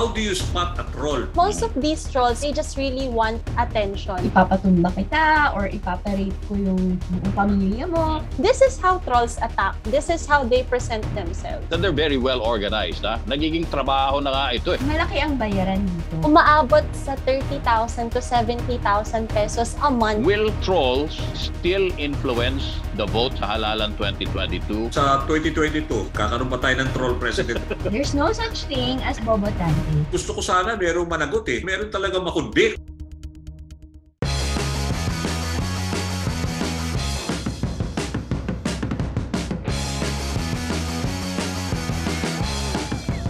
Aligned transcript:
how 0.00 0.08
do 0.08 0.20
you 0.24 0.32
spot 0.32 0.80
a 0.80 0.84
troll? 0.96 1.28
Most 1.36 1.60
of 1.60 1.76
these 1.76 2.08
trolls, 2.08 2.40
they 2.40 2.56
just 2.56 2.80
really 2.80 3.12
want 3.12 3.44
attention. 3.60 4.16
ipapatumba 4.24 4.88
kita 4.96 5.52
or 5.52 5.68
ipaparate 5.68 6.32
ko 6.48 6.56
yung 6.56 6.96
buong 6.96 7.32
pamilya 7.36 7.84
mo. 7.84 8.24
This 8.40 8.64
is 8.64 8.80
how 8.80 8.96
trolls 9.04 9.36
attack. 9.44 9.76
This 9.92 10.08
is 10.08 10.24
how 10.24 10.40
they 10.48 10.64
present 10.64 11.04
themselves. 11.12 11.68
That 11.68 11.84
they're 11.84 11.92
very 11.92 12.16
well 12.16 12.40
organized. 12.40 13.04
Ha? 13.04 13.20
Nagiging 13.28 13.68
trabaho 13.68 14.24
na 14.24 14.32
nga 14.32 14.44
ito 14.56 14.72
eh. 14.72 14.80
Malaki 14.88 15.20
ang 15.20 15.36
bayaran 15.36 15.84
dito. 15.84 16.24
Umaabot 16.24 16.88
sa 16.96 17.12
30,000 17.28 18.08
to 18.08 18.24
70,000 18.24 18.80
pesos 19.28 19.76
a 19.84 19.92
month. 19.92 20.24
Will 20.24 20.48
trolls 20.64 21.20
still 21.36 21.92
influence 22.00 22.80
the 22.96 23.04
vote 23.04 23.36
sa 23.36 23.52
halalan 23.52 23.92
2022? 24.00 24.96
Sa 24.96 25.28
2022, 25.28 26.08
kakaroon 26.16 26.48
pa 26.48 26.56
tayo 26.56 26.80
ng 26.80 26.88
troll 26.96 27.14
president. 27.20 27.60
There's 27.92 28.16
no 28.16 28.32
such 28.32 28.64
thing 28.64 29.04
as 29.04 29.20
bobotante. 29.20 29.89
Gusto 29.90 30.38
ko 30.38 30.42
sana 30.42 30.78
merong 30.78 31.10
managot 31.10 31.42
eh. 31.50 31.66
Meron 31.66 31.90
talaga 31.90 32.22
makundit. 32.22 32.78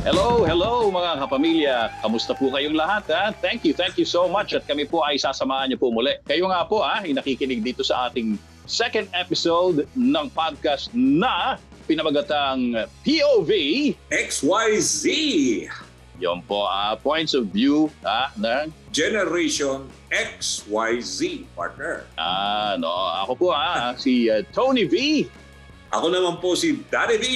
Hello, 0.04 0.44
hello 0.44 0.92
mga 0.92 1.12
kapamilya. 1.24 1.76
Kamusta 2.04 2.36
po 2.36 2.52
kayong 2.52 2.76
lahat? 2.76 3.08
Ha? 3.08 3.24
Thank 3.40 3.64
you, 3.64 3.72
thank 3.72 3.96
you 3.96 4.04
so 4.04 4.28
much. 4.28 4.52
At 4.52 4.68
kami 4.68 4.84
po 4.84 5.00
ay 5.00 5.16
sasamahan 5.16 5.72
niyo 5.72 5.80
po 5.80 5.88
muli. 5.88 6.12
Kayo 6.28 6.52
nga 6.52 6.60
po 6.68 6.84
ha, 6.84 7.00
nakikinig 7.00 7.64
dito 7.64 7.80
sa 7.80 8.12
ating 8.12 8.36
second 8.68 9.08
episode 9.16 9.88
ng 9.96 10.26
podcast 10.36 10.92
na 10.92 11.56
pinamagatang 11.88 12.84
POV. 13.00 13.50
XYZ 14.12 15.04
Yon 16.20 16.44
po, 16.44 16.68
ah, 16.68 16.92
points 17.00 17.32
of 17.32 17.48
view 17.48 17.88
ha, 18.04 18.28
ng 18.36 18.68
Generation 18.92 19.88
XYZ, 20.12 21.48
partner. 21.56 22.04
Ah, 22.20 22.76
no, 22.76 22.92
ako 23.24 23.32
po 23.34 23.46
ah, 23.56 23.96
si 23.96 24.28
ah, 24.28 24.44
Tony 24.52 24.84
V. 24.84 25.24
Ako 25.90 26.12
naman 26.12 26.38
po 26.38 26.52
si 26.52 26.76
Daddy 26.92 27.16
V. 27.16 27.26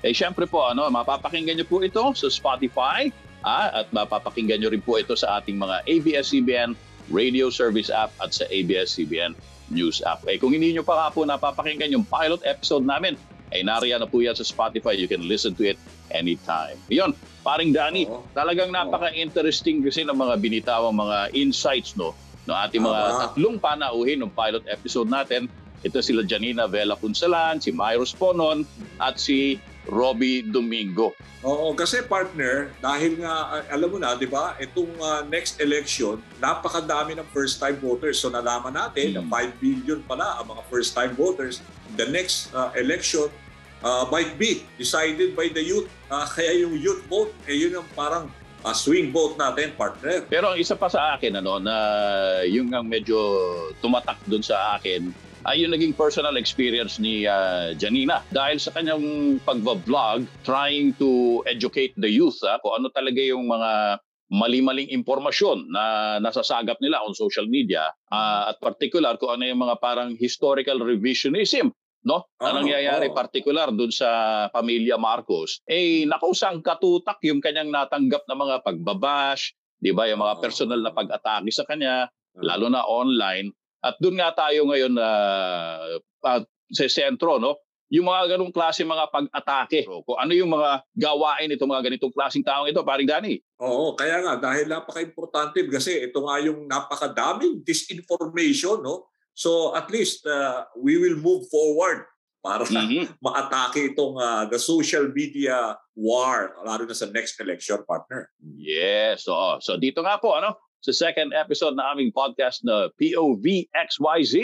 Eh 0.00 0.14
syempre 0.16 0.46
po 0.48 0.64
ano, 0.64 0.88
mapapakinggan 0.88 1.60
niyo 1.60 1.66
po 1.68 1.82
ito 1.82 2.00
sa 2.16 2.28
Spotify 2.30 3.10
ah, 3.42 3.82
at 3.82 3.90
mapapakinggan 3.92 4.62
niyo 4.62 4.70
rin 4.72 4.80
po 4.80 4.96
ito 4.96 5.12
sa 5.18 5.42
ating 5.42 5.58
mga 5.58 5.84
ABS-CBN 5.90 6.72
radio 7.10 7.50
service 7.50 7.90
app 7.90 8.14
at 8.22 8.30
sa 8.30 8.46
ABS-CBN 8.48 9.34
news 9.74 10.00
app. 10.06 10.22
Eh 10.30 10.38
kung 10.38 10.54
hindi 10.54 10.70
niyo 10.72 10.86
pa 10.86 10.96
nga 10.96 11.08
po 11.10 11.26
napapakinggan 11.26 11.92
yung 11.92 12.06
pilot 12.06 12.40
episode 12.46 12.86
namin, 12.86 13.18
ay 13.50 13.66
nariyan 13.66 14.02
na 14.02 14.08
po 14.08 14.22
yan 14.22 14.34
sa 14.34 14.46
Spotify. 14.46 14.94
You 14.94 15.10
can 15.10 15.26
listen 15.26 15.54
to 15.58 15.66
it 15.66 15.78
anytime. 16.14 16.78
Yun, 16.90 17.14
paring 17.42 17.74
Danny, 17.74 18.06
Oo. 18.06 18.22
talagang 18.32 18.70
napaka-interesting 18.70 19.82
kasi 19.82 20.06
ng 20.06 20.14
mga 20.14 20.34
binitawang 20.38 20.94
mga 20.94 21.34
insights 21.34 21.98
no 21.98 22.14
ng 22.46 22.56
ating 22.56 22.82
mga 22.82 23.00
Tama. 23.04 23.20
tatlong 23.26 23.56
panauhin 23.60 24.18
ng 24.22 24.32
pilot 24.32 24.64
episode 24.70 25.10
natin. 25.10 25.46
Ito 25.80 26.04
sila 26.04 26.20
Janina 26.26 26.68
Vela 26.68 26.92
Punsalan, 26.92 27.56
si 27.56 27.72
Myros 27.72 28.12
Ponon, 28.12 28.68
at 29.00 29.16
si 29.16 29.56
Robbie 29.90 30.46
Domingo. 30.46 31.12
Oo, 31.40 31.72
kasi 31.72 32.00
partner, 32.00 32.70
dahil 32.78 33.18
nga, 33.18 33.34
alam 33.66 33.88
mo 33.88 33.98
na, 33.98 34.14
di 34.14 34.24
ba, 34.24 34.54
itong 34.56 34.92
ah, 35.00 35.24
next 35.24 35.58
election, 35.58 36.20
napakadami 36.36 37.16
ng 37.16 37.26
first-time 37.28 37.74
voters. 37.74 38.20
So 38.20 38.30
nalaman 38.30 38.72
natin 38.72 39.18
na 39.18 39.22
Hmm. 39.22 39.50
5 39.50 39.58
billion 39.58 39.98
pala 40.04 40.38
ang 40.38 40.46
mga 40.48 40.62
first-time 40.68 41.12
voters. 41.12 41.58
The 41.96 42.06
next 42.06 42.52
ah, 42.52 42.70
election 42.76 43.32
ah, 43.80 44.06
might 44.06 44.36
be 44.36 44.62
decided 44.76 45.34
by 45.34 45.48
the 45.48 45.60
youth. 45.60 45.88
Ah, 46.06 46.28
kaya 46.36 46.60
yung 46.60 46.76
youth 46.76 47.02
vote, 47.08 47.34
eh 47.44 47.56
yun 47.56 47.74
ang 47.74 47.88
parang 47.92 48.28
ah, 48.60 48.76
swing 48.76 49.08
vote 49.08 49.34
natin, 49.34 49.72
partner. 49.72 50.20
Pero 50.28 50.52
ang 50.52 50.58
isa 50.60 50.76
pa 50.76 50.86
sa 50.86 51.16
akin, 51.16 51.40
ano, 51.40 51.56
na 51.56 51.74
yung 52.44 52.68
ang 52.70 52.84
medyo 52.84 53.16
tumatak 53.80 54.20
dun 54.22 54.44
sa 54.44 54.76
akin, 54.76 55.08
ay 55.48 55.64
yung 55.64 55.72
naging 55.72 55.96
personal 55.96 56.36
experience 56.36 57.00
ni 57.00 57.24
ah, 57.24 57.72
Janina. 57.76 58.20
Dahil 58.28 58.60
sa 58.60 58.72
kanyang 58.76 59.36
pagva-vlog, 59.44 60.28
trying 60.44 60.92
to 61.00 61.40
educate 61.48 61.96
the 61.96 62.10
youth 62.10 62.36
ah, 62.44 62.60
kung 62.60 62.84
ano 62.84 62.92
talaga 62.92 63.20
yung 63.20 63.48
mga 63.48 64.00
mali-maling 64.30 64.86
impormasyon 64.94 65.74
na 65.74 66.16
nasasagap 66.22 66.78
nila 66.78 67.02
on 67.02 67.16
social 67.16 67.50
media 67.50 67.90
ah, 68.12 68.54
at 68.54 68.60
particular 68.62 69.18
kung 69.18 69.40
ano 69.40 69.44
yung 69.48 69.60
mga 69.64 69.76
parang 69.82 70.14
historical 70.14 70.78
revisionism 70.78 71.74
no? 72.04 72.24
Na 72.40 72.52
Oo, 72.52 72.56
nangyayari 72.64 73.12
oo. 73.12 73.16
particular 73.16 73.68
dun 73.72 73.92
sa 73.92 74.08
pamilya 74.48 74.96
Marcos, 74.96 75.60
eh 75.68 76.08
nakusang 76.08 76.64
katutak 76.64 77.20
yung 77.24 77.44
kanyang 77.44 77.68
natanggap 77.68 78.24
na 78.24 78.36
mga 78.36 78.56
pagbabash, 78.64 79.52
di 79.76 79.92
ba? 79.92 80.08
Yung 80.08 80.24
mga 80.24 80.40
personal 80.40 80.80
na 80.80 80.92
pag-atake 80.92 81.52
sa 81.52 81.64
kanya, 81.68 82.08
lalo 82.40 82.72
na 82.72 82.84
online. 82.86 83.52
At 83.80 83.96
doon 84.00 84.20
nga 84.20 84.30
tayo 84.36 84.68
ngayon 84.68 84.92
na 84.92 85.08
sa 86.70 86.84
sentro, 86.86 87.40
no? 87.40 87.58
Yung 87.90 88.06
mga 88.06 88.36
ganong 88.38 88.54
klase 88.54 88.86
mga 88.86 89.10
pag-atake. 89.10 89.82
So, 89.82 90.06
kung 90.06 90.14
ano 90.14 90.30
yung 90.30 90.54
mga 90.54 90.86
gawain 90.94 91.50
itong 91.50 91.74
mga 91.74 91.90
ganitong 91.90 92.14
klaseng 92.14 92.46
taong 92.46 92.70
ito, 92.70 92.86
paring 92.86 93.08
Dani. 93.10 93.34
Oo, 93.58 93.98
kaya 93.98 94.22
nga, 94.22 94.38
dahil 94.38 94.70
napaka-importante 94.70 95.66
kasi 95.66 96.06
ito 96.06 96.22
nga 96.22 96.38
yung 96.38 96.70
napakadaming 96.70 97.66
disinformation, 97.66 98.78
no? 98.78 99.10
So 99.34 99.72
at 99.74 99.90
least 99.90 100.22
uh, 100.28 100.68
we 100.78 101.00
will 101.00 101.16
move 101.18 101.48
forward 101.50 102.04
para 102.44 102.62
Mhm. 102.68 103.10
maatake 103.26 103.90
itong 103.90 104.16
ah, 104.20 104.44
the 104.46 104.60
social 104.60 105.10
media 105.10 105.74
war, 105.98 106.54
lalo 106.62 106.86
na 106.86 106.94
sa 106.94 107.10
next 107.10 107.40
election, 107.42 107.82
partner. 107.88 108.30
Yes. 108.54 109.24
So, 109.26 109.34
so 109.60 109.74
dito 109.76 110.04
nga 110.04 110.20
po, 110.22 110.38
ano, 110.38 110.54
sa 110.80 110.92
second 110.96 111.36
episode 111.36 111.76
na 111.76 111.92
aming 111.92 112.08
podcast 112.12 112.64
na 112.64 112.88
POVXYZ, 112.96 114.34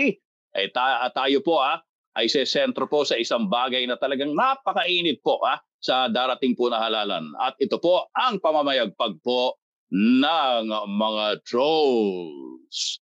ay 0.57 0.67
ta- 0.73 1.09
tayo 1.13 1.41
po 1.41 1.61
ah, 1.61 1.81
ay 2.17 2.33
sa 2.33 2.45
sentro 2.49 2.89
po 2.89 3.05
sa 3.05 3.21
isang 3.21 3.49
bagay 3.49 3.85
na 3.85 4.01
talagang 4.01 4.33
napakainit 4.33 5.21
po 5.21 5.41
ah, 5.45 5.61
sa 5.81 6.09
darating 6.09 6.57
po 6.57 6.73
na 6.73 6.81
halalan. 6.81 7.33
At 7.41 7.57
ito 7.61 7.77
po 7.77 8.09
ang 8.17 8.41
pamamayagpag 8.41 9.21
po 9.21 9.61
ng 9.93 10.73
mga 10.73 11.45
trolls. 11.45 13.01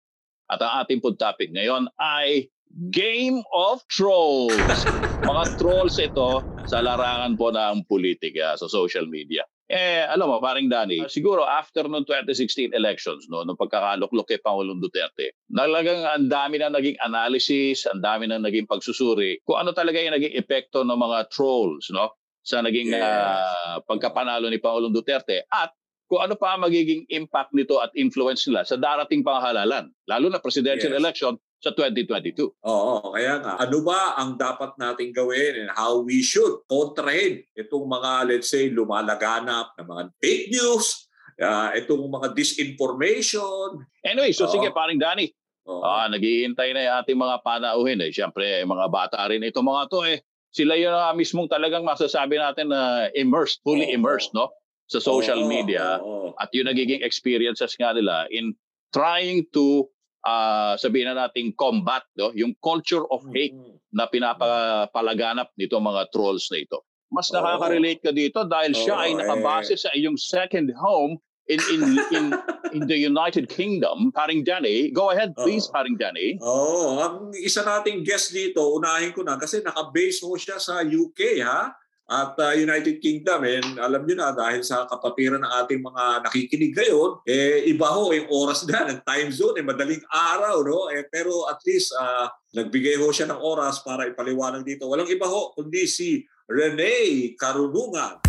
At 0.50 0.60
ang 0.60 0.84
ating 0.84 1.00
po 1.00 1.16
topic 1.16 1.54
ngayon 1.54 1.88
ay 1.96 2.50
Game 2.90 3.40
of 3.54 3.86
Trolls. 3.86 4.82
mga 5.30 5.44
trolls 5.62 5.96
ito 6.02 6.42
sa 6.66 6.82
larangan 6.82 7.38
po 7.38 7.54
ng 7.54 7.86
politika 7.86 8.58
sa 8.58 8.66
social 8.66 9.06
media. 9.06 9.46
Eh, 9.64 10.04
alam 10.04 10.28
mo, 10.28 10.44
paring 10.44 10.68
Danny, 10.68 11.00
siguro 11.08 11.40
after 11.48 11.88
noong 11.88 12.04
2016 12.04 12.76
elections, 12.76 13.24
no, 13.32 13.48
nung 13.48 13.56
pagkakaluklok 13.56 14.28
kay 14.28 14.36
Pangulong 14.44 14.76
Duterte, 14.76 15.32
talagang 15.48 16.04
ang 16.04 16.28
dami 16.28 16.60
na 16.60 16.68
naging 16.68 17.00
analysis, 17.00 17.88
ang 17.88 18.04
dami 18.04 18.28
na 18.28 18.36
naging 18.36 18.68
pagsusuri, 18.68 19.40
kung 19.48 19.56
ano 19.56 19.72
talaga 19.72 19.96
yung 20.04 20.12
naging 20.12 20.36
epekto 20.36 20.84
ng 20.84 21.00
mga 21.00 21.32
trolls, 21.32 21.88
no, 21.88 22.12
sa 22.44 22.60
naging 22.60 22.92
Yes. 22.92 23.00
ah, 23.00 23.80
pagkapanalo 23.88 24.52
ni 24.52 24.60
Pangulong 24.60 24.92
Duterte 24.92 25.48
at 25.48 25.72
kung 26.12 26.20
ano 26.20 26.36
pa 26.36 26.52
ang 26.52 26.68
magiging 26.68 27.08
impact 27.08 27.56
nito 27.56 27.80
at 27.80 27.88
influence 27.96 28.44
nila 28.44 28.68
sa 28.68 28.76
darating 28.76 29.24
panghalalan, 29.24 29.88
lalo 30.04 30.26
na 30.28 30.36
presidential 30.36 30.92
Yes. 30.92 31.00
election 31.00 31.40
sa 31.64 31.72
2022. 31.72 32.60
Oo, 32.60 32.94
kaya 33.16 33.40
nga, 33.40 33.56
ano 33.56 33.80
ba 33.80 34.20
ang 34.20 34.36
dapat 34.36 34.76
nating 34.76 35.16
gawin 35.16 35.64
and 35.64 35.70
how 35.72 35.96
we 36.04 36.20
should 36.20 36.60
kontrahin 36.68 37.40
itong 37.56 37.88
mga, 37.88 38.28
let's 38.28 38.52
say, 38.52 38.68
lumalaganap 38.68 39.72
na 39.80 39.82
mga 39.88 40.02
fake 40.20 40.52
news, 40.52 41.08
ah, 41.40 41.72
itong 41.72 42.04
mga 42.04 42.36
disinformation. 42.36 43.80
Anyway, 44.04 44.36
so 44.36 44.44
Oo. 44.44 44.52
sige, 44.52 44.68
paring 44.76 45.00
Danny, 45.00 45.32
Oo. 45.64 45.80
Ah, 45.80 46.04
naghihintay 46.12 46.76
na 46.76 46.84
yung 46.84 46.96
ating 47.00 47.16
mga 47.16 47.36
panauhin 47.40 48.04
eh. 48.04 48.12
Siyempre, 48.12 48.60
mga 48.68 48.86
bata 48.92 49.24
rin 49.24 49.40
ito 49.40 49.64
mga 49.64 49.88
to 49.88 50.04
eh. 50.04 50.20
Sila 50.52 50.76
yung 50.76 50.92
ah, 50.92 51.16
mismong 51.16 51.48
talagang 51.48 51.88
masasabi 51.88 52.36
natin 52.36 52.68
na 52.68 53.08
immersed, 53.16 53.64
fully 53.64 53.88
Oo. 53.88 53.96
immersed, 53.96 54.36
no? 54.36 54.52
Sa 54.92 55.00
social 55.00 55.40
Oo, 55.40 55.48
media. 55.48 55.96
oo. 56.04 56.36
At 56.36 56.52
yung 56.52 56.68
nagiging 56.68 57.00
experiences 57.00 57.72
nga 57.80 57.96
nila 57.96 58.28
in 58.28 58.52
trying 58.92 59.48
to 59.56 59.88
ah, 60.24 60.74
sabihin 60.74 61.12
na 61.12 61.28
natin 61.28 61.52
combat 61.54 62.02
no? 62.16 62.32
yung 62.32 62.56
culture 62.58 63.04
of 63.12 63.22
hate 63.30 63.54
Mm. 63.54 63.76
na 63.94 64.08
pinapalaganap 64.08 65.52
nito 65.54 65.78
mga 65.78 66.10
trolls 66.10 66.50
na 66.50 66.64
ito. 66.64 66.82
Mas 67.14 67.30
nakaka-relate 67.30 68.02
ka 68.02 68.10
dito 68.10 68.42
dahil 68.42 68.74
siya 68.74 69.06
ay 69.06 69.14
nakabase 69.14 69.76
eh. 69.76 69.80
sa 69.80 69.90
iyong 69.94 70.18
second 70.18 70.74
home 70.74 71.14
in 71.46 71.60
in 71.70 71.82
in 72.10 72.24
in 72.72 72.82
the 72.88 72.96
United 72.96 73.46
Kingdom. 73.46 74.10
Paring 74.10 74.42
Danny, 74.42 74.90
go 74.90 75.12
ahead 75.12 75.36
please, 75.36 75.68
Oo. 75.68 75.74
Paring 75.76 75.94
Danny. 76.00 76.40
Oo, 76.40 76.98
ang 76.98 77.14
isa 77.36 77.62
nating 77.62 78.02
guest 78.02 78.32
dito, 78.32 78.64
unahin 78.74 79.12
ko 79.12 79.22
na 79.22 79.36
kasi 79.36 79.60
naka-base 79.62 80.24
ho 80.24 80.34
siya 80.34 80.56
sa 80.58 80.80
UK 80.82 81.44
ha 81.44 81.70
at 82.04 82.36
uh, 82.36 82.52
United 82.52 83.00
Kingdom 83.00 83.48
and 83.48 83.80
alam 83.80 84.04
niyo 84.04 84.20
na 84.20 84.36
dahil 84.36 84.60
sa 84.60 84.84
kapatiran 84.84 85.40
ng 85.40 85.52
ating 85.64 85.80
mga 85.80 86.04
nakikinig 86.28 86.76
ngayon 86.76 87.24
eh 87.24 87.64
iba 87.72 87.88
ho 87.88 88.12
yung 88.12 88.28
oras 88.28 88.68
na 88.68 88.92
ng 88.92 89.00
time 89.08 89.32
zone 89.32 89.56
eh 89.56 89.64
madaling 89.64 90.04
araw 90.12 90.60
no 90.60 90.92
eh 90.92 91.08
pero 91.08 91.48
at 91.48 91.56
least 91.64 91.96
ah, 91.96 92.28
nagbigay 92.52 93.00
ho 93.00 93.08
siya 93.08 93.32
ng 93.32 93.40
oras 93.40 93.80
para 93.80 94.04
ipaliwanag 94.04 94.68
dito 94.68 94.84
walang 94.84 95.08
iba 95.08 95.24
ho 95.24 95.56
kundi 95.56 95.88
si 95.88 96.20
Rene 96.44 97.32
Karunungan 97.40 98.20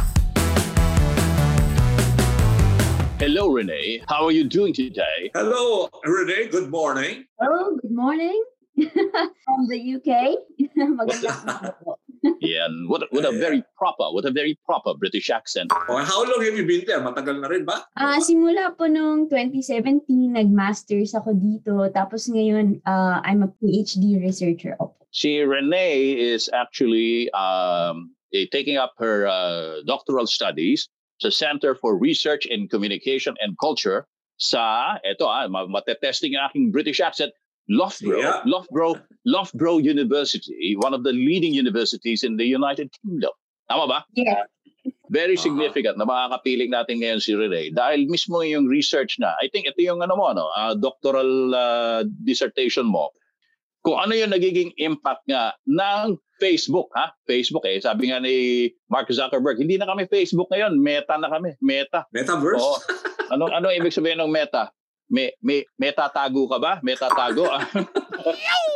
Hello, 3.15 3.47
Renee. 3.47 4.03
How 4.11 4.27
are 4.27 4.35
you 4.35 4.43
doing 4.43 4.75
today? 4.75 5.31
Hello, 5.33 5.87
Rene. 6.03 6.51
Good 6.51 6.67
morning. 6.67 7.23
Oh, 7.39 7.79
good 7.79 7.95
morning. 7.95 8.43
From 9.47 9.71
the 9.71 9.79
UK. 9.79 10.35
Magandang. 10.99 11.73
Yeah, 12.41 12.67
what, 12.87 13.05
what 13.11 13.25
a 13.25 13.31
very 13.31 13.63
proper, 13.77 14.09
what 14.11 14.25
a 14.25 14.31
very 14.31 14.57
proper 14.65 14.93
British 14.93 15.29
accent. 15.29 15.71
Oh, 15.89 15.97
how 15.97 16.23
long 16.23 16.43
have 16.43 16.57
you 16.57 16.65
been 16.65 16.83
there? 16.85 16.99
Matagal 16.99 17.41
na 17.41 17.47
rin 17.47 17.65
ba? 17.65 17.85
Ah, 17.97 18.17
simula 18.17 18.73
po 18.73 18.89
nung 18.89 19.29
2017, 19.29 20.05
nag-masters 20.33 21.13
ako 21.13 21.37
dito. 21.37 21.85
Tapos 21.93 22.27
ngayon, 22.29 22.81
ah, 22.85 23.21
I'm 23.23 23.43
a 23.43 23.49
PhD 23.61 24.17
researcher. 24.21 24.75
Opo. 24.81 25.05
See, 25.15 25.39
Renee 25.39 26.11
is 26.11 26.49
actually 26.51 27.31
um, 27.31 28.11
taking 28.51 28.75
up 28.75 28.93
her 28.99 29.27
uh, 29.27 29.79
doctoral 29.87 30.27
studies 30.27 30.89
sa 31.23 31.31
Center 31.31 31.75
for 31.75 31.95
Research 31.95 32.45
in 32.45 32.67
Communication 32.67 33.39
and 33.39 33.55
Culture 33.55 34.07
sa, 34.35 34.99
eto 35.07 35.31
ah, 35.31 35.47
ma- 35.47 35.71
matetesting 35.71 36.35
ang 36.35 36.51
aking 36.51 36.71
British 36.75 36.99
accent, 36.99 37.31
Loughborough, 37.65 38.21
Yeah. 38.21 38.39
Loughborough, 38.45 38.95
Loughborough 39.25 39.81
University, 39.81 40.77
one 40.77 40.93
of 40.93 41.01
the 41.01 41.13
leading 41.13 41.53
universities 41.53 42.21
in 42.21 42.37
the 42.37 42.45
United 42.45 42.93
Kingdom. 43.01 43.33
Tama 43.65 43.85
ba? 43.89 43.99
Yeah. 44.13 44.45
Very 45.09 45.33
Ah. 45.33 45.41
significant 45.41 45.97
na 45.97 46.05
makakapiling 46.05 46.69
natin 46.69 47.01
ngayon 47.01 47.17
si 47.17 47.33
Rene 47.33 47.73
dahil 47.73 48.05
mismo 48.05 48.45
yung 48.45 48.69
research 48.69 49.17
na, 49.17 49.33
I 49.41 49.49
think 49.49 49.65
ito 49.65 49.81
yung 49.81 50.05
ano 50.05 50.13
mo, 50.13 50.29
no, 50.29 50.45
ah, 50.53 50.77
doctoral 50.77 51.25
ah, 51.51 52.01
dissertation 52.21 52.85
mo, 52.85 53.09
kung 53.81 53.97
ano 53.97 54.13
yung 54.13 54.29
nagiging 54.29 54.73
impact 54.77 55.25
nga 55.25 55.53
ng 55.65 56.17
Facebook, 56.37 56.89
ha? 56.93 57.13
Facebook 57.25 57.65
eh, 57.65 57.81
sabi 57.81 58.09
nga 58.09 58.21
ni 58.21 58.67
Mark 58.89 59.09
Zuckerberg, 59.09 59.57
hindi 59.57 59.77
na 59.77 59.89
kami 59.89 60.05
Facebook 60.05 60.49
ngayon, 60.49 60.77
meta 60.77 61.17
na 61.17 61.29
kami, 61.29 61.53
meta. 61.61 62.05
Metaverse? 62.13 62.61
Oo. 62.61 62.77
Anong 63.33 63.53
ano 63.53 63.73
ibig 63.73 63.93
sabihin 63.93 64.21
ng 64.21 64.29
meta? 64.29 64.69
May 65.05 65.29
may 65.39 65.61
metatago 65.77 66.49
ka 66.49 66.57
ba? 66.57 66.73
Metatago. 66.81 67.45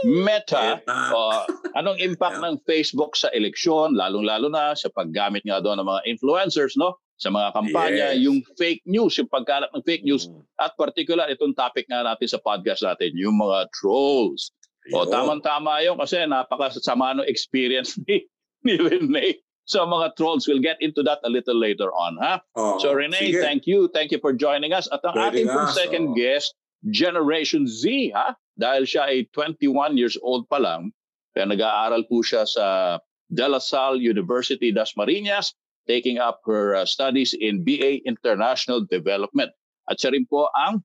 meta. 0.06 0.78
Meta. 0.78 0.98
Oh, 1.12 1.44
anong 1.76 2.00
impact 2.00 2.38
Yeah. 2.40 2.46
ng 2.54 2.56
Facebook 2.64 3.18
sa 3.18 3.34
eleksyon, 3.34 3.98
lalong-lalo 3.98 4.48
na 4.48 4.74
sa 4.74 4.88
paggamit 4.90 5.42
nga 5.44 5.60
doon 5.60 5.82
ng 5.82 5.88
mga 5.90 6.02
influencers, 6.08 6.78
no? 6.78 6.96
Sa 7.20 7.28
mga 7.28 7.52
kampanya, 7.52 8.08
Yes. 8.16 8.24
yung 8.24 8.40
fake 8.56 8.86
news, 8.86 9.18
yung 9.20 9.28
pagkalat 9.28 9.68
ng 9.76 9.84
fake 9.84 10.08
news, 10.08 10.30
Mm. 10.30 10.40
at 10.56 10.72
particular 10.80 11.28
itong 11.28 11.52
topic 11.52 11.84
nga 11.90 12.00
natin 12.00 12.30
sa 12.30 12.40
podcast 12.40 12.86
natin, 12.86 13.12
yung 13.18 13.36
mga 13.36 13.68
trolls. 13.76 14.56
O 14.96 15.04
Yun. 15.04 15.12
tamang-tama 15.12 15.84
yun 15.84 16.00
kasi 16.00 16.24
napakasama 16.24 17.20
ng 17.20 17.28
experience 17.28 17.98
ni, 18.08 18.24
ni 18.64 18.80
Rene. 18.80 19.36
So 19.70 19.86
mga 19.86 20.18
trolls, 20.18 20.50
we'll 20.50 20.66
get 20.66 20.82
into 20.82 21.06
that 21.06 21.22
a 21.22 21.30
little 21.30 21.54
later 21.54 21.94
on, 21.94 22.18
ha? 22.18 22.42
Oh, 22.58 22.82
So 22.82 22.90
Renee, 22.90 23.38
sige. 23.38 23.42
thank 23.46 23.70
you. 23.70 23.86
Thank 23.94 24.10
you 24.10 24.18
for 24.18 24.34
joining 24.34 24.74
us. 24.74 24.90
At 24.90 25.06
ang 25.06 25.14
Pwede 25.14 25.46
ating 25.46 25.48
nga, 25.48 25.70
second 25.70 26.06
so- 26.10 26.18
guest, 26.18 26.58
Generation 26.90 27.70
Z, 27.70 27.86
ha? 28.18 28.34
Dahil 28.58 28.90
siya 28.90 29.14
ay 29.14 29.30
21 29.32 29.94
years 29.94 30.18
old 30.26 30.50
pa 30.50 30.58
lang, 30.58 30.90
kaya 31.38 31.46
nag-aaral 31.46 32.02
po 32.10 32.26
siya 32.26 32.50
sa 32.50 32.98
De 33.30 33.46
La 33.46 33.62
Salle 33.62 34.02
University 34.02 34.74
das 34.74 34.98
Marinas, 34.98 35.54
taking 35.86 36.18
up 36.18 36.42
her 36.50 36.74
uh, 36.74 36.82
studies 36.82 37.38
in 37.38 37.62
BA 37.62 38.02
International 38.10 38.82
Development. 38.82 39.54
At 39.86 40.02
siya 40.02 40.18
rin 40.18 40.26
po 40.26 40.50
ang 40.58 40.82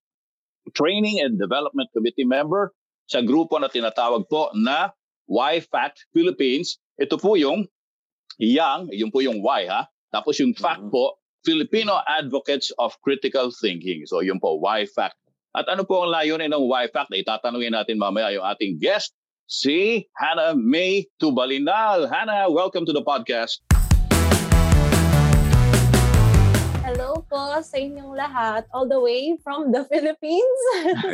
Training 0.76 1.24
and 1.24 1.40
Development 1.40 1.88
Committee 1.96 2.28
member 2.28 2.76
sa 3.08 3.24
grupo 3.24 3.56
na 3.56 3.72
tinatawag 3.72 4.28
po 4.28 4.52
na 4.52 4.92
YFACT 5.24 6.04
Philippines. 6.12 6.76
Ito 7.00 7.16
po 7.16 7.36
yung 7.40 7.64
Yang, 8.38 8.90
yung 8.94 9.10
po 9.14 9.22
yung 9.22 9.38
Y 9.42 9.70
ha. 9.70 9.86
Tapos 10.10 10.38
yung 10.38 10.54
FACT 10.54 10.86
Mhm. 10.86 10.92
po, 10.94 11.18
Filipino 11.44 12.00
Advocates 12.08 12.72
of 12.80 12.96
Critical 13.04 13.52
Thinking. 13.52 14.08
So 14.08 14.24
yung 14.24 14.40
po, 14.40 14.56
YFACT. 14.56 15.18
At 15.54 15.68
ano 15.70 15.84
po 15.86 16.02
ang 16.02 16.10
layunin 16.10 16.50
ng 16.50 16.64
YFACT? 16.66 17.14
Itatanungin 17.14 17.76
natin 17.76 18.00
mamaya 18.00 18.32
yung 18.34 18.46
ating 18.48 18.80
guest, 18.80 19.14
si 19.46 20.08
Hannah 20.18 20.56
May 20.56 21.06
Tubalinal. 21.20 22.08
Hannah, 22.08 22.48
welcome 22.48 22.88
to 22.88 22.96
the 22.96 23.04
podcast. 23.04 23.60
Hello 26.84 27.16
po 27.32 27.64
sa 27.64 27.80
inyong 27.80 28.12
lahat, 28.12 28.68
all 28.76 28.84
the 28.84 29.00
way 29.00 29.32
from 29.40 29.72
the 29.72 29.88
Philippines. 29.88 30.60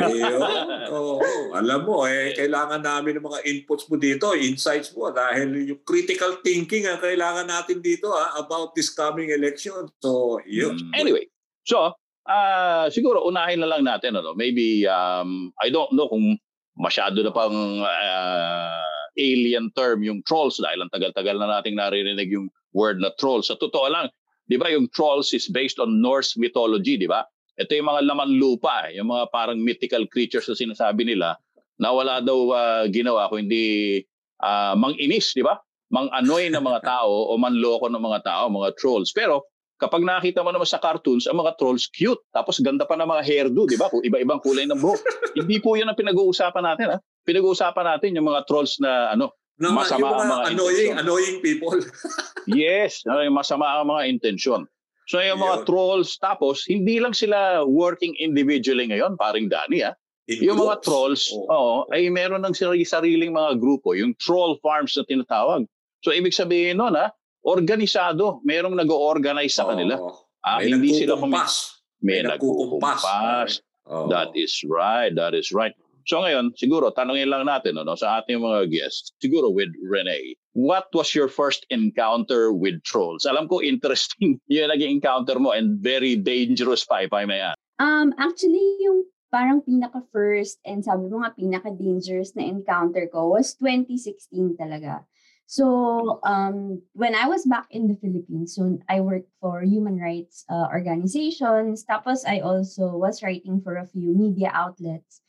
Ayun. 0.03 0.43
Oo. 0.91 1.23
Alam 1.55 1.87
mo, 1.87 2.03
eh, 2.03 2.35
kailangan 2.35 2.83
namin 2.83 3.15
ng 3.15 3.23
mga 3.23 3.39
inputs 3.47 3.87
mo 3.87 3.95
dito, 3.95 4.35
insights 4.35 4.91
mo, 4.91 5.15
dahil 5.15 5.71
yung 5.71 5.79
critical 5.87 6.43
thinking 6.43 6.91
ang 6.91 6.99
kailangan 6.99 7.47
natin 7.47 7.79
dito 7.79 8.11
ah, 8.11 8.35
about 8.35 8.75
this 8.75 8.91
coming 8.91 9.31
election. 9.31 9.87
So, 10.03 10.43
yun. 10.43 10.75
Mm, 10.75 10.91
Anyway, 10.91 11.31
so 11.63 11.95
ah 12.27 12.91
siguro 12.91 13.23
unahin 13.23 13.63
na 13.63 13.71
lang 13.71 13.87
natin 13.87 14.19
ano, 14.19 14.35
maybe 14.35 14.85
um 14.91 15.55
I 15.57 15.71
don't 15.73 15.95
know 15.95 16.11
kung 16.11 16.35
masyado 16.75 17.23
na 17.23 17.31
pang 17.31 17.79
ah, 17.87 18.83
alien 19.15 19.71
term 19.71 20.03
yung 20.03 20.19
trolls 20.27 20.59
dahil 20.59 20.83
ang 20.83 20.91
tagal-tagal 20.91 21.39
na 21.39 21.47
nating 21.47 21.79
naririnig 21.79 22.27
yung 22.27 22.51
word 22.75 22.99
na 22.99 23.11
trolls. 23.15 23.47
Sa 23.47 23.55
totoo 23.55 23.87
lang, 23.87 24.11
'di 24.51 24.59
ba 24.59 24.67
yung 24.67 24.91
trolls 24.91 25.31
is 25.31 25.47
based 25.47 25.79
on 25.79 26.03
Norse 26.03 26.35
mythology, 26.35 26.99
'di 26.99 27.07
ba? 27.07 27.23
Ito 27.55 27.71
yung 27.71 27.87
mga 27.87 28.03
laman 28.03 28.35
lupa, 28.35 28.91
eh, 28.91 28.99
yung 28.99 29.07
mga 29.07 29.31
parang 29.31 29.55
mythical 29.63 30.03
creatures 30.11 30.51
na 30.51 30.59
sinasabi 30.59 31.07
nila 31.07 31.39
na 31.79 31.95
wala 31.95 32.19
daw 32.19 32.51
ah, 32.51 32.83
ginawa 32.91 33.31
kundi 33.31 34.03
ah, 34.43 34.75
mang-inis, 34.75 35.31
'di 35.31 35.47
ba? 35.47 35.55
Mang-anoy 35.87 36.51
ng 36.51 36.59
mga 36.59 36.83
tao 36.83 37.31
o 37.31 37.39
manloko 37.39 37.87
ng 37.87 38.03
mga 38.03 38.19
tao, 38.27 38.51
mga 38.51 38.75
trolls. 38.75 39.15
Pero 39.15 39.47
kapag 39.81 40.05
nakita 40.05 40.45
mo 40.45 40.53
naman 40.53 40.67
sa 40.69 40.77
cartoons, 40.77 41.25
ang 41.25 41.41
mga 41.41 41.57
trolls 41.57 41.89
cute. 41.89 42.21
Tapos 42.31 42.61
ganda 42.61 42.85
pa 42.85 42.93
ng 42.95 43.09
mga 43.09 43.23
hairdo, 43.25 43.65
di 43.65 43.75
ba? 43.75 43.89
Kung 43.89 44.05
iba-ibang 44.05 44.37
kulay 44.39 44.69
ng 44.69 44.77
buhok. 44.77 45.01
Hindi 45.33 45.57
po 45.57 45.73
yun 45.73 45.89
ang 45.89 45.97
pinag-uusapan 45.97 46.63
natin. 46.63 46.95
Ha? 46.95 46.97
Pinag-uusapan 47.25 47.85
natin 47.97 48.13
yung 48.13 48.29
mga 48.29 48.45
trolls 48.45 48.77
na 48.77 49.11
ano, 49.11 49.33
Na, 49.61 49.69
Masama 49.69 50.01
yung 50.01 50.09
ang 50.09 50.17
mga 50.17 50.25
mga 50.25 50.45
annoying, 50.49 50.91
annoying 50.97 51.37
people. 51.39 51.77
yes, 52.49 53.05
masama 53.29 53.77
ang 53.77 53.87
mga 53.87 54.09
intensyon. 54.09 54.65
So 55.05 55.21
yung 55.21 55.37
mga 55.37 55.61
Yun. 55.61 55.65
trolls, 55.69 56.17
tapos 56.17 56.65
hindi 56.65 56.97
lang 56.97 57.13
sila 57.13 57.61
working 57.61 58.17
individually 58.17 58.89
ngayon, 58.89 59.13
paring 59.15 59.47
Dani 59.47 59.85
ha. 59.85 59.93
In 60.25 60.41
Yung 60.41 60.57
mga 60.57 60.81
groups. 60.81 60.85
trolls, 60.87 61.21
Oo. 61.33 61.45
oo, 61.45 61.75
ay 61.91 62.09
meron 62.09 62.41
ng 62.41 62.55
sarili- 62.55 62.87
sariling 62.87 63.29
mga 63.29 63.59
grupo, 63.59 63.93
yung 63.93 64.17
troll 64.17 64.57
farms 64.61 64.97
na 64.97 65.03
tinatawag. 65.03 65.65
So 66.01 66.09
ibig 66.09 66.31
sabihin 66.31 66.81
nun 66.81 66.97
ha, 66.97 67.13
organisado, 67.43 68.41
merong 68.41 68.73
nag-organize 68.73 69.53
sa 69.53 69.67
kanila. 69.67 69.97
Ah, 70.41 70.57
May 70.57 70.73
hindi 70.73 70.93
sila 70.95 71.17
kumi- 71.19 71.37
nagkukumpas. 71.37 71.53
may 72.01 72.21
May 72.21 72.33
nagkukumpas. 72.33 73.01
nagkukumpas. 73.01 73.51
Oo. 73.91 74.07
That 74.09 74.31
is 74.33 74.53
right. 74.65 75.13
That 75.13 75.33
is 75.33 75.51
right. 75.51 75.73
So 76.05 76.21
ngayon, 76.21 76.57
siguro, 76.57 76.93
tanongin 76.93 77.29
lang 77.29 77.45
natin 77.45 77.77
ano, 77.77 77.93
sa 77.97 78.21
ating 78.21 78.41
mga 78.41 78.71
guests, 78.71 79.13
siguro 79.21 79.53
with 79.53 79.69
Renee, 79.81 80.35
what 80.53 80.89
was 80.93 81.13
your 81.15 81.27
first 81.27 81.65
encounter 81.69 82.51
with 82.51 82.81
trolls? 82.83 83.25
Alam 83.25 83.47
ko 83.47 83.61
interesting 83.61 84.39
yung 84.51 84.71
naging 84.71 85.01
encounter 85.01 85.37
mo 85.37 85.51
and 85.51 85.79
very 85.79 86.15
dangerous 86.15 86.85
pa, 86.85 87.05
if 87.05 87.13
I 87.13 87.25
may 87.25 87.39
ask. 87.39 87.57
Um, 87.81 88.13
actually, 88.21 88.77
yung 88.81 89.09
parang 89.31 89.63
pinaka-first 89.63 90.59
and 90.67 90.83
sabi 90.83 91.07
mo 91.07 91.23
nga 91.23 91.33
pinaka-dangerous 91.33 92.35
na 92.35 92.43
encounter 92.45 93.07
ko 93.07 93.31
was 93.31 93.55
2016 93.57 94.59
talaga. 94.59 95.07
So, 95.51 96.23
um, 96.23 96.79
when 96.95 97.11
I 97.11 97.27
was 97.27 97.43
back 97.43 97.67
in 97.75 97.91
the 97.91 97.99
Philippines, 97.99 98.55
so 98.55 98.79
I 98.87 99.03
worked 99.03 99.27
for 99.43 99.59
human 99.67 99.99
rights 99.99 100.47
uh, 100.47 100.71
organizations. 100.71 101.83
Tapos 101.83 102.23
I 102.23 102.39
also 102.39 102.95
was 102.95 103.19
writing 103.19 103.59
for 103.59 103.75
a 103.75 103.83
few 103.83 104.15
media 104.15 104.47
outlets. 104.55 105.19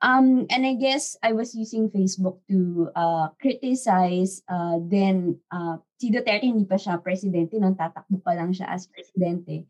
Um, 0.00 0.46
and 0.50 0.62
I 0.64 0.74
guess 0.78 1.16
I 1.22 1.32
was 1.32 1.54
using 1.54 1.90
Facebook 1.90 2.38
to 2.46 2.90
uh, 2.94 3.28
criticize 3.42 4.42
uh, 4.46 4.78
then 4.78 5.42
uh, 5.50 5.82
si 5.98 6.14
Duterte 6.14 6.46
hindi 6.46 6.62
pa 6.62 6.78
siya 6.78 7.02
presidente, 7.02 7.58
nung 7.58 7.74
tatakbo 7.74 8.22
pa 8.22 8.38
lang 8.38 8.54
siya 8.54 8.70
as 8.70 8.86
presidente. 8.86 9.66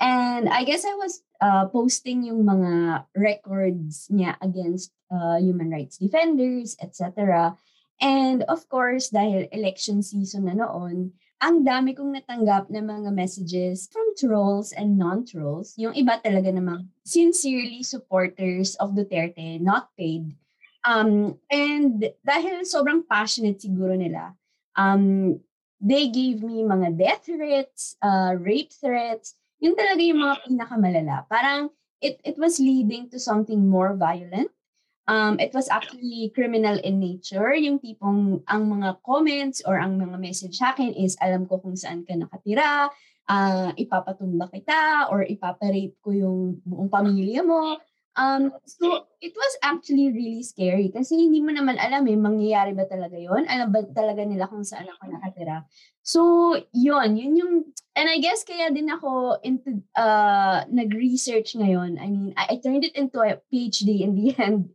And 0.00 0.48
I 0.48 0.64
guess 0.64 0.84
I 0.84 0.96
was 0.96 1.24
uh, 1.40 1.68
posting 1.68 2.24
yung 2.24 2.44
mga 2.44 3.04
records 3.16 4.08
niya 4.12 4.36
against 4.40 4.92
uh, 5.12 5.36
human 5.40 5.72
rights 5.72 5.96
defenders, 5.96 6.76
etc. 6.80 7.52
And 8.00 8.44
of 8.48 8.64
course, 8.68 9.12
dahil 9.12 9.48
election 9.52 10.00
season 10.00 10.48
na 10.48 10.56
noon, 10.56 11.12
ang 11.40 11.64
dami 11.64 11.96
kong 11.96 12.12
natanggap 12.12 12.68
na 12.68 12.84
mga 12.84 13.10
messages 13.16 13.88
from 13.88 14.04
trolls 14.12 14.76
and 14.76 15.00
non-trolls. 15.00 15.72
Yung 15.80 15.96
iba 15.96 16.20
talaga 16.20 16.52
namang 16.52 16.92
sincerely 17.00 17.80
supporters 17.80 18.76
of 18.76 18.92
Duterte, 18.92 19.56
not 19.56 19.88
paid. 19.96 20.36
Um, 20.84 21.40
and 21.48 22.12
dahil 22.24 22.68
sobrang 22.68 23.08
passionate 23.08 23.60
siguro 23.60 23.96
nila, 23.96 24.36
um, 24.76 25.40
they 25.80 26.12
gave 26.12 26.44
me 26.44 26.60
mga 26.60 27.00
death 27.00 27.24
threats, 27.24 27.96
uh, 28.04 28.36
rape 28.36 28.72
threats, 28.76 29.32
yun 29.64 29.72
talaga 29.76 30.00
yung 30.04 30.20
mga 30.20 30.36
pinakamalala. 30.44 31.16
Parang 31.28 31.72
it, 32.04 32.20
it 32.20 32.36
was 32.36 32.60
leading 32.60 33.08
to 33.08 33.20
something 33.20 33.64
more 33.68 33.96
violent. 33.96 34.52
Um, 35.10 35.42
it 35.42 35.50
was 35.50 35.66
actually 35.66 36.30
criminal 36.30 36.78
in 36.86 37.02
nature. 37.02 37.50
Yung 37.58 37.82
tipong 37.82 38.46
ang 38.46 38.62
mga 38.70 39.02
comments 39.02 39.58
or 39.66 39.74
ang 39.74 39.98
mga 39.98 40.14
message 40.22 40.54
sa 40.62 40.70
akin 40.70 40.94
is 40.94 41.18
alam 41.18 41.50
ko 41.50 41.58
kung 41.58 41.74
saan 41.74 42.06
ka 42.06 42.14
nakatira, 42.14 42.86
ah, 43.26 43.74
ipapatumba 43.74 44.46
kita 44.54 45.10
or 45.10 45.26
ipaparape 45.26 45.98
ko 45.98 46.14
yung 46.14 46.62
buong 46.62 46.86
pamilya 46.86 47.42
mo. 47.42 47.82
Um, 48.20 48.52
so, 48.68 49.08
it 49.24 49.32
was 49.32 49.52
actually 49.64 50.12
really 50.12 50.44
scary 50.44 50.92
kasi 50.92 51.16
hindi 51.16 51.40
mo 51.40 51.56
naman 51.56 51.80
alam 51.80 52.04
eh, 52.04 52.20
mangyayari 52.20 52.76
ba 52.76 52.84
talaga 52.84 53.16
yon 53.16 53.48
Alam 53.48 53.72
ba 53.72 53.80
talaga 53.96 54.28
nila 54.28 54.44
kung 54.44 54.60
saan 54.60 54.92
ako 54.92 55.08
nakatira? 55.08 55.64
So, 56.04 56.20
yun, 56.76 57.16
yun 57.16 57.32
yung, 57.40 57.52
and 57.96 58.12
I 58.12 58.20
guess 58.20 58.44
kaya 58.44 58.68
din 58.68 58.92
ako 58.92 59.40
into, 59.40 59.80
uh, 59.96 60.68
nag-research 60.68 61.56
ngayon. 61.56 61.96
I 61.96 62.06
mean, 62.12 62.36
I, 62.36 62.52
I 62.52 62.60
turned 62.60 62.84
it 62.84 62.92
into 62.92 63.24
a 63.24 63.40
PhD 63.48 64.04
in 64.04 64.12
the 64.12 64.36
end. 64.44 64.68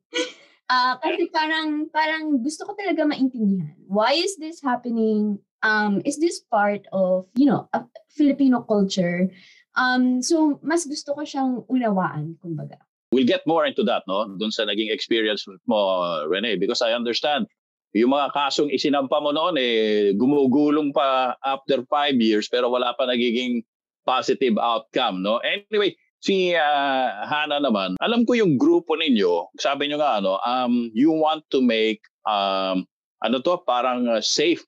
Ah, 0.65 0.97
kasi 0.97 1.29
parang, 1.29 1.93
parang 1.93 2.41
gusto 2.41 2.65
ko 2.65 2.73
talaga 2.73 3.05
maintindihan. 3.05 3.77
Why 3.85 4.17
is 4.17 4.41
this 4.41 4.57
happening? 4.65 5.37
Um, 5.61 6.01
is 6.01 6.17
this 6.17 6.41
part 6.41 6.89
of, 6.89 7.29
you 7.37 7.45
know, 7.45 7.69
a 7.77 7.85
Filipino 8.09 8.65
culture? 8.65 9.29
Um, 9.77 10.25
so, 10.25 10.57
mas 10.65 10.89
gusto 10.89 11.13
ko 11.13 11.21
siyang 11.21 11.69
unawaan, 11.69 12.41
kumbaga. 12.41 12.81
We'll 13.15 13.23
get 13.23 13.47
more 13.47 13.63
into 13.63 13.87
that, 13.87 14.03
no? 14.11 14.27
Doon 14.27 14.51
sa 14.51 14.67
naging 14.67 14.91
experience 14.91 15.47
mo, 15.71 15.79
Rene, 16.27 16.59
because 16.59 16.83
I 16.83 16.91
understand 16.91 17.47
yung 17.95 18.11
mga 18.11 18.35
kasong 18.35 18.75
isinampa 18.75 19.23
mo 19.23 19.31
noon, 19.31 19.55
eh, 19.55 20.11
gumugulong 20.19 20.91
pa 20.91 21.39
after 21.47 21.87
five 21.87 22.19
years 22.19 22.51
pero 22.51 22.67
wala 22.67 22.91
pa 22.91 23.07
nagiging 23.07 23.63
positive 24.03 24.59
outcome, 24.59 25.23
no? 25.23 25.39
Anyway, 25.47 25.95
si 26.19 26.51
ah, 26.59 27.23
Hana 27.23 27.63
naman, 27.63 27.95
alam 28.03 28.27
ko 28.27 28.35
yung 28.35 28.59
grupo 28.59 28.99
ninyo, 28.99 29.47
sabi 29.55 29.87
nyo 29.87 30.03
nga, 30.03 30.19
ano, 30.19 30.43
um, 30.43 30.91
you 30.91 31.07
want 31.15 31.47
to 31.55 31.63
make, 31.63 32.03
um, 32.27 32.83
ano 33.23 33.39
to, 33.39 33.63
parang 33.63 34.11
uh, 34.11 34.19
safe, 34.19 34.59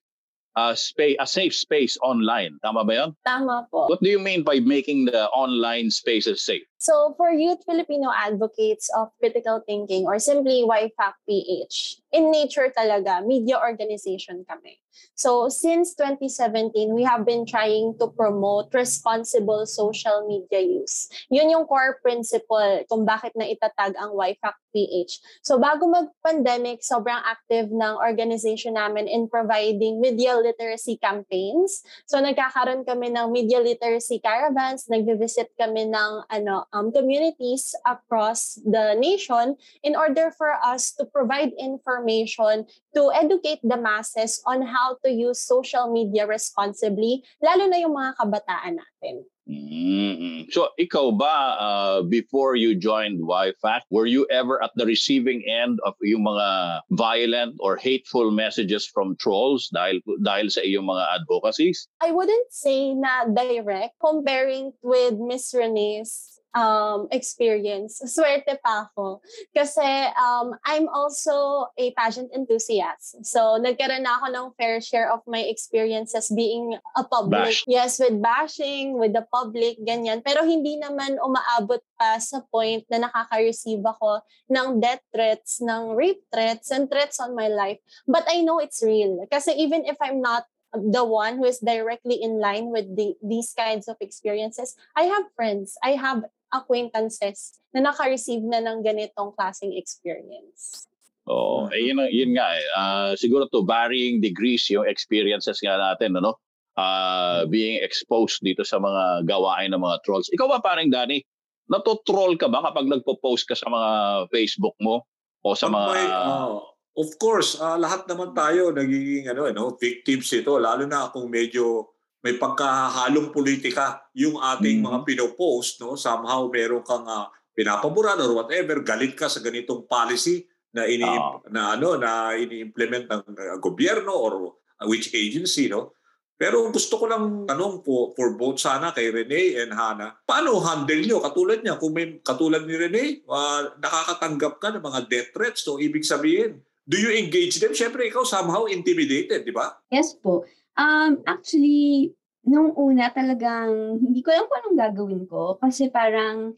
uh, 0.56 0.72
space, 0.74 1.20
a 1.20 1.28
safe 1.28 1.52
space 1.54 2.00
online. 2.00 2.56
Tama 2.64 2.88
ba 2.88 2.94
yan? 2.96 3.10
Tama 3.28 3.68
po. 3.68 3.92
What 3.92 4.00
do 4.00 4.10
you 4.10 4.24
mean 4.24 4.42
by 4.48 4.64
making 4.64 5.12
the 5.12 5.28
online 5.36 5.92
spaces 5.92 6.42
safe? 6.42 6.66
So 6.78 7.14
for 7.18 7.34
youth 7.34 7.66
Filipino 7.66 8.14
advocates 8.14 8.90
of 8.94 9.10
critical 9.18 9.66
thinking 9.66 10.06
or 10.06 10.20
simply 10.20 10.62
YFAC 10.62 11.14
PH, 11.26 11.98
in 12.14 12.30
nature 12.30 12.70
talaga, 12.70 13.26
media 13.26 13.58
organization 13.58 14.46
kami. 14.46 14.78
So 15.14 15.50
since 15.50 15.94
2017, 15.98 16.94
we 16.94 17.02
have 17.04 17.26
been 17.26 17.46
trying 17.46 17.98
to 17.98 18.08
promote 18.14 18.74
responsible 18.74 19.66
social 19.66 20.26
media 20.26 20.62
use. 20.62 21.10
Yun 21.30 21.50
yung 21.50 21.66
core 21.66 21.98
principle 22.02 22.86
kung 22.90 23.06
bakit 23.06 23.34
na 23.34 23.46
itatag 23.50 23.98
ang 23.98 24.14
YFAC 24.14 24.58
PH. 24.74 25.42
So 25.42 25.58
bago 25.58 25.90
mag-pandemic, 25.90 26.86
sobrang 26.86 27.18
active 27.26 27.74
ng 27.74 27.98
organization 27.98 28.78
namin 28.78 29.10
in 29.10 29.26
providing 29.26 29.98
media 29.98 30.38
literacy 30.38 31.02
campaigns. 31.02 31.82
So 32.06 32.22
nagkakaroon 32.22 32.86
kami 32.86 33.10
ng 33.14 33.34
media 33.34 33.58
literacy 33.58 34.22
caravans, 34.22 34.86
nagvi-visit 34.86 35.50
kami 35.58 35.90
ng 35.90 36.30
ano 36.30 36.67
um, 36.74 36.92
communities 36.92 37.76
across 37.86 38.60
the 38.66 38.96
nation 39.00 39.56
in 39.84 39.96
order 39.96 40.32
for 40.38 40.54
us 40.64 40.94
to 40.96 41.06
provide 41.06 41.52
information 41.60 42.66
to 42.96 43.12
educate 43.14 43.60
the 43.64 43.78
masses 43.78 44.42
on 44.46 44.62
how 44.62 44.98
to 45.06 45.12
use 45.12 45.40
social 45.40 45.92
media 45.92 46.26
responsibly, 46.26 47.24
lalo 47.44 47.70
na 47.70 47.78
yung 47.78 47.94
mga 47.94 48.18
kabataan 48.18 48.82
natin. 48.82 49.24
mm 49.48 50.28
So 50.52 50.72
ikaw 50.80 51.12
ba, 51.12 51.36
uh, 51.60 51.98
before 52.08 52.56
you 52.56 52.72
joined 52.76 53.20
YFAC, 53.20 53.84
were 53.92 54.08
you 54.08 54.24
ever 54.32 54.64
at 54.64 54.72
the 54.80 54.88
receiving 54.88 55.44
end 55.44 55.80
of 55.84 55.92
yung 56.00 56.24
mga 56.24 56.82
violent 56.96 57.60
or 57.60 57.76
hateful 57.76 58.32
messages 58.32 58.88
from 58.88 59.20
trolls 59.20 59.68
dahil 59.76 60.00
dahil 60.24 60.48
sa 60.48 60.64
iyong 60.64 60.88
mga 60.88 61.04
advocacies? 61.20 61.92
I 62.00 62.16
wouldn't 62.16 62.48
say 62.48 62.96
na 62.96 63.28
direct 63.28 64.00
comparing 64.00 64.72
with 64.80 65.20
Miss 65.20 65.52
Renee's 65.52 66.37
um, 66.58 67.06
experience. 67.14 68.02
Swerte 68.10 68.58
pa 68.66 68.90
ako. 68.90 69.22
Kasi 69.54 69.86
um, 70.18 70.58
I'm 70.66 70.90
also 70.90 71.70
a 71.78 71.94
pageant 71.94 72.34
enthusiast. 72.34 73.22
So, 73.22 73.62
nagkaroon 73.62 74.02
na 74.02 74.18
ako 74.18 74.28
ng 74.34 74.48
fair 74.58 74.82
share 74.82 75.14
of 75.14 75.22
my 75.30 75.46
experiences 75.46 76.34
being 76.34 76.74
a 76.98 77.04
public. 77.06 77.54
Bash. 77.54 77.70
Yes, 77.70 78.02
with 78.02 78.18
bashing, 78.18 78.98
with 78.98 79.14
the 79.14 79.24
public, 79.30 79.78
ganyan. 79.86 80.26
Pero 80.26 80.42
hindi 80.42 80.82
naman 80.82 81.22
umaabot 81.22 81.80
pa 81.94 82.18
sa 82.18 82.42
point 82.50 82.82
na 82.90 83.06
nakaka-receive 83.06 83.86
ako 83.86 84.26
ng 84.50 84.82
death 84.82 85.06
threats, 85.14 85.62
ng 85.62 85.94
rape 85.94 86.26
threats, 86.34 86.74
and 86.74 86.90
threats 86.90 87.22
on 87.22 87.38
my 87.38 87.48
life. 87.48 87.78
But 88.10 88.26
I 88.26 88.42
know 88.42 88.58
it's 88.58 88.82
real. 88.82 89.22
Kasi 89.30 89.54
even 89.54 89.86
if 89.86 90.02
I'm 90.02 90.26
not 90.26 90.50
the 90.74 91.06
one 91.06 91.38
who 91.38 91.46
is 91.46 91.60
directly 91.60 92.20
in 92.22 92.40
line 92.40 92.72
with 92.72 92.86
the, 92.96 93.16
these 93.24 93.54
kinds 93.56 93.88
of 93.88 93.96
experiences, 94.02 94.76
I 94.96 95.04
have 95.04 95.24
friends, 95.36 95.78
I 95.84 95.96
have 95.96 96.26
acquaintances 96.52 97.60
na 97.76 97.92
naka-receive 97.92 98.44
na 98.44 98.64
ng 98.64 98.80
ganitong 98.84 99.36
klaseng 99.36 99.76
experience. 99.76 100.88
Oo, 101.28 101.68
eh, 101.76 101.92
yun, 101.92 102.00
yun 102.08 102.32
nga 102.40 102.48
eh. 102.56 102.66
Ah, 102.74 103.12
siguro 103.20 103.52
to 103.52 103.68
varying 103.68 104.24
degrees 104.24 104.64
yung 104.72 104.88
experiences 104.88 105.60
nga 105.60 105.76
natin, 105.76 106.16
ano? 106.16 106.40
Ah, 106.80 107.44
being 107.52 107.84
exposed 107.84 108.40
dito 108.40 108.64
sa 108.64 108.80
mga 108.80 109.28
gawain 109.28 109.76
ng 109.76 109.82
mga 109.82 109.98
trolls. 110.08 110.32
Ikaw 110.32 110.48
ba 110.48 110.64
parang 110.64 110.88
Danny, 110.88 111.20
nato-troll 111.68 112.40
ka 112.40 112.48
ba 112.48 112.64
kapag 112.64 112.88
nagpo-post 112.88 113.44
ka 113.44 113.56
sa 113.60 113.68
mga 113.68 113.90
Facebook 114.32 114.76
mo 114.80 115.04
o 115.44 115.52
sa 115.52 115.68
mga 115.68 115.88
may, 115.92 116.08
ah, 116.08 116.64
of 116.96 117.10
course, 117.20 117.60
ah, 117.60 117.76
lahat 117.76 118.08
naman 118.08 118.32
tayo 118.32 118.72
nagiging 118.72 119.28
ano, 119.28 119.52
ano, 119.52 119.76
victims 119.76 120.32
ito, 120.32 120.56
lalo 120.56 120.88
na 120.88 121.12
kung 121.12 121.28
medyo 121.28 121.92
may 122.28 122.36
pagkahalong 122.36 123.32
politika 123.32 124.04
yung 124.12 124.36
ating 124.36 124.84
Mhm. 124.84 124.86
mga 124.86 125.00
pinopost, 125.08 125.80
no? 125.80 125.96
Somehow 125.96 126.52
meron 126.52 126.84
kang 126.84 127.08
uh, 127.08 127.32
pinapaboran 127.56 128.20
or 128.20 128.36
whatever, 128.36 128.84
galit 128.84 129.16
ka 129.16 129.32
sa 129.32 129.40
ganitong 129.40 129.88
policy 129.88 130.44
na 130.76 130.84
ini 130.84 131.08
Ah. 131.08 131.40
na 131.48 131.80
ano 131.80 131.96
na 131.96 132.36
ini-implement 132.36 133.08
ng 133.08 133.24
uh, 133.32 133.56
gobyerno 133.58 134.12
or 134.12 134.34
uh, 134.52 134.86
which 134.86 135.16
agency, 135.16 135.72
no? 135.72 135.96
Pero 136.38 136.70
gusto 136.70 137.02
ko 137.02 137.10
lang 137.10 137.48
tanong 137.50 137.82
po 137.82 138.14
for 138.14 138.38
both 138.38 138.62
sana 138.62 138.94
kay 138.94 139.10
Rene 139.10 139.58
and 139.58 139.74
Hana, 139.74 140.22
paano 140.22 140.62
handle 140.62 141.02
nyo? 141.02 141.18
Katulad 141.18 141.66
niya, 141.66 141.82
kung 141.82 141.98
may 141.98 142.20
katulad 142.22 142.62
ni 142.62 142.76
Rene, 142.78 143.26
ah, 143.26 143.74
nakakatanggap 143.74 144.60
ka 144.60 144.70
ng 144.70 144.84
mga 144.84 145.00
death 145.08 145.30
threats, 145.34 145.66
so 145.66 145.80
ibig 145.82 146.06
sabihin, 146.06 146.62
do 146.86 146.94
you 146.94 147.10
engage 147.10 147.58
them? 147.58 147.74
Siyempre, 147.74 148.06
ikaw 148.06 148.22
somehow 148.22 148.70
intimidated, 148.70 149.44
di 149.44 149.54
ba? 149.56 149.82
Yes 149.90 150.14
po. 150.14 150.46
Um, 150.78 151.26
actually, 151.26 152.14
nung 152.48 152.72
una 152.78 153.12
talagang 153.12 154.00
hindi 154.00 154.24
ko 154.24 154.32
alam 154.32 154.48
kung 154.48 154.58
anong 154.62 154.80
gagawin 154.80 155.24
ko 155.28 155.60
kasi 155.60 155.92
parang 155.92 156.56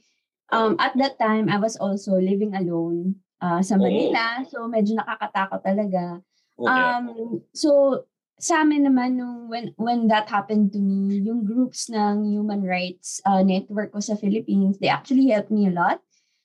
um, 0.54 0.78
at 0.78 0.94
that 1.00 1.18
time 1.18 1.50
I 1.50 1.58
was 1.58 1.80
also 1.80 2.20
living 2.20 2.54
alone 2.54 3.18
uh, 3.42 3.64
sa. 3.64 3.80
Manila. 3.80 4.46
So 4.46 4.70
medyo 4.70 5.00
nakakatakot 5.00 5.66
talaga. 5.66 6.22
Okay. 6.60 6.70
Um, 6.70 7.42
so 7.56 8.04
sa 8.40 8.64
amin 8.64 8.88
naman 8.88 9.20
nung 9.20 9.52
when 9.52 9.76
when 9.76 10.08
that 10.08 10.30
happened 10.32 10.72
to 10.72 10.80
me, 10.80 11.20
yung 11.20 11.44
groups 11.44 11.92
ng 11.92 12.24
human 12.24 12.64
rights 12.64 13.20
uh, 13.28 13.44
network 13.44 13.92
ko 13.92 14.00
sa 14.00 14.16
Philippines, 14.16 14.80
they 14.80 14.88
actually 14.92 15.28
helped 15.28 15.52
me 15.52 15.68
a 15.68 15.74
lot. 15.74 16.00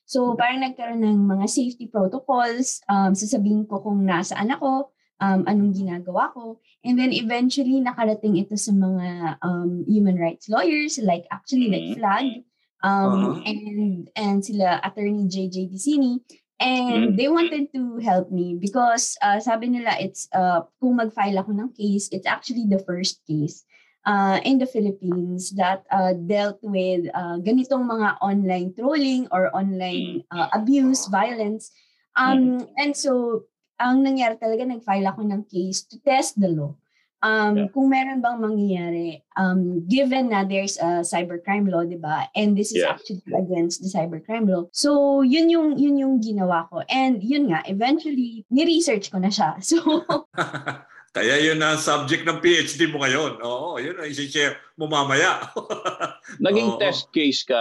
So 0.04 0.36
parang 0.36 0.60
nagkaroon 0.60 1.00
ng 1.00 1.20
mga 1.24 1.46
safety 1.48 1.86
protocols, 1.88 2.82
um, 2.90 3.16
sasabihin 3.16 3.64
ko 3.64 3.80
kung 3.80 4.04
nasaan 4.04 4.52
ako, 4.52 4.92
um, 5.22 5.40
anong 5.48 5.72
ginagawa 5.72 6.28
ko. 6.34 6.60
And 6.84 7.00
then 7.00 7.16
eventually 7.16 7.80
nakarating 7.80 8.36
ito 8.36 8.54
sa 8.60 8.70
mga 8.76 9.40
um, 9.40 9.88
human 9.88 10.20
rights 10.20 10.52
lawyers 10.52 11.00
like 11.00 11.24
actually 11.32 11.72
like 11.72 11.88
Mhm. 11.88 11.96
Flag 11.96 12.26
um, 12.84 13.08
Uh-huh. 13.08 13.34
and 13.48 14.08
and 14.14 14.38
sila 14.44 14.84
attorney 14.84 15.24
JJ 15.24 15.72
Dicini 15.72 16.20
and 16.60 17.12
Mhm. 17.12 17.16
they 17.16 17.28
wanted 17.32 17.72
to 17.72 17.98
help 18.04 18.28
me 18.30 18.54
because 18.60 19.16
uh, 19.24 19.40
sabi 19.40 19.72
nila 19.72 19.96
it's 19.96 20.28
uh, 20.36 20.62
kung 20.78 21.00
mag-file 21.00 21.40
ako 21.40 21.56
ng 21.56 21.72
case 21.72 22.12
it's 22.12 22.28
actually 22.28 22.68
the 22.68 22.78
first 22.84 23.24
case 23.24 23.64
uh, 24.04 24.38
in 24.44 24.60
the 24.60 24.68
Philippines 24.68 25.56
that 25.56 25.88
uh, 25.88 26.12
dealt 26.28 26.60
with 26.62 27.08
uh, 27.16 27.40
ganitong 27.40 27.88
mga 27.88 28.20
online 28.20 28.76
trolling 28.76 29.24
or 29.32 29.48
online 29.56 30.20
uh, 30.30 30.52
abuse 30.52 31.08
violence 31.08 31.72
um, 32.20 32.68
and 32.76 32.92
so 32.94 33.42
ang 33.80 34.02
nangyari 34.04 34.38
talaga 34.38 34.62
nag-file 34.66 35.06
ako 35.10 35.20
ng 35.26 35.42
case 35.50 35.84
to 35.86 35.98
test 36.02 36.38
the 36.38 36.48
law 36.50 36.72
um, 37.24 37.56
Yeah. 37.56 37.68
kung 37.72 37.88
meron 37.88 38.20
bang 38.20 38.38
mangyayari, 38.38 39.24
um, 39.40 39.80
given 39.88 40.28
na 40.28 40.44
there's 40.44 40.76
a 40.76 41.00
cybercrime 41.00 41.72
law, 41.72 41.80
di 41.82 41.96
ba? 41.96 42.28
And 42.36 42.52
this 42.52 42.76
is 42.76 42.84
Yeah. 42.84 42.92
actually 42.94 43.24
against 43.32 43.80
the 43.80 43.88
cybercrime 43.88 44.44
law. 44.44 44.68
So, 44.76 45.24
yun 45.24 45.48
yung, 45.48 45.80
yun 45.80 45.96
yung 45.96 46.20
ginawa 46.20 46.68
ko. 46.68 46.84
And 46.92 47.24
yun 47.24 47.48
nga, 47.48 47.64
eventually, 47.64 48.44
ni-research 48.52 49.08
ko 49.08 49.18
na 49.18 49.32
siya. 49.32 49.56
So, 49.64 49.80
Kaya 51.14 51.38
yun 51.38 51.62
ang 51.62 51.78
subject 51.78 52.26
ng 52.26 52.42
PhD 52.42 52.90
mo 52.90 52.98
ngayon. 52.98 53.38
Oo, 53.38 53.78
yun 53.78 53.94
ang 54.02 54.10
isi-share 54.10 54.58
mo 54.74 54.90
mamaya. 54.90 55.46
Naging 56.40 56.76
Oo. 56.76 56.80
test 56.80 57.12
case 57.12 57.44
ka, 57.44 57.60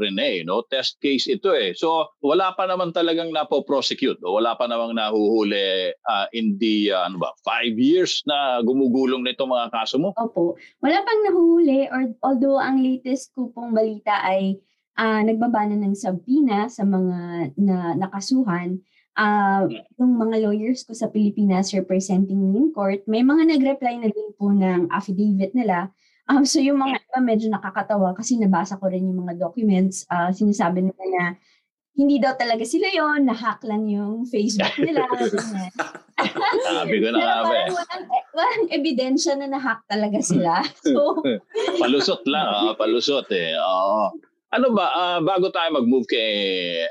Rene, 0.00 0.44
no? 0.48 0.64
Test 0.64 0.96
case 0.98 1.28
ito 1.28 1.52
eh. 1.52 1.76
So, 1.76 2.08
wala 2.24 2.56
pa 2.56 2.64
naman 2.64 2.96
talagang 2.96 3.28
napo-prosecute 3.28 4.24
o 4.24 4.40
wala 4.40 4.56
pa 4.56 4.64
namang 4.64 4.96
nahuhuli 4.96 5.92
ah, 6.08 6.26
in 6.32 6.56
the, 6.56 6.96
ah, 6.96 7.06
ano 7.06 7.20
ba, 7.20 7.36
five 7.44 7.76
years 7.76 8.24
na 8.24 8.64
gumugulong 8.64 9.20
nito 9.20 9.44
mga 9.44 9.68
kaso 9.68 10.00
mo? 10.00 10.16
Opo. 10.16 10.56
Wala 10.80 11.04
pang 11.04 11.20
nahuhuli 11.28 11.92
or 11.92 12.16
although 12.24 12.56
ang 12.56 12.80
latest 12.80 13.36
ko 13.36 13.52
pong 13.52 13.76
balita 13.76 14.16
ay 14.24 14.56
ah, 14.96 15.20
nagbaba 15.20 15.68
na 15.68 15.76
ng 15.76 15.96
subpoena 15.96 16.68
sa 16.72 16.84
mga 16.88 17.52
na 17.60 17.76
nakasuhan. 17.96 18.80
Ah, 19.12 19.68
yung 20.00 20.16
mga 20.16 20.48
lawyers 20.48 20.88
ko 20.88 20.96
sa 20.96 21.12
Pilipinas 21.12 21.76
representing 21.76 22.40
me 22.40 22.56
in 22.56 22.68
court, 22.72 23.04
may 23.04 23.20
mga 23.20 23.44
nag-reply 23.44 24.00
na 24.00 24.08
din 24.08 24.32
po 24.40 24.48
ng 24.48 24.88
affidavit 24.88 25.52
nila. 25.52 25.92
Um, 26.30 26.46
so 26.46 26.62
yung 26.62 26.78
mga 26.78 27.02
iba 27.02 27.18
medyo 27.18 27.50
nakakatawa 27.50 28.14
kasi 28.14 28.38
nabasa 28.38 28.78
ko 28.78 28.86
rin 28.86 29.10
yung 29.10 29.26
mga 29.26 29.42
documents. 29.42 30.06
Ah, 30.06 30.30
sinasabi 30.30 30.86
nila 30.86 31.04
na 31.10 31.22
hindi 31.92 32.16
daw 32.16 32.32
talaga 32.38 32.64
sila 32.64 32.88
yon 32.88 33.28
na-hack 33.28 33.60
lang 33.68 33.84
yung 33.84 34.24
Facebook 34.24 34.72
nila. 34.80 35.04
Sabi 36.72 36.96
ko 37.04 37.06
na 37.12 37.18
Pero 37.20 37.26
nga 37.26 37.36
ba 37.44 37.52
eh. 37.52 37.66
parang 37.68 37.76
walang, 37.76 38.04
walang 38.32 38.64
ebidensya 38.72 39.34
na 39.36 39.50
na-hack 39.50 39.84
talaga 39.90 40.18
sila. 40.24 40.62
So, 40.88 41.20
Palusot 41.76 42.24
lang, 42.24 42.48
ah, 42.48 42.72
palusot 42.78 43.28
eh. 43.34 43.58
Oo. 43.58 44.14
Ano 44.52 44.66
ba, 44.72 44.86
ah, 44.94 45.18
bago 45.20 45.52
tayo 45.52 45.68
mag-move 45.74 46.08
kay 46.08 46.32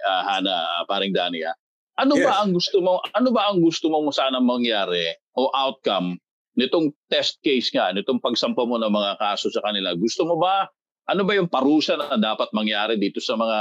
ah, 0.06 0.22
Hana, 0.28 0.86
paring 0.86 1.16
Dani, 1.16 1.42
ah, 1.50 1.56
ano 1.98 2.18
Yes. 2.18 2.26
ba 2.26 2.34
ang 2.42 2.52
gusto 2.54 2.78
mo, 2.82 3.02
ano 3.14 3.30
ba 3.34 3.42
ang 3.50 3.58
gusto 3.62 3.90
mo 3.90 4.06
sana 4.14 4.38
mangyari 4.42 5.06
o 5.38 5.50
outcome 5.54 6.18
nitong 6.56 6.92
test 7.08 7.40
case 7.40 7.72
nga, 7.72 7.92
nitong 7.96 8.20
pagsampa 8.20 8.64
mo 8.68 8.76
ng 8.76 8.92
mga 8.92 9.12
kaso 9.20 9.48
sa 9.52 9.64
kanila? 9.64 9.96
Gusto 9.96 10.28
mo 10.28 10.36
ba, 10.40 10.68
ano 11.10 11.28
ba 11.28 11.34
yung 11.36 11.50
parusa 11.50 11.98
na 11.98 12.16
dapat 12.16 12.54
mangyari 12.56 12.96
dito 12.96 13.20
sa 13.20 13.36
mga 13.36 13.60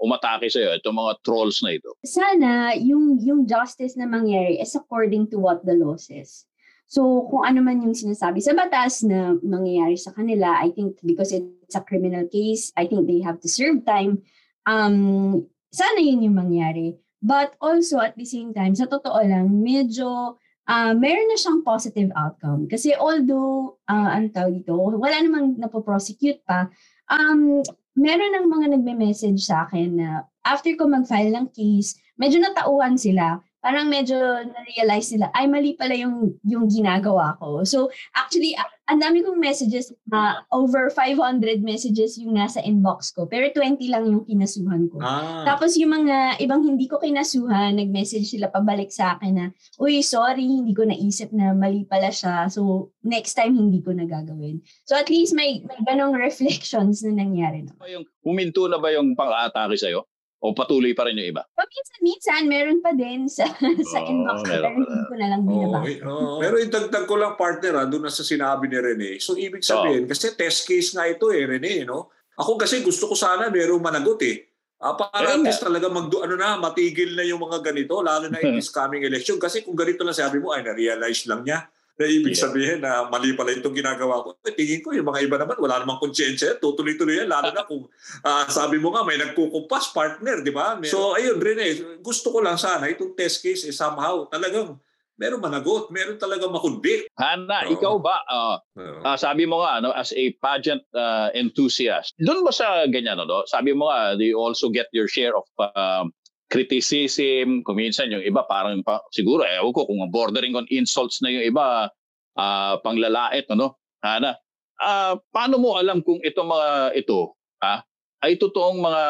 umatake 0.00 0.48
sa'yo, 0.48 0.76
itong 0.80 0.96
mga 0.96 1.12
trolls 1.26 1.60
na 1.60 1.76
ito? 1.76 1.92
sana 2.06 2.72
yung 2.78 3.20
yung 3.20 3.44
justice 3.44 3.98
na 3.98 4.08
mangyari 4.08 4.56
is 4.56 4.72
according 4.72 5.28
to 5.28 5.36
what 5.36 5.60
the 5.66 5.76
law 5.76 5.98
says. 5.98 6.48
So 6.90 7.28
kung 7.30 7.46
ano 7.46 7.62
man 7.62 7.84
yung 7.86 7.94
sinasabi 7.94 8.42
sa 8.42 8.56
batas 8.56 9.06
na 9.06 9.38
mangyayari 9.44 9.94
sa 9.94 10.10
kanila, 10.10 10.58
I 10.58 10.74
think 10.74 10.98
because 11.06 11.30
it's 11.30 11.76
a 11.78 11.84
criminal 11.84 12.26
case, 12.26 12.74
I 12.74 12.90
think 12.90 13.06
they 13.06 13.22
have 13.22 13.38
to 13.44 13.48
serve 13.50 13.86
time. 13.86 14.26
Um, 14.66 15.46
sana 15.70 16.02
yun 16.02 16.26
yung 16.26 16.34
mangyari. 16.38 16.98
But 17.20 17.54
also 17.60 18.00
at 18.00 18.16
the 18.16 18.24
same 18.24 18.56
time, 18.56 18.74
sa 18.74 18.88
totoo 18.88 19.20
lang, 19.22 19.60
medyo 19.60 20.40
ah 20.70 20.94
meron 20.94 21.26
na 21.26 21.34
siyang 21.34 21.66
positive 21.66 22.14
outcome. 22.14 22.70
Kasi 22.70 22.94
although, 22.94 23.82
uh, 23.90 24.08
ano 24.14 24.30
tawag 24.30 24.62
dito, 24.62 24.78
wala 24.78 25.18
namang 25.18 25.58
napoprosecute 25.58 26.38
pa, 26.46 26.70
um, 27.10 27.58
meron 27.98 28.38
ng 28.38 28.46
mga 28.46 28.66
nagme-message 28.78 29.42
sa 29.42 29.66
akin 29.66 29.98
na 29.98 30.08
after 30.46 30.70
ko 30.78 30.86
mag-file 30.86 31.34
ng 31.34 31.50
case, 31.50 31.98
medyo 32.14 32.38
natauhan 32.38 32.94
sila. 32.94 33.42
Parang 33.60 33.92
medyo 33.92 34.16
na-realize 34.40 35.12
nila, 35.14 35.28
ay 35.36 35.44
mali 35.44 35.76
pala 35.76 35.92
yung, 35.92 36.36
yung 36.44 36.64
ginagawa 36.66 37.36
ko. 37.36 37.60
So 37.68 37.92
actually, 38.16 38.56
ang 38.90 38.98
dami 38.98 39.22
kong 39.22 39.38
messages, 39.38 39.94
na 40.10 40.42
over 40.50 40.90
500 40.90 41.62
messages 41.62 42.18
yung 42.18 42.34
nasa 42.34 42.58
inbox 42.66 43.14
ko. 43.14 43.30
Pero 43.30 43.46
20 43.54 43.78
lang 43.86 44.10
yung 44.10 44.26
kinasuhan 44.26 44.90
ko. 44.90 44.98
Ah. 44.98 45.46
Tapos 45.46 45.78
yung 45.78 45.94
mga 45.94 46.42
ibang 46.42 46.66
hindi 46.66 46.90
ko 46.90 46.98
kinasuhan, 46.98 47.78
nag-message 47.78 48.26
sila 48.26 48.50
pabalik 48.50 48.90
sa 48.90 49.14
akin 49.14 49.32
na, 49.38 49.46
uy, 49.78 50.02
sorry, 50.02 50.42
hindi 50.42 50.74
ko 50.74 50.82
naisip 50.82 51.30
na 51.30 51.54
mali 51.54 51.86
pala 51.86 52.10
siya. 52.10 52.50
So, 52.50 52.90
next 53.06 53.38
time, 53.38 53.54
hindi 53.54 53.78
ko 53.78 53.94
na 53.94 54.10
gagawin. 54.10 54.58
So, 54.82 54.98
at 54.98 55.06
least 55.06 55.38
may, 55.38 55.62
may 55.62 55.80
ganong 55.86 56.18
reflections 56.26 57.06
na 57.06 57.14
nangyari. 57.14 57.62
No? 57.62 57.78
Yung, 57.86 58.02
huminto 58.26 58.66
na 58.66 58.82
ba 58.82 58.90
yung 58.90 59.14
pang-atake 59.14 59.78
sa'yo? 59.78 60.09
O 60.40 60.56
patuloy 60.56 60.96
pa 60.96 61.04
rin 61.04 61.20
yung 61.20 61.36
iba? 61.36 61.44
Paminsan-minsan, 61.52 62.48
meron 62.48 62.80
pa 62.80 62.96
din 62.96 63.28
sa, 63.28 63.44
sa 63.92 63.98
Oo, 64.00 64.08
inbox 64.08 64.40
ko, 64.40 64.48
meron 64.48 64.56
pero 64.56 64.64
pa. 64.64 64.80
hindi 64.80 65.00
ko 65.04 65.14
na 65.14 65.26
lang 65.28 65.42
binabasa. 65.44 65.84
eh, 65.84 65.98
oo. 66.00 66.36
Pero 66.40 66.54
itagdag 66.56 67.04
ko 67.04 67.14
lang 67.20 67.36
partner 67.36 67.72
ha, 67.76 67.84
doon 67.84 68.08
na 68.08 68.12
sa 68.12 68.24
sinabi 68.24 68.64
ni 68.66 68.76
Rene. 68.80 69.10
So 69.20 69.36
ibig 69.36 69.60
sabihin, 69.60 70.08
kasi 70.08 70.32
test 70.32 70.64
case 70.64 70.96
nga 70.96 71.04
ito 71.04 71.28
eh, 71.28 71.44
Rene, 71.44 71.84
no? 71.84 72.08
Ako 72.40 72.56
kasi 72.56 72.80
gusto 72.80 73.12
ko 73.12 73.14
sana 73.14 73.52
merong 73.52 73.84
managot 73.84 74.20
eh. 74.24 74.48
Ah, 74.80 74.96
para 74.96 75.36
at 75.36 75.44
least 75.44 75.60
talaga 75.60 75.92
mag 75.92 76.08
ano 76.08 76.34
na, 76.40 76.56
matigil 76.56 77.12
na 77.12 77.20
yung 77.20 77.44
mga 77.44 77.60
ganito, 77.60 78.00
lalo 78.00 78.32
na 78.32 78.40
in 78.40 78.56
this 78.56 78.72
coming 78.72 79.04
election. 79.04 79.36
Kasi 79.36 79.60
kung 79.60 79.76
ganito 79.76 80.00
lang 80.00 80.16
sabi 80.16 80.40
mo, 80.40 80.56
ay 80.56 80.64
na-realize 80.64 81.28
lang 81.28 81.44
niya 81.44 81.68
na 82.00 82.08
ibig 82.08 82.32
Yeah. 82.32 82.44
sabihin 82.48 82.78
na 82.80 83.04
mali 83.06 83.36
pala 83.36 83.52
itong 83.52 83.76
ginagawa 83.76 84.24
ko. 84.24 84.40
Eh, 84.48 84.56
tingin 84.56 84.80
ko 84.80 84.96
yung 84.96 85.04
mga 85.04 85.28
iba 85.28 85.36
naman, 85.36 85.60
wala 85.60 85.84
namang 85.84 86.00
konsyensya, 86.00 86.56
tutuloy-tuloy 86.56 87.20
yan, 87.20 87.28
lalo 87.28 87.52
na 87.52 87.68
kung 87.68 87.84
ah, 88.24 88.48
sabi 88.48 88.80
mo 88.80 88.96
nga 88.96 89.04
may 89.04 89.20
nagkukumpas 89.20 89.92
partner, 89.92 90.40
di 90.40 90.48
ba? 90.48 90.80
So 90.88 91.12
ayun, 91.12 91.36
Rene, 91.36 92.00
gusto 92.00 92.32
ko 92.32 92.40
lang 92.40 92.56
sana 92.56 92.88
itong 92.88 93.12
test 93.12 93.44
case 93.44 93.68
eh, 93.68 93.74
somehow 93.76 94.24
talagang 94.32 94.80
meron 95.20 95.36
managot, 95.36 95.92
meron 95.92 96.16
talagang 96.16 96.48
makundik. 96.48 97.04
Hana, 97.12 97.68
Oo. 97.68 97.76
ikaw 97.76 97.94
ba, 98.00 98.24
ah, 98.24 98.56
Ah, 99.04 99.20
sabi 99.20 99.44
mo 99.44 99.60
nga 99.60 99.76
ano 99.76 99.92
as 99.92 100.16
a 100.16 100.32
pageant 100.40 100.80
uh, 100.96 101.28
enthusiast. 101.36 102.16
Doon 102.16 102.40
ba 102.40 102.48
sa 102.48 102.88
ganyan 102.88 103.20
ano? 103.20 103.44
Sabi 103.44 103.76
mo 103.76 103.92
nga 103.92 104.16
do 104.16 104.24
you 104.24 104.40
also 104.40 104.72
get 104.72 104.88
your 104.96 105.04
share 105.04 105.36
of 105.36 105.44
um, 105.76 106.08
criticism, 106.50 107.62
kung 107.62 107.78
minsan 107.78 108.10
yung 108.10 108.26
iba 108.26 108.42
parang 108.44 108.82
pa, 108.82 108.98
siguro 109.14 109.46
eh 109.46 109.62
ko 109.62 109.86
kung 109.86 110.02
bordering 110.10 110.58
on 110.58 110.66
insults 110.68 111.22
na 111.22 111.30
yung 111.30 111.46
iba 111.46 111.86
ah, 112.34 112.74
panglalait 112.82 113.46
ano? 113.54 113.78
Hana. 114.02 114.34
Ah, 114.82 115.14
paano 115.30 115.62
mo 115.62 115.78
alam 115.78 116.02
kung 116.02 116.18
itong 116.20 116.50
mga 116.50 116.68
ito 116.98 117.38
ah, 117.62 117.86
ay 118.26 118.34
totoong 118.34 118.82
mga 118.82 119.04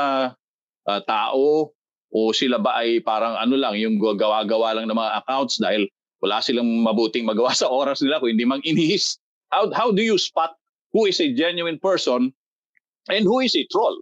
ah, 0.87 1.01
tao 1.09 1.73
o 2.11 2.19
sila 2.37 2.61
ba 2.61 2.85
ay 2.85 3.01
parang 3.01 3.39
ano 3.41 3.57
lang 3.57 3.79
yung 3.81 3.97
gawa-gawa 3.97 4.77
lang 4.77 4.87
ng 4.91 4.99
mga 4.99 5.25
accounts 5.25 5.57
dahil 5.63 5.87
wala 6.21 6.43
silang 6.45 6.69
mabuting 6.85 7.25
magawa 7.25 7.57
sa 7.59 7.73
oras 7.73 8.05
nila 8.05 8.21
kung 8.21 8.37
hindi 8.37 8.45
mang 8.45 8.61
inihis 8.67 9.17
how 9.55 9.71
how 9.73 9.89
do 9.95 10.03
you 10.03 10.19
spot 10.19 10.59
who 10.91 11.07
is 11.07 11.23
a 11.23 11.31
genuine 11.33 11.79
person 11.79 12.35
and 13.09 13.25
who 13.25 13.41
is 13.41 13.55
a 13.57 13.65
troll? 13.71 13.97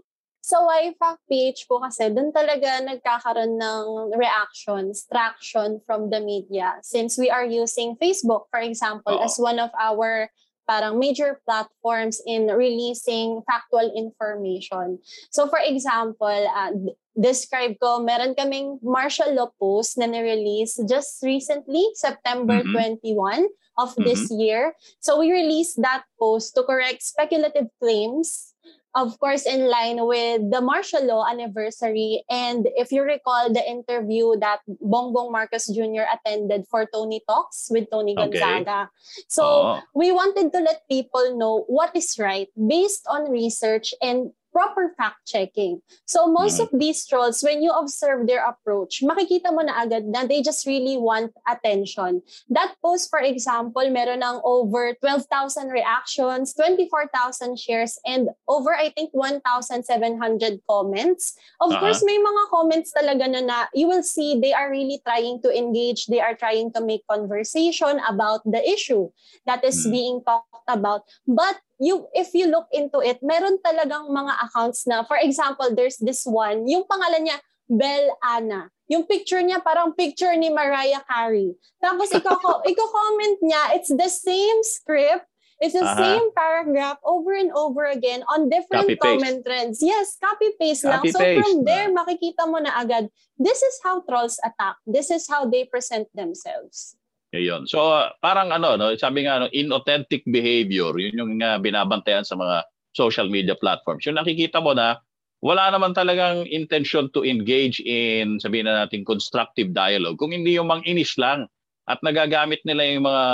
Sa 0.48 0.64
YFAC 0.64 1.18
page 1.28 1.68
po 1.68 1.76
kasi, 1.76 2.08
doon 2.08 2.32
talaga 2.32 2.80
nagkakaroon 2.80 3.60
ng 3.60 4.16
reactions, 4.16 5.04
traction 5.04 5.76
from 5.84 6.08
the 6.08 6.24
media. 6.24 6.80
Since 6.80 7.20
we 7.20 7.28
are 7.28 7.44
using 7.44 8.00
Facebook, 8.00 8.48
for 8.48 8.64
example, 8.64 9.20
Oo. 9.20 9.28
as 9.28 9.36
one 9.36 9.60
of 9.60 9.68
our 9.76 10.32
parang 10.64 10.96
major 10.96 11.36
platforms 11.44 12.24
in 12.24 12.48
releasing 12.48 13.44
factual 13.44 13.92
information. 13.92 15.00
So 15.28 15.52
for 15.52 15.60
example, 15.60 16.40
uh, 16.48 16.72
describe 17.12 17.76
ko, 17.76 18.00
meron 18.00 18.32
kaming 18.32 18.80
martial 18.80 19.28
law 19.36 19.52
post 19.60 20.00
na 20.00 20.08
nirelease 20.08 20.80
just 20.88 21.20
recently, 21.20 21.92
September 21.92 22.64
Mhm. 22.64 22.72
21 23.04 23.48
of 23.76 23.92
this 24.00 24.28
year. 24.32 24.72
So 25.00 25.20
we 25.20 25.28
released 25.28 25.80
that 25.84 26.08
post 26.16 26.56
to 26.56 26.64
correct 26.64 27.04
speculative 27.04 27.68
claims 27.80 28.56
of 28.98 29.18
course, 29.22 29.46
in 29.46 29.70
line 29.70 30.02
with 30.02 30.50
the 30.50 30.60
martial 30.60 31.06
law 31.06 31.24
anniversary. 31.24 32.24
And 32.28 32.66
if 32.74 32.90
you 32.90 33.02
recall 33.02 33.52
the 33.52 33.62
interview 33.62 34.34
that 34.42 34.60
Bongbong 34.82 35.30
Marcos 35.30 35.70
Jr. 35.70 36.02
attended 36.10 36.66
for 36.66 36.84
Tony 36.90 37.22
Talks 37.28 37.70
with 37.70 37.86
Tony 37.90 38.18
Okay. 38.18 38.26
Gonzaga. 38.42 38.90
So 39.28 39.44
Oo. 39.46 39.80
we 39.94 40.10
wanted 40.10 40.50
to 40.50 40.58
let 40.58 40.82
people 40.90 41.38
know 41.38 41.62
what 41.70 41.94
is 41.94 42.18
right 42.18 42.50
based 42.58 43.06
on 43.06 43.30
research 43.30 43.94
and 44.02 44.34
proper 44.52 44.94
fact 44.96 45.22
checking. 45.26 45.80
So 46.04 46.26
most 46.26 46.58
Mhm. 46.58 46.64
of 46.64 46.70
these 46.74 47.06
trolls, 47.06 47.42
when 47.42 47.62
you 47.62 47.70
observe 47.70 48.26
their 48.26 48.42
approach, 48.44 49.00
makikita 49.04 49.52
mo 49.52 49.62
na 49.62 49.84
agad 49.84 50.08
na 50.08 50.24
they 50.24 50.42
just 50.42 50.66
really 50.66 50.96
want 50.96 51.32
attention. 51.46 52.22
That 52.50 52.74
post, 52.82 53.10
for 53.10 53.20
example, 53.20 53.84
meron 53.90 54.24
ng 54.24 54.40
over 54.42 54.94
12,000 54.98 55.70
reactions, 55.70 56.54
24,000 56.54 57.60
shares, 57.60 58.00
and 58.06 58.30
over, 58.48 58.74
I 58.74 58.90
think, 58.90 59.12
1,700 59.12 60.60
comments. 60.66 61.36
Of 61.60 61.72
Uh-huh. 61.72 61.80
course, 61.80 62.02
may 62.02 62.18
mga 62.18 62.42
comments 62.50 62.90
talaga 62.96 63.24
na, 63.30 63.40
na 63.44 63.58
you 63.74 63.86
will 63.86 64.02
see 64.02 64.38
they 64.40 64.52
are 64.56 64.70
really 64.70 65.00
trying 65.04 65.40
to 65.44 65.50
engage, 65.52 66.06
they 66.08 66.20
are 66.20 66.34
trying 66.34 66.72
to 66.74 66.80
make 66.82 67.04
conversation 67.06 68.00
about 68.08 68.42
the 68.48 68.62
issue 68.64 69.10
that 69.46 69.62
is 69.62 69.84
Hmm. 69.84 69.92
being 69.92 70.16
talked 70.24 70.66
about. 70.68 71.04
But 71.26 71.60
you 71.78 72.06
if 72.12 72.34
you 72.34 72.50
look 72.50 72.66
into 72.74 72.98
it, 73.00 73.22
meron 73.22 73.58
talagang 73.62 74.10
mga 74.10 74.34
accounts 74.50 74.86
na, 74.86 75.02
for 75.06 75.16
example, 75.18 75.70
there's 75.74 75.98
this 75.98 76.26
one, 76.26 76.66
yung 76.66 76.84
pangalan 76.84 77.26
niya, 77.26 77.38
Bel 77.70 78.10
Ana. 78.24 78.70
Yung 78.88 79.04
picture 79.04 79.44
niya 79.44 79.60
parang 79.60 79.92
picture 79.92 80.32
ni 80.34 80.48
Mariah 80.48 81.04
Carey. 81.04 81.52
Tapos 81.78 82.08
iko 82.10 82.32
iko-comment 82.72 83.38
niya, 83.44 83.76
it's 83.76 83.92
the 83.92 84.08
same 84.08 84.64
script, 84.64 85.28
it's 85.60 85.76
the 85.76 85.84
Aha. 85.84 86.00
same 86.00 86.32
paragraph 86.32 86.96
over 87.04 87.36
and 87.36 87.52
over 87.52 87.84
again 87.84 88.24
on 88.32 88.48
different 88.48 88.88
Copy-paste. 88.88 89.04
comment 89.04 89.38
threads. 89.44 89.78
Yes, 89.84 90.16
copy-paste 90.16 90.88
lang. 90.88 91.04
So 91.12 91.20
Copy-paste. 91.20 91.38
from 91.44 91.68
there, 91.68 91.92
makikita 91.92 92.48
mo 92.48 92.58
na 92.64 92.80
agad, 92.80 93.12
this 93.36 93.60
is 93.60 93.76
how 93.84 94.00
trolls 94.08 94.40
attack. 94.40 94.80
This 94.88 95.12
is 95.12 95.28
how 95.28 95.44
they 95.44 95.68
present 95.68 96.08
themselves. 96.16 96.96
Ayun. 97.36 97.68
So 97.68 97.92
uh, 97.92 98.08
parang 98.24 98.48
ano 98.56 98.80
no, 98.80 98.96
sabi 98.96 99.28
nga 99.28 99.44
no, 99.44 99.52
inauthentic 99.52 100.24
behavior, 100.24 100.96
yun 100.96 101.20
yung 101.20 101.32
uh, 101.44 101.60
binabantayan 101.60 102.24
sa 102.24 102.38
mga 102.40 102.64
social 102.96 103.28
media 103.28 103.52
platforms. 103.52 104.08
Yung 104.08 104.16
nakikita 104.16 104.64
mo 104.64 104.72
na 104.72 104.96
wala 105.44 105.70
naman 105.70 105.94
talagang 105.94 106.48
intention 106.50 107.06
to 107.14 107.22
engage 107.22 107.78
in, 107.84 108.42
sabihin 108.42 108.66
na 108.66 108.84
natin, 108.84 109.06
constructive 109.06 109.70
dialogue. 109.70 110.18
Kung 110.18 110.34
hindi 110.34 110.58
yung 110.58 110.66
mang-inis 110.66 111.14
lang 111.14 111.46
at 111.86 112.02
nagagamit 112.02 112.58
nila 112.66 112.82
yung 112.90 113.04
mga 113.06 113.24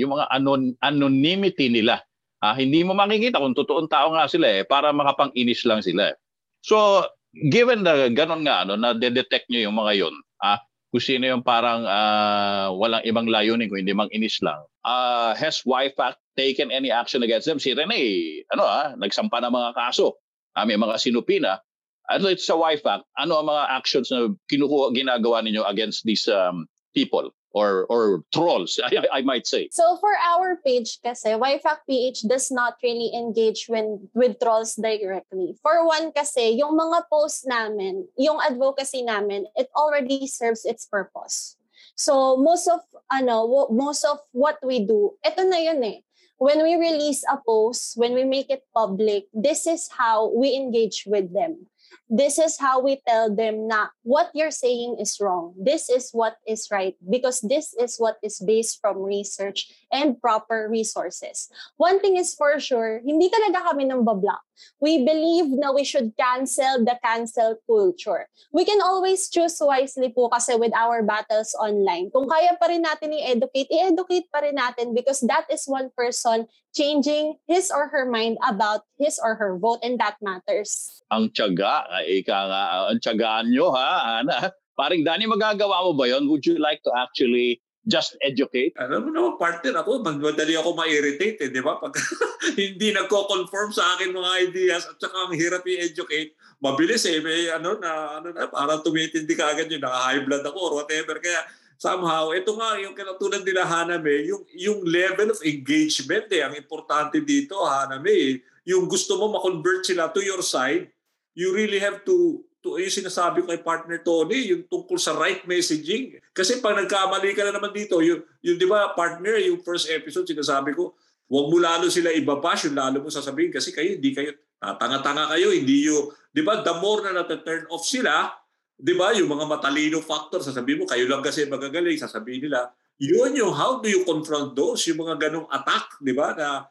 yung 0.00 0.10
mga 0.18 0.26
anon, 0.34 0.62
anonymity 0.82 1.68
nila. 1.70 2.02
Ah, 2.38 2.54
hindi 2.54 2.80
mo 2.86 2.94
makikita 2.94 3.42
kung 3.42 3.54
totoong 3.54 3.90
tao 3.90 4.14
nga 4.14 4.30
sila 4.30 4.46
eh 4.46 4.62
para 4.62 4.94
makapang-inis 4.94 5.66
lang 5.66 5.82
sila. 5.82 6.14
So, 6.62 7.04
given 7.50 7.82
na 7.82 8.08
ganun 8.10 8.46
nga 8.46 8.62
ano 8.62 8.78
na 8.78 8.94
detect 8.94 9.50
niyo 9.50 9.68
yung 9.70 9.76
mga 9.78 9.92
yon, 10.00 10.14
ah, 10.42 10.62
kung 10.88 11.04
sino 11.04 11.28
yung 11.28 11.44
parang 11.44 11.84
uh, 11.84 12.72
walang 12.72 13.04
ibang 13.04 13.28
layunin 13.28 13.68
kung 13.68 13.84
hindi 13.84 13.92
mang 13.92 14.08
inis 14.08 14.40
lang. 14.40 14.64
Uh, 14.88 15.36
has 15.36 15.60
YFAC 15.68 16.16
taken 16.32 16.72
any 16.72 16.88
action 16.88 17.20
against 17.20 17.44
them? 17.44 17.60
Si 17.60 17.76
Rene, 17.76 18.00
ano 18.48 18.64
ah, 18.64 18.96
nagsampa 18.96 19.44
ng 19.44 19.52
mga 19.52 19.70
kaso. 19.76 20.16
Uh, 20.56 20.64
may 20.64 20.80
mga 20.80 20.96
sinupina. 20.96 21.60
Ano 22.08 22.32
ito 22.32 22.40
sa 22.40 22.56
YFAC, 22.56 23.04
ano 23.20 23.32
ang 23.36 23.46
mga 23.52 23.64
actions 23.68 24.08
na 24.08 24.32
kinukuha, 24.48 24.96
ginagawa 24.96 25.44
ninyo 25.44 25.60
against 25.68 26.08
these 26.08 26.24
um, 26.32 26.64
people? 26.96 27.28
Or 27.52 27.86
or 27.88 28.24
trolls 28.32 28.78
I, 28.82 29.20
I 29.20 29.22
might 29.22 29.46
say. 29.46 29.68
So 29.72 29.96
for 30.00 30.12
our 30.16 30.60
page 30.64 31.00
kasi 31.00 31.32
YFAC 31.32 31.78
PH 31.88 32.28
does 32.28 32.50
not 32.50 32.76
really 32.82 33.10
engage 33.14 33.66
when 33.68 34.08
with 34.12 34.36
trolls 34.40 34.76
directly. 34.76 35.56
For 35.62 35.86
one 35.86 36.12
kasi 36.12 36.56
yung 36.60 36.76
mga 36.76 37.08
posts 37.08 37.46
namin 37.46 38.04
yung 38.20 38.40
advocacy 38.44 39.02
namin 39.02 39.46
it 39.56 39.68
already 39.76 40.26
serves 40.26 40.64
its 40.64 40.84
purpose. 40.84 41.56
So 41.96 42.36
most 42.36 42.68
of 42.68 42.84
ano 43.10 43.48
most 43.72 44.04
of 44.04 44.20
what 44.32 44.60
we 44.60 44.84
do 44.84 45.16
ito 45.24 45.42
na 45.48 45.58
yun 45.58 45.82
eh. 45.84 46.00
When 46.38 46.62
we 46.62 46.78
release 46.78 47.26
a 47.26 47.42
post 47.42 47.98
when 47.98 48.14
we 48.14 48.22
make 48.22 48.46
it 48.46 48.62
public 48.70 49.26
this 49.34 49.66
is 49.66 49.90
how 49.90 50.30
we 50.30 50.54
engage 50.54 51.02
with 51.02 51.34
them 51.34 51.66
this 52.08 52.38
is 52.38 52.58
how 52.58 52.80
we 52.80 53.00
tell 53.06 53.28
them 53.28 53.68
na 53.68 53.92
what 54.02 54.30
you're 54.34 54.54
saying 54.54 54.96
is 54.98 55.20
wrong. 55.20 55.54
This 55.60 55.88
is 55.88 56.10
what 56.12 56.36
is 56.48 56.68
right 56.72 56.96
because 57.04 57.40
this 57.40 57.74
is 57.76 57.96
what 58.00 58.16
is 58.22 58.40
based 58.40 58.80
from 58.80 58.98
research 58.98 59.68
and 59.92 60.20
proper 60.20 60.68
resources. 60.70 61.48
One 61.76 62.00
thing 62.00 62.16
is 62.16 62.34
for 62.34 62.58
sure, 62.58 63.00
hindi 63.04 63.28
talaga 63.28 63.70
kami 63.70 63.84
nang 63.84 64.04
bablock. 64.04 64.47
We 64.80 65.04
believe 65.04 65.50
na 65.54 65.72
we 65.72 65.84
should 65.84 66.14
cancel 66.16 66.84
the 66.84 66.98
cancel 67.02 67.58
culture. 67.66 68.28
We 68.52 68.64
can 68.64 68.80
always 68.80 69.28
choose 69.28 69.58
wisely 69.60 70.10
po 70.10 70.28
kasi 70.28 70.54
with 70.56 70.72
our 70.74 71.02
battles 71.02 71.54
online. 71.58 72.10
Kung 72.10 72.28
kaya 72.28 72.54
pa 72.58 72.70
rin 72.70 72.84
natin 72.86 73.14
i-educate, 73.14 73.68
i-educate 73.70 74.26
pa 74.30 74.42
rin 74.42 74.56
natin 74.56 74.94
because 74.94 75.20
that 75.26 75.46
is 75.50 75.66
one 75.66 75.90
person 75.94 76.46
changing 76.74 77.36
his 77.46 77.70
or 77.74 77.88
her 77.88 78.06
mind 78.06 78.38
about 78.46 78.86
his 78.98 79.18
or 79.18 79.34
her 79.34 79.58
vote 79.58 79.80
and 79.82 79.98
that 79.98 80.16
matters. 80.22 81.02
Ang 81.10 81.32
tiyaga, 81.32 81.88
ika 82.04 82.36
nga, 82.36 82.62
ang 82.92 83.00
tiyagaan 83.00 83.50
nyo 83.50 83.72
ha, 83.72 84.20
Ana. 84.20 84.52
Paring 84.78 85.02
Dani, 85.02 85.26
magagawa 85.26 85.90
mo 85.90 85.92
ba 85.98 86.06
yon? 86.06 86.30
Would 86.30 86.46
you 86.46 86.54
like 86.62 86.78
to 86.86 86.94
actually 86.94 87.58
just 87.88 88.20
educate? 88.20 88.76
Alam 88.76 89.08
mo 89.08 89.10
naman, 89.10 89.32
partner 89.40 89.80
ako, 89.80 90.04
madali 90.04 90.54
ako 90.54 90.76
ma-irritate 90.76 91.40
eh, 91.40 91.48
di 91.48 91.64
ba? 91.64 91.80
Pag 91.80 91.96
hindi 92.60 92.92
nagko-confirm 92.92 93.72
sa 93.72 93.96
akin 93.96 94.12
mga 94.12 94.32
ideas 94.52 94.84
at 94.84 95.00
saka 95.00 95.16
ang 95.16 95.32
hirap 95.32 95.64
i-educate, 95.64 96.36
mabilis 96.60 97.08
eh, 97.08 97.18
may 97.24 97.48
ano 97.48 97.80
na, 97.80 98.20
ano 98.20 98.28
na, 98.36 98.46
parang 98.52 98.84
tumitindi 98.84 99.32
ka 99.32 99.56
agad 99.56 99.72
yun, 99.72 99.80
naka-high 99.80 100.22
blood 100.22 100.44
ako 100.44 100.58
or 100.60 100.72
whatever. 100.84 101.16
Kaya 101.16 101.40
somehow, 101.80 102.28
ito 102.36 102.52
nga 102.60 102.76
yung 102.76 102.92
katulad 102.92 103.40
nila 103.40 103.64
Haname, 103.64 104.28
yung, 104.28 104.44
yung 104.52 104.78
level 104.84 105.32
of 105.32 105.40
engagement 105.40 106.28
eh, 106.28 106.44
ang 106.44 106.52
importante 106.52 107.24
dito 107.24 107.64
Haname 107.64 108.12
eh, 108.12 108.32
yung 108.68 108.84
gusto 108.84 109.16
mo 109.16 109.32
ma-convert 109.32 109.88
sila 109.88 110.12
to 110.12 110.20
your 110.20 110.44
side, 110.44 110.92
you 111.32 111.56
really 111.56 111.80
have 111.80 112.04
to 112.04 112.44
yung 112.76 112.92
sinasabi 112.92 113.40
ko 113.40 113.48
kay 113.48 113.64
partner 113.64 114.04
Tony, 114.04 114.52
yung 114.52 114.68
tungkol 114.68 115.00
sa 115.00 115.16
right 115.16 115.48
messaging. 115.48 116.20
Kasi 116.36 116.60
pag 116.60 116.76
nagkamali 116.76 117.32
ka 117.32 117.48
na 117.48 117.56
naman 117.56 117.72
dito, 117.72 118.04
yung, 118.04 118.20
yung 118.44 118.60
di 118.60 118.68
ba 118.68 118.92
partner, 118.92 119.40
yung 119.40 119.64
first 119.64 119.88
episode, 119.88 120.28
sinasabi 120.28 120.76
ko, 120.76 120.92
huwag 121.28 121.46
mo 121.48 121.56
lalo 121.56 121.88
sila 121.88 122.12
ibabash, 122.12 122.68
yung 122.68 122.76
lalo 122.76 123.00
mo 123.00 123.08
sasabihin 123.08 123.48
kasi 123.48 123.72
kayo, 123.72 123.96
hindi 123.96 124.12
kayo, 124.12 124.36
tanga-tanga 124.60 125.32
kayo, 125.32 125.54
hindi 125.54 125.88
yung, 125.88 126.12
di 126.28 126.44
ba, 126.44 126.60
the 126.60 126.74
more 126.82 127.04
na 127.04 127.22
nata-turn 127.22 127.64
off 127.72 127.88
sila, 127.88 128.32
di 128.76 128.92
ba, 128.92 129.14
yung 129.16 129.28
mga 129.30 129.44
matalino 129.46 130.00
factor, 130.04 130.44
sasabihin 130.44 130.82
mo, 130.82 130.86
kayo 130.88 131.04
lang 131.08 131.24
kasi 131.24 131.48
magagaling, 131.48 131.96
sasabihin 131.96 132.48
nila, 132.48 132.68
yun 132.98 133.30
yung 133.38 133.54
how 133.54 133.78
do 133.78 133.86
you 133.86 134.02
confront 134.02 134.58
those, 134.58 134.82
yung 134.90 135.04
mga 135.04 135.30
ganong 135.30 135.46
attack, 135.52 136.00
di 136.02 136.10
ba, 136.16 136.34
na 136.34 136.66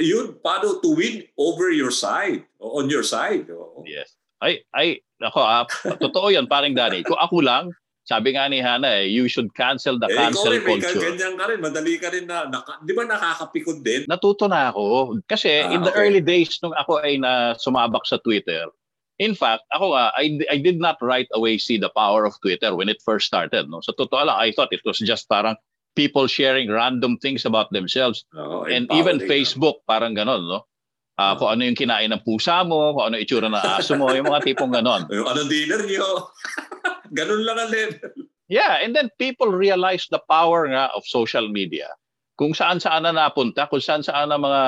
yun, 0.00 0.40
paano 0.40 0.80
to 0.80 0.96
win 0.96 1.20
over 1.36 1.68
your 1.68 1.92
side, 1.92 2.48
on 2.56 2.88
your 2.88 3.04
side. 3.04 3.44
Yes. 3.84 4.16
Ay, 4.46 4.62
ay, 4.78 4.88
ako, 5.18 5.40
ah, 5.42 5.66
totoo 5.98 6.30
yan, 6.30 6.46
paring 6.46 6.78
Danny. 6.78 7.02
Kung 7.02 7.18
ako 7.18 7.42
lang, 7.42 7.74
sabi 8.06 8.38
nga 8.38 8.46
ni 8.46 8.62
Hana, 8.62 9.02
eh, 9.02 9.10
you 9.10 9.26
should 9.26 9.50
cancel 9.58 9.98
the 9.98 10.06
eh, 10.06 10.14
cancel 10.14 10.54
ikaw 10.54 10.78
rin, 10.78 10.78
culture. 10.78 11.02
Ganyan 11.02 11.34
ka 11.34 11.44
rin, 11.50 11.58
madali 11.58 11.94
ka 11.98 12.08
rin 12.14 12.30
na, 12.30 12.46
naka, 12.46 12.78
di 12.86 12.94
ba 12.94 13.02
nakakapikon 13.02 13.82
din? 13.82 14.06
Natuto 14.06 14.46
na 14.46 14.70
ako. 14.70 15.18
Kasi 15.26 15.66
ah, 15.66 15.74
in 15.74 15.82
the 15.82 15.90
okay. 15.90 16.06
early 16.06 16.22
days 16.22 16.54
nung 16.62 16.70
ako 16.78 17.02
ay 17.02 17.18
na 17.18 17.58
sumabak 17.58 18.06
sa 18.06 18.22
Twitter, 18.22 18.70
in 19.18 19.34
fact, 19.34 19.66
ako 19.74 19.98
nga, 19.98 20.14
I, 20.14 20.38
I 20.46 20.62
did 20.62 20.78
not 20.78 21.02
right 21.02 21.26
away 21.34 21.58
see 21.58 21.82
the 21.82 21.90
power 21.90 22.22
of 22.22 22.38
Twitter 22.38 22.78
when 22.78 22.86
it 22.86 23.02
first 23.02 23.26
started. 23.26 23.66
No? 23.66 23.82
Sa 23.82 23.90
totoo 23.90 24.22
lang, 24.22 24.38
I 24.38 24.54
thought 24.54 24.70
it 24.70 24.86
was 24.86 25.02
just 25.02 25.26
parang 25.26 25.58
people 25.98 26.30
sharing 26.30 26.70
random 26.70 27.18
things 27.18 27.42
about 27.42 27.72
themselves. 27.72 28.22
Oh, 28.36 28.68
and 28.70 28.86
even 28.92 29.18
Facebook, 29.18 29.82
na. 29.82 29.98
parang 29.98 30.14
ganon, 30.14 30.46
no? 30.46 30.68
Uh, 31.16 31.32
kung 31.40 31.48
ano 31.48 31.64
yung 31.64 31.78
kinain 31.78 32.12
ng 32.12 32.20
pusa 32.28 32.60
mo, 32.60 32.92
kung 32.92 33.08
ano 33.08 33.16
itsura 33.16 33.48
ng 33.48 33.56
aso 33.56 33.96
mo, 33.96 34.12
yung 34.12 34.28
mga 34.28 34.52
tipong 34.52 34.68
ganon. 34.68 35.08
yung 35.16 35.24
ano 35.24 35.48
dinner 35.48 35.80
nyo. 35.88 36.28
ganon 37.16 37.40
lang 37.40 37.56
ang 37.56 37.72
level. 37.72 38.12
Yeah, 38.52 38.78
and 38.84 38.92
then 38.94 39.08
people 39.18 39.48
realize 39.48 40.06
the 40.12 40.20
power 40.28 40.68
nga 40.68 40.92
of 40.92 41.08
social 41.08 41.48
media. 41.48 41.88
Kung 42.36 42.52
saan-saan 42.52 43.08
na 43.08 43.16
napunta, 43.16 43.64
kung 43.66 43.80
saan-saan 43.80 44.28
na 44.28 44.36
mga, 44.36 44.62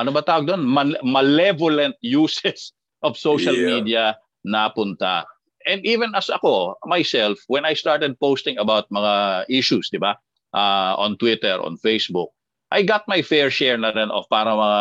ano 0.00 0.10
ba 0.10 0.24
tawag 0.24 0.48
doon? 0.48 0.64
Mal- 0.64 1.04
malevolent 1.04 2.00
uses 2.24 2.72
of 3.04 3.20
social 3.20 3.54
yeah. 3.54 3.68
media 3.76 4.04
napunta. 4.48 5.28
And 5.68 5.84
even 5.86 6.16
as 6.16 6.32
ako, 6.32 6.80
myself, 6.88 7.38
when 7.46 7.68
I 7.68 7.76
started 7.76 8.18
posting 8.18 8.58
about 8.58 8.90
mga 8.90 9.46
issues, 9.46 9.92
di 9.92 10.00
ba? 10.00 10.18
Uh, 10.56 10.98
on 10.98 11.20
Twitter, 11.20 11.60
on 11.60 11.78
Facebook, 11.78 12.34
I 12.72 12.80
got 12.82 13.04
my 13.04 13.20
fair 13.20 13.52
share 13.52 13.76
na 13.76 13.92
rin 13.92 14.08
of 14.08 14.24
para 14.32 14.48
mga, 14.48 14.80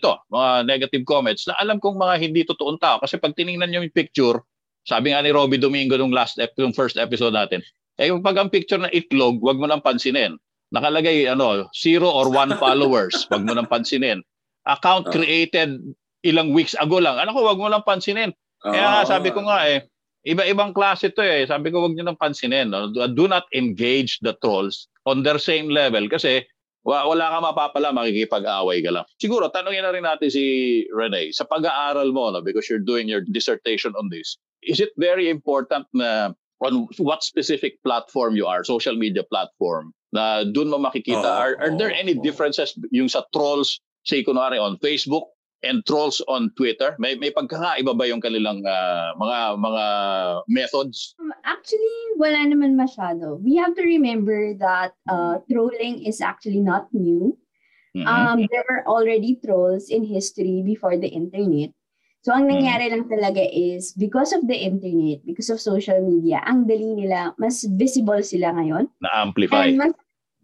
ito, 0.00 0.12
mga 0.32 0.50
negative 0.64 1.04
comments 1.04 1.44
na 1.44 1.54
alam 1.60 1.76
kong 1.76 2.00
mga 2.00 2.14
hindi 2.16 2.40
totoong 2.48 2.80
tao. 2.80 2.96
Kasi 2.96 3.20
pag 3.20 3.36
tiningnan 3.36 3.68
nyo 3.68 3.84
yung 3.84 3.92
picture, 3.92 4.40
sabi 4.88 5.12
nga 5.12 5.20
ni 5.20 5.36
Robbie 5.36 5.60
Domingo 5.60 6.00
nung 6.00 6.16
last 6.16 6.40
ep- 6.40 6.56
yung 6.56 6.72
first 6.72 6.96
episode 6.96 7.36
natin, 7.36 7.60
eh 8.00 8.08
pag 8.24 8.40
ang 8.40 8.48
picture 8.48 8.80
ng 8.80 8.92
itlog, 8.92 9.44
wag 9.44 9.60
mo 9.60 9.68
nang 9.68 9.84
pansinin. 9.84 10.40
Nakalagay 10.72 11.28
ano, 11.28 11.68
zero 11.76 12.08
or 12.08 12.32
one 12.32 12.56
followers, 12.62 13.28
wag 13.28 13.44
mo 13.44 13.52
nang 13.52 13.68
pansinin. 13.68 14.24
Account 14.64 15.08
ah. 15.08 15.12
created 15.12 15.76
ilang 16.24 16.56
weeks 16.56 16.72
ago 16.80 16.98
lang. 16.98 17.20
Ano 17.20 17.36
ko, 17.36 17.44
wag 17.44 17.60
mo 17.60 17.68
nang 17.68 17.84
pansinin. 17.84 18.32
Kaya 18.64 18.86
nga, 18.98 19.02
sabi 19.04 19.30
ko 19.30 19.44
nga 19.44 19.68
eh, 19.68 19.84
iba-ibang 20.26 20.74
klase 20.74 21.14
to 21.14 21.22
eh. 21.22 21.46
Sabi 21.46 21.70
ko, 21.70 21.86
wag 21.86 21.94
niyo 21.94 22.08
nang 22.08 22.18
pansinin. 22.18 22.72
No? 22.72 22.90
Do 22.90 23.30
not 23.30 23.46
engage 23.54 24.18
the 24.26 24.34
trolls 24.42 24.90
on 25.06 25.22
their 25.22 25.38
same 25.38 25.70
level 25.70 26.10
kasi 26.10 26.42
wala 26.86 27.26
ka 27.34 27.38
mapapala, 27.42 27.90
makikipag-away 27.90 28.78
ka 28.80 28.94
lang. 28.94 29.04
Siguro, 29.18 29.50
tanongin 29.50 29.82
na 29.82 29.90
rin 29.90 30.06
natin 30.06 30.30
si 30.30 30.44
Rene, 30.94 31.34
sa 31.34 31.42
pag-aaral 31.42 32.14
mo, 32.14 32.30
no, 32.30 32.38
because 32.40 32.70
you're 32.70 32.82
doing 32.82 33.10
your 33.10 33.26
dissertation 33.26 33.90
on 33.98 34.06
this, 34.08 34.38
is 34.62 34.78
it 34.78 34.94
very 34.96 35.26
important 35.26 35.84
na 35.90 36.30
on 36.62 36.88
what 36.96 37.26
specific 37.26 37.82
platform 37.82 38.38
you 38.38 38.46
are, 38.46 38.64
social 38.64 38.96
media 38.96 39.26
platform, 39.26 39.92
na 40.14 40.46
doon 40.46 40.70
mo 40.70 40.78
makikita, 40.78 41.26
oh, 41.26 41.42
are, 41.42 41.58
are 41.60 41.74
there 41.76 41.92
any 41.92 42.14
differences 42.14 42.72
yung 42.94 43.10
sa 43.10 43.26
trolls, 43.34 43.82
say 44.06 44.22
kunwari 44.22 44.56
on 44.56 44.78
Facebook, 44.78 45.35
and 45.66 45.82
trolls 45.84 46.22
on 46.30 46.54
Twitter? 46.54 46.94
May 47.02 47.18
may 47.18 47.34
pagkakaiba 47.34 47.92
ba 47.92 48.06
yung 48.06 48.22
kanilang 48.22 48.62
uh, 48.62 49.12
mga 49.18 49.38
mga 49.58 49.84
methods? 50.48 51.18
Um, 51.18 51.34
actually, 51.42 51.98
wala 52.16 52.46
naman 52.46 52.78
masyado. 52.78 53.42
We 53.42 53.58
have 53.58 53.74
to 53.74 53.84
remember 53.84 54.54
that 54.62 54.94
uh, 55.10 55.42
trolling 55.50 56.06
is 56.06 56.22
actually 56.22 56.62
not 56.62 56.88
new. 56.94 57.34
Mm-hmm. 57.96 58.06
Um, 58.06 58.38
there 58.52 58.64
were 58.68 58.84
already 58.86 59.40
trolls 59.40 59.88
in 59.88 60.04
history 60.04 60.62
before 60.62 61.00
the 61.00 61.08
internet. 61.08 61.72
So 62.26 62.34
ang 62.34 62.50
mm-hmm. 62.50 62.58
nangyari 62.58 62.86
lang 62.90 63.06
talaga 63.06 63.42
is 63.46 63.94
because 63.94 64.34
of 64.34 64.44
the 64.50 64.58
internet, 64.58 65.22
because 65.22 65.46
of 65.46 65.62
social 65.62 66.02
media, 66.02 66.42
ang 66.42 66.66
dali 66.66 66.92
nila, 66.92 67.32
mas 67.38 67.62
visible 67.78 68.18
sila 68.20 68.50
ngayon. 68.50 68.90
Na-amplify. 68.98 69.70
And 69.70 69.78
mas 69.78 69.94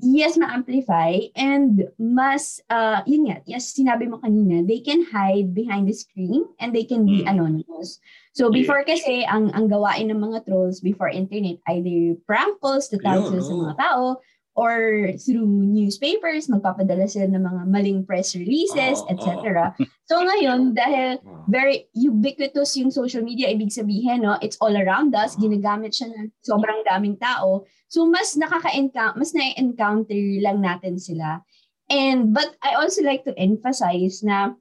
yes, 0.02 0.34
ma-amplify 0.36 1.30
and 1.38 1.86
mas, 1.96 2.60
uh, 2.68 3.00
yun 3.06 3.30
nga, 3.30 3.38
yes, 3.46 3.70
sinabi 3.70 4.10
mo 4.10 4.18
kanina, 4.18 4.66
they 4.66 4.82
can 4.82 5.06
hide 5.06 5.54
behind 5.54 5.86
the 5.86 5.94
screen 5.94 6.42
and 6.58 6.74
they 6.74 6.82
can 6.82 7.06
be 7.06 7.22
mm. 7.22 7.30
anonymous. 7.30 8.02
So 8.34 8.50
before 8.50 8.82
yeah. 8.82 8.98
kasi, 8.98 9.22
ang, 9.24 9.54
ang 9.54 9.70
gawain 9.70 10.10
ng 10.10 10.18
mga 10.18 10.44
trolls 10.50 10.82
before 10.82 11.08
internet, 11.08 11.62
either 11.70 12.18
prank 12.26 12.58
calls 12.58 12.90
to 12.90 12.98
thousands 12.98 13.46
yeah, 13.46 13.54
no. 13.54 13.62
sa 13.62 13.62
mga 13.62 13.76
tao 13.78 14.04
or 14.52 15.08
through 15.16 15.48
newspapers, 15.48 16.48
magpapadala 16.48 17.08
sila 17.08 17.24
ng 17.28 17.40
mga 17.40 17.62
maling 17.72 18.00
press 18.04 18.36
releases, 18.36 19.00
Oo, 19.04 19.10
etc. 19.12 19.72
So 20.04 20.20
ngayon, 20.20 20.76
dahil 20.76 21.18
Oh. 21.42 21.50
very 21.50 21.90
ubiquitous 21.90 22.78
yung 22.78 22.94
social 22.94 23.18
media, 23.18 23.50
ibig 23.50 23.74
sabihin, 23.74 24.22
no, 24.22 24.38
it's 24.38 24.54
all 24.62 24.70
around 24.78 25.10
us, 25.10 25.34
Oo. 25.34 25.50
ginagamit 25.50 25.90
siya 25.90 26.06
ng 26.14 26.30
sobrang 26.38 26.86
daming 26.86 27.18
tao. 27.18 27.66
So 27.90 28.06
mas 28.06 28.38
nakaka-encounter, 28.38 29.18
mas 29.18 29.34
na-encounter 29.34 30.22
lang 30.38 30.62
natin 30.62 31.02
sila. 31.02 31.42
And, 31.90 32.30
but 32.30 32.54
I 32.62 32.78
also 32.78 33.02
like 33.02 33.26
to 33.26 33.34
emphasize 33.34 34.22
na, 34.22 34.54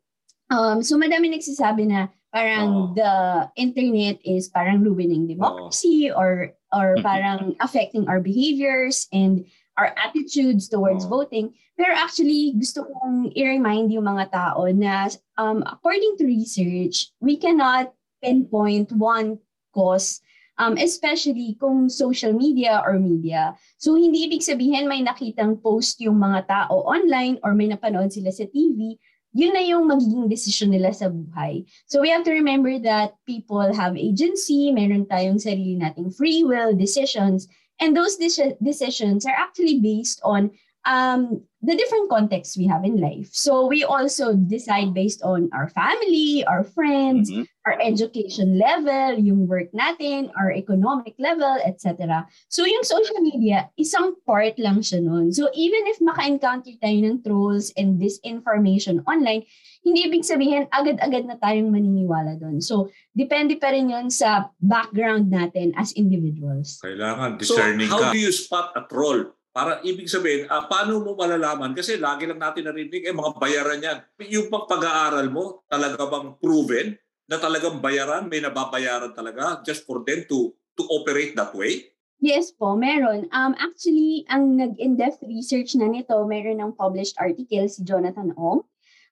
um, 0.49 0.81
so 0.81 0.97
madami 0.97 1.29
nagsasabi 1.29 1.85
na 1.85 2.09
parang 2.33 2.95
the 2.97 3.13
internet 3.59 4.17
is 4.25 4.49
parang 4.49 4.81
ruining 4.81 5.27
democracy 5.29 6.09
or 6.09 6.57
or 6.73 6.97
Mhm. 6.97 7.03
parang 7.07 7.39
affecting 7.61 8.09
our 8.09 8.17
behaviors 8.17 9.05
and 9.13 9.45
our 9.77 9.95
attitudes 9.95 10.67
towards 10.67 11.05
Oo. 11.07 11.21
voting. 11.21 11.53
Pero 11.79 11.95
actually, 11.95 12.53
gusto 12.55 12.85
kong 12.85 13.31
i-remind 13.33 13.89
yung 13.91 14.05
mga 14.05 14.29
tao 14.31 14.67
na 14.69 15.09
um, 15.39 15.63
according 15.65 16.19
to 16.19 16.27
research, 16.27 17.09
we 17.23 17.39
cannot 17.39 17.95
pinpoint 18.21 18.91
one 18.93 19.39
cause 19.73 20.21
um, 20.61 20.77
especially 20.77 21.57
kung 21.57 21.89
social 21.89 22.33
media 22.33 22.85
or 22.85 23.01
media. 23.01 23.57
So, 23.81 23.97
hindi 23.97 24.29
ibig 24.29 24.45
sabihin 24.45 24.85
may 24.85 25.01
nakitang 25.01 25.57
post 25.57 25.97
yung 25.97 26.21
mga 26.21 26.45
tao 26.45 26.85
online 26.85 27.41
or 27.41 27.57
may 27.57 27.65
napanood 27.65 28.13
sila 28.13 28.29
sa 28.29 28.45
TV, 28.45 29.01
yun 29.33 29.55
na 29.55 29.63
yung 29.63 29.87
magiging 29.89 30.27
desisyon 30.29 30.69
nila 30.75 30.93
sa 30.93 31.09
buhay. 31.09 31.65
So, 31.89 31.97
we 32.03 32.13
have 32.13 32.21
to 32.29 32.35
remember 32.35 32.77
that 32.85 33.17
people 33.25 33.65
have 33.73 33.97
agency, 33.97 34.69
meron 34.69 35.09
tayong 35.09 35.41
sarili 35.41 35.81
nating 35.81 36.13
free 36.13 36.45
will, 36.45 36.77
decisions, 36.77 37.49
and 37.81 37.97
those 37.97 38.15
deci- 38.21 38.55
decisions 38.61 39.25
are 39.25 39.35
actually 39.35 39.81
based 39.81 40.21
on 40.23 40.53
um, 40.85 41.41
the 41.61 41.75
different 41.77 42.09
contexts 42.09 42.57
we 42.57 42.65
have 42.65 42.83
in 42.83 42.97
life. 42.97 43.29
So, 43.33 43.67
we 43.67 43.83
also 43.83 44.33
decide 44.33 44.93
based 44.93 45.21
on 45.21 45.49
our 45.53 45.69
family, 45.69 46.41
our 46.45 46.63
friends, 46.63 47.29
Mhm. 47.29 47.45
our 47.65 47.77
education 47.77 48.57
level, 48.57 49.21
yung 49.21 49.45
work 49.45 49.69
natin, 49.69 50.33
our 50.33 50.49
economic 50.49 51.13
level, 51.21 51.61
etc. 51.61 52.25
So 52.49 52.65
yung 52.65 52.81
social 52.81 53.21
media, 53.21 53.69
isang 53.77 54.17
part 54.25 54.57
lang 54.57 54.81
siya 54.81 55.05
nun. 55.05 55.29
So 55.29 55.53
even 55.53 55.85
if 55.85 56.01
maka-encounter 56.01 56.73
tayo 56.81 56.97
ng 57.05 57.21
trolls 57.21 57.69
and 57.77 58.01
disinformation 58.01 59.05
online, 59.05 59.45
hindi 59.81 60.05
ibig 60.05 60.25
sabihin 60.25 60.69
agad-agad 60.69 61.25
na 61.25 61.37
tayong 61.41 61.73
maniniwala 61.73 62.37
doon. 62.37 62.61
So 62.61 62.93
depende 63.17 63.57
pa 63.57 63.73
rin 63.73 63.89
yun 63.89 64.13
sa 64.13 64.53
background 64.61 65.33
natin 65.33 65.73
as 65.73 65.93
individuals. 65.97 66.77
Kailangan 66.85 67.41
So, 67.41 67.57
discerning 67.57 67.89
how 67.89 68.09
ka. 68.09 68.13
do 68.13 68.19
you 68.21 68.33
spot 68.33 68.77
a 68.77 68.85
troll? 68.85 69.33
Para 69.51 69.83
ibig 69.83 70.07
sabihin, 70.07 70.47
ah, 70.47 70.63
paano 70.63 71.03
mo 71.03 71.11
malalaman? 71.11 71.75
Kasi 71.75 71.99
lagi 71.99 72.23
lang 72.23 72.39
natin 72.39 72.71
narinig, 72.71 73.03
eh, 73.03 73.11
mga 73.11 73.35
bayaran 73.35 73.83
yan. 73.83 73.97
Yung 74.31 74.47
pag-aaral 74.47 75.27
mo, 75.27 75.67
talaga 75.67 76.07
bang 76.07 76.39
proven 76.39 76.95
na 77.27 77.35
talagang 77.35 77.83
bayaran, 77.83 78.31
may 78.31 78.39
nababayaran 78.39 79.11
talaga 79.11 79.59
just 79.67 79.83
for 79.83 80.07
them 80.07 80.23
to 80.31 80.55
to 80.79 80.87
operate 80.87 81.35
that 81.35 81.51
way? 81.51 81.91
Yes 82.21 82.53
po, 82.53 82.77
meron. 82.77 83.27
Um, 83.33 83.57
actually, 83.57 84.23
ang 84.29 84.55
nag-in-depth 84.55 85.25
research 85.25 85.73
na 85.75 85.89
nito, 85.89 86.15
meron 86.23 86.61
ng 86.61 86.71
published 86.77 87.17
article 87.17 87.65
si 87.67 87.81
Jonathan 87.83 88.31
Ong 88.37 88.63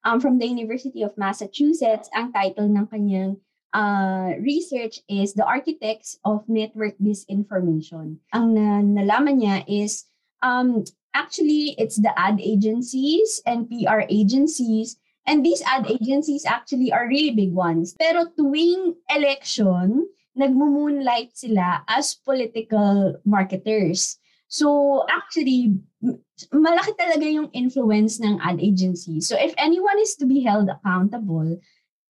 um, 0.03 0.19
from 0.19 0.39
the 0.39 0.47
University 0.47 1.01
of 1.01 1.17
Massachusetts. 1.17 2.09
Ang 2.15 2.31
title 2.31 2.67
ng 2.69 2.87
kanyang 2.87 3.37
uh, 3.73 4.37
research 4.39 4.99
is 5.09 5.33
The 5.33 5.45
Architects 5.45 6.17
of 6.25 6.47
Network 6.47 6.97
Disinformation. 6.97 8.17
Ang 8.33 8.45
na- 8.53 8.85
nalaman 8.85 9.41
niya 9.43 9.63
is 9.67 10.05
um, 10.41 10.83
actually 11.13 11.75
it's 11.77 11.97
the 11.97 12.13
ad 12.17 12.39
agencies 12.39 13.41
and 13.45 13.69
PR 13.69 14.05
agencies 14.09 14.97
and 15.29 15.45
these 15.45 15.61
ad 15.69 15.85
agencies 15.85 16.45
actually 16.45 16.91
are 16.91 17.07
really 17.07 17.35
big 17.35 17.53
ones. 17.53 17.93
Pero 17.99 18.25
tuwing 18.33 18.97
election, 19.13 20.09
nagmo-moonlight 20.33 21.37
sila 21.37 21.85
as 21.85 22.17
political 22.25 23.13
marketers. 23.25 24.17
So 24.49 25.05
actually, 25.05 25.77
malaki 26.49 26.97
talaga 26.97 27.21
yung 27.29 27.53
influence 27.53 28.17
ng 28.17 28.41
ad 28.41 28.57
agency. 28.57 29.21
So 29.21 29.37
if 29.37 29.53
anyone 29.61 30.01
is 30.01 30.17
to 30.17 30.25
be 30.25 30.41
held 30.41 30.73
accountable, 30.73 31.61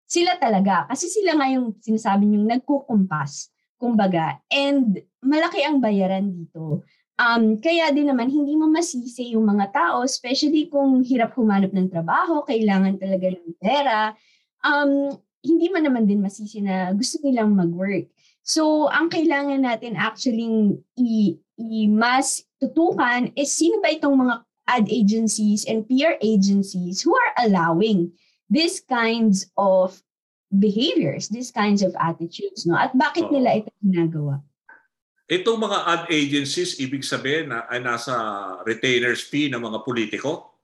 sila 0.07 0.39
talaga. 0.39 0.87
Kasi 0.87 1.11
sila 1.11 1.35
nga 1.35 1.51
yung 1.51 1.75
sinasabi 1.83 2.31
yung 2.31 2.47
nagkukumpas, 2.47 3.51
kumbaga. 3.75 4.39
And 4.47 5.03
malaki 5.19 5.67
ang 5.67 5.83
bayaran 5.83 6.31
dito. 6.31 6.87
Um, 7.19 7.59
kaya 7.59 7.91
din 7.91 8.07
naman, 8.07 8.31
hindi 8.31 8.55
mo 8.55 8.71
masisi 8.71 9.35
yung 9.35 9.43
mga 9.43 9.75
tao, 9.75 10.07
especially 10.07 10.71
kung 10.71 11.03
hirap 11.03 11.35
humanap 11.35 11.75
ng 11.75 11.91
trabaho, 11.91 12.47
kailangan 12.47 12.95
talaga 12.95 13.35
ng 13.35 13.51
pera. 13.59 14.15
Um, 14.63 15.19
hindi 15.43 15.67
mo 15.67 15.83
naman 15.83 16.07
din 16.07 16.23
masisi 16.23 16.63
na 16.63 16.95
gusto 16.95 17.19
nilang 17.19 17.51
mag-work. 17.51 18.07
So, 18.49 18.89
ang 18.89 19.13
kailangan 19.13 19.61
natin 19.61 19.93
actually 19.93 20.73
i, 20.97 21.37
i 21.61 21.85
mas 21.85 22.41
tutukan 22.57 23.29
is 23.37 23.53
sino 23.53 23.77
ba 23.77 23.93
itong 23.93 24.25
mga 24.25 24.35
ad 24.65 24.85
agencies 24.89 25.69
and 25.69 25.85
PR 25.85 26.17
agencies 26.17 27.05
who 27.05 27.13
are 27.13 27.45
allowing 27.45 28.09
these 28.49 28.81
kinds 28.81 29.53
of 29.53 30.01
behaviors, 30.49 31.29
these 31.29 31.53
kinds 31.53 31.85
of 31.85 31.93
attitudes, 32.01 32.65
no? 32.65 32.73
At 32.73 32.89
bakit 32.97 33.29
Oo. 33.29 33.37
nila 33.37 33.61
ito 33.61 33.69
ginagawa? 33.85 34.41
Itong 35.29 35.61
mga 35.61 35.79
ad 35.85 36.03
agencies, 36.09 36.81
ibig 36.81 37.05
sabihin 37.05 37.53
na 37.53 37.69
ay 37.69 37.85
nasa 37.85 38.17
retainers 38.65 39.21
fee 39.29 39.53
ng 39.53 39.61
mga 39.61 39.85
politiko? 39.85 40.57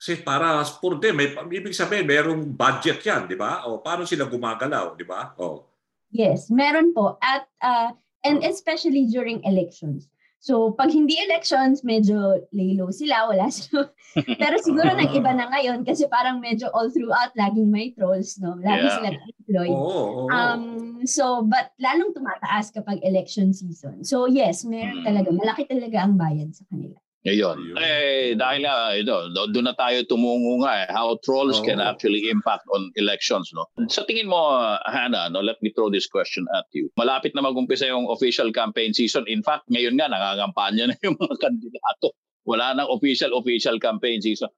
Kasi 0.00 0.24
para 0.24 0.64
for 0.64 0.96
them, 0.96 1.20
may, 1.20 1.36
ibig 1.52 1.76
sabihin, 1.76 2.08
merong 2.08 2.48
budget 2.48 3.04
yan, 3.04 3.28
di 3.28 3.36
ba? 3.36 3.68
O 3.68 3.84
paano 3.84 4.08
sila 4.08 4.24
gumagalaw, 4.24 4.96
di 4.96 5.04
ba? 5.04 5.36
O. 5.36 5.75
Yes, 6.16 6.48
meron 6.48 6.96
po. 6.96 7.20
At, 7.20 7.44
uh, 7.60 7.92
and 8.24 8.40
especially 8.40 9.04
during 9.06 9.44
elections. 9.44 10.08
So, 10.40 10.72
pag 10.72 10.94
hindi 10.94 11.18
elections, 11.18 11.82
medyo 11.82 12.38
lay 12.54 12.78
low 12.78 12.88
sila, 12.88 13.26
wala 13.26 13.50
sila. 13.56 13.90
Pero 14.14 14.54
siguro 14.62 14.86
nang 14.94 15.10
iba 15.10 15.34
na 15.34 15.50
ngayon 15.50 15.82
kasi 15.82 16.06
parang 16.06 16.38
medyo 16.38 16.70
all 16.70 16.86
throughout 16.88 17.34
laging 17.34 17.66
may 17.66 17.90
trolls, 17.92 18.38
no? 18.38 18.54
Lagi 18.62 18.86
Yeah. 18.86 18.94
sila 18.94 19.08
employed. 19.42 19.74
Oo, 19.74 20.00
oo. 20.22 20.28
Um, 20.30 20.62
so, 21.02 21.42
but 21.42 21.74
lalong 21.76 22.14
tumataas 22.14 22.70
kapag 22.70 23.02
election 23.02 23.50
season. 23.50 24.06
So, 24.06 24.30
yes, 24.30 24.62
meron 24.62 25.02
Mm. 25.02 25.04
talaga. 25.04 25.28
Malaki 25.34 25.66
talaga 25.66 25.98
ang 26.06 26.14
bayad 26.14 26.54
sa 26.54 26.62
kanila. 26.70 26.94
Ngayon, 27.24 27.56
Ayun. 27.58 27.76
eh, 27.80 28.28
dahil 28.38 28.58
nga, 28.62 28.74
ito, 28.94 29.32
do- 29.32 29.50
doon 29.50 29.66
na 29.66 29.74
tayo 29.74 29.98
tumungo 30.06 30.62
nga 30.62 30.84
eh, 30.84 30.88
how 30.92 31.16
trolls 31.26 31.58
can 31.64 31.82
Oo. 31.82 31.88
actually 31.88 32.28
impact 32.30 32.62
on 32.70 32.92
elections. 32.94 33.50
no 33.50 33.66
Sa 33.88 34.06
tingin 34.06 34.28
mo, 34.28 34.38
Hannah, 34.86 35.26
no, 35.32 35.42
let 35.42 35.58
me 35.58 35.74
throw 35.74 35.90
this 35.90 36.06
question 36.06 36.46
at 36.54 36.68
you. 36.70 36.86
Malapit 36.94 37.34
na 37.34 37.42
mag-umpisa 37.42 37.88
yung 37.88 38.06
official 38.06 38.54
campaign 38.54 38.94
season. 38.94 39.26
In 39.26 39.42
fact, 39.42 39.66
ngayon 39.72 39.98
nga, 39.98 40.06
nangangampanya 40.06 40.92
na 40.92 40.96
yung 41.02 41.18
mga 41.18 41.36
kandidato. 41.50 42.14
Wala 42.46 42.78
nang 42.78 42.86
official, 42.94 43.34
official 43.34 43.82
campaign 43.82 44.22
season. 44.22 44.52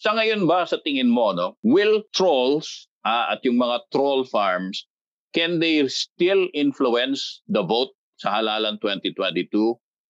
Sa 0.00 0.16
ngayon 0.16 0.48
ba, 0.48 0.64
sa 0.64 0.80
tingin 0.80 1.12
mo, 1.12 1.36
no, 1.36 1.56
will 1.60 2.00
trolls 2.16 2.88
ah, 3.04 3.32
at 3.32 3.44
yung 3.44 3.60
mga 3.60 3.92
troll 3.92 4.24
farms, 4.24 4.88
can 5.36 5.60
they 5.60 5.84
still 5.92 6.48
influence 6.56 7.44
the 7.44 7.60
vote 7.60 7.92
sa 8.16 8.40
halalan 8.40 8.80
2022? 8.80 9.52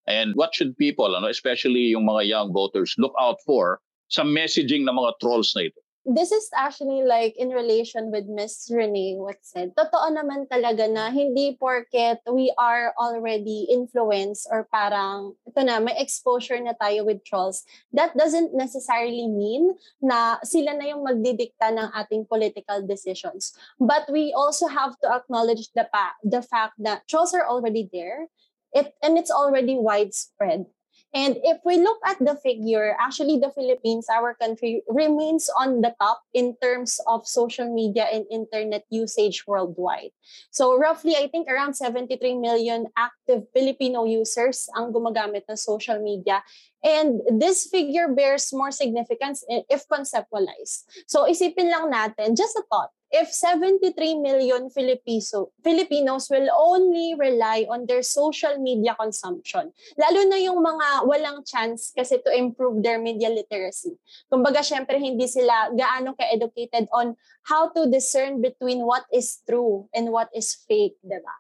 And 0.07 0.35
what 0.35 0.55
should 0.55 0.77
people, 0.79 1.17
ano, 1.17 1.27
especially 1.27 1.91
yung 1.95 2.07
mga 2.07 2.27
young 2.29 2.53
voters, 2.53 2.95
look 2.99 3.15
out 3.21 3.43
for 3.45 3.81
sa 4.09 4.23
messaging 4.23 4.87
ng 4.87 4.95
mga 4.95 5.13
trolls 5.21 5.55
na 5.59 5.67
ito? 5.67 5.81
this 6.07 6.31
is 6.31 6.49
actually 6.55 7.03
like 7.03 7.35
in 7.37 7.51
relation 7.51 8.15
with 8.15 8.31
Miss 8.31 8.71
Renee 8.71 9.19
what 9.19 9.43
said. 9.43 9.75
Totoo 9.75 10.15
naman 10.15 10.47
talaga 10.47 10.87
na 10.87 11.11
hindi 11.11 11.59
porket 11.59 12.23
we 12.31 12.55
are 12.55 12.95
already 12.95 13.67
influenced 13.67 14.47
or 14.47 14.71
parang 14.71 15.35
ito 15.43 15.61
na 15.67 15.83
may 15.83 15.99
exposure 15.99 16.63
na 16.63 16.79
tayo 16.79 17.03
with 17.03 17.27
trolls. 17.27 17.67
That 17.91 18.15
doesn't 18.15 18.55
necessarily 18.55 19.27
mean 19.27 19.75
na 19.99 20.39
sila 20.47 20.79
na 20.79 20.95
yung 20.95 21.03
magdidikta 21.03 21.75
ng 21.75 21.91
ating 21.99 22.31
political 22.31 22.87
decisions. 22.87 23.51
But 23.83 24.07
we 24.07 24.31
also 24.31 24.71
have 24.71 24.95
to 25.03 25.11
acknowledge 25.11 25.75
the 25.75 25.91
pa- 25.91 26.17
the 26.23 26.41
fact 26.41 26.79
that 26.87 27.11
trolls 27.11 27.35
are 27.35 27.51
already 27.51 27.91
there. 27.91 28.31
It 28.77 28.93
and 29.01 29.17
it's 29.17 29.33
already 29.33 29.81
widespread. 29.81 30.69
And 31.17 31.41
if 31.41 31.65
we 31.65 31.81
look 31.81 31.97
at 32.05 32.19
the 32.21 32.37
figure, 32.37 32.93
actually 33.01 33.39
the 33.39 33.49
Philippines, 33.49 34.05
our 34.13 34.35
country, 34.37 34.83
remains 34.85 35.49
on 35.49 35.81
the 35.81 35.97
top 35.97 36.21
in 36.35 36.57
terms 36.61 37.01
of 37.09 37.27
social 37.27 37.73
media 37.73 38.05
and 38.13 38.29
internet 38.29 38.85
usage 38.91 39.47
worldwide. 39.47 40.13
So 40.51 40.77
roughly, 40.77 41.17
I 41.17 41.29
think 41.29 41.49
around 41.49 41.73
73 41.73 42.37
million 42.37 42.93
active 42.99 43.49
Filipino 43.57 44.05
users 44.05 44.69
ang 44.77 44.93
gumagamit 44.93 45.49
ng 45.49 45.57
social 45.57 45.97
media. 46.05 46.45
And 46.85 47.25
this 47.41 47.65
figure 47.65 48.13
bears 48.13 48.53
more 48.53 48.71
significance 48.71 49.41
if 49.49 49.89
conceptualized. 49.89 50.85
So 51.09 51.25
isipin 51.25 51.73
lang 51.73 51.89
natin, 51.97 52.37
just 52.37 52.61
a 52.61 52.65
thought, 52.69 52.93
if 53.11 53.31
73 53.31 54.19
million 54.19 54.69
Filipiso, 54.71 55.55
Filipinos 55.63 56.29
will 56.31 56.51
only 56.59 57.15
rely 57.15 57.67
on 57.71 57.87
their 57.87 58.03
social 58.03 58.59
media 58.59 58.97
consumption, 58.99 59.71
lalo 59.95 60.21
na 60.27 60.37
yung 60.37 60.59
mga 60.59 61.07
walang 61.07 61.47
chance 61.47 61.95
kasi 61.95 62.19
to 62.23 62.31
improve 62.35 62.83
their 62.83 62.99
media 62.99 63.31
literacy. 63.31 63.95
Kumbaga, 64.27 64.63
syempre, 64.63 64.99
hindi 64.99 65.27
sila 65.31 65.71
gaano 65.71 66.19
ka-educated 66.19 66.91
on 66.91 67.15
how 67.47 67.71
to 67.71 67.87
discern 67.87 68.43
between 68.43 68.83
what 68.83 69.07
is 69.15 69.39
true 69.47 69.87
and 69.95 70.11
what 70.11 70.27
is 70.35 70.59
fake, 70.67 70.99
di 71.07 71.19
ba? 71.23 71.37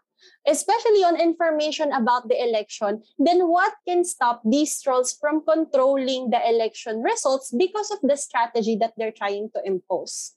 Especially 0.46 1.02
on 1.02 1.18
information 1.18 1.90
about 1.92 2.26
the 2.30 2.38
election, 2.38 3.02
then 3.18 3.46
what 3.46 3.74
can 3.86 4.02
stop 4.02 4.42
these 4.46 4.78
trolls 4.82 5.14
from 5.14 5.42
controlling 5.42 6.30
the 6.30 6.40
election 6.46 7.02
results 7.02 7.50
because 7.50 7.90
of 7.90 7.98
the 8.02 8.16
strategy 8.16 8.78
that 8.78 8.94
they're 8.96 9.14
trying 9.14 9.50
to 9.54 9.62
impose? 9.66 10.34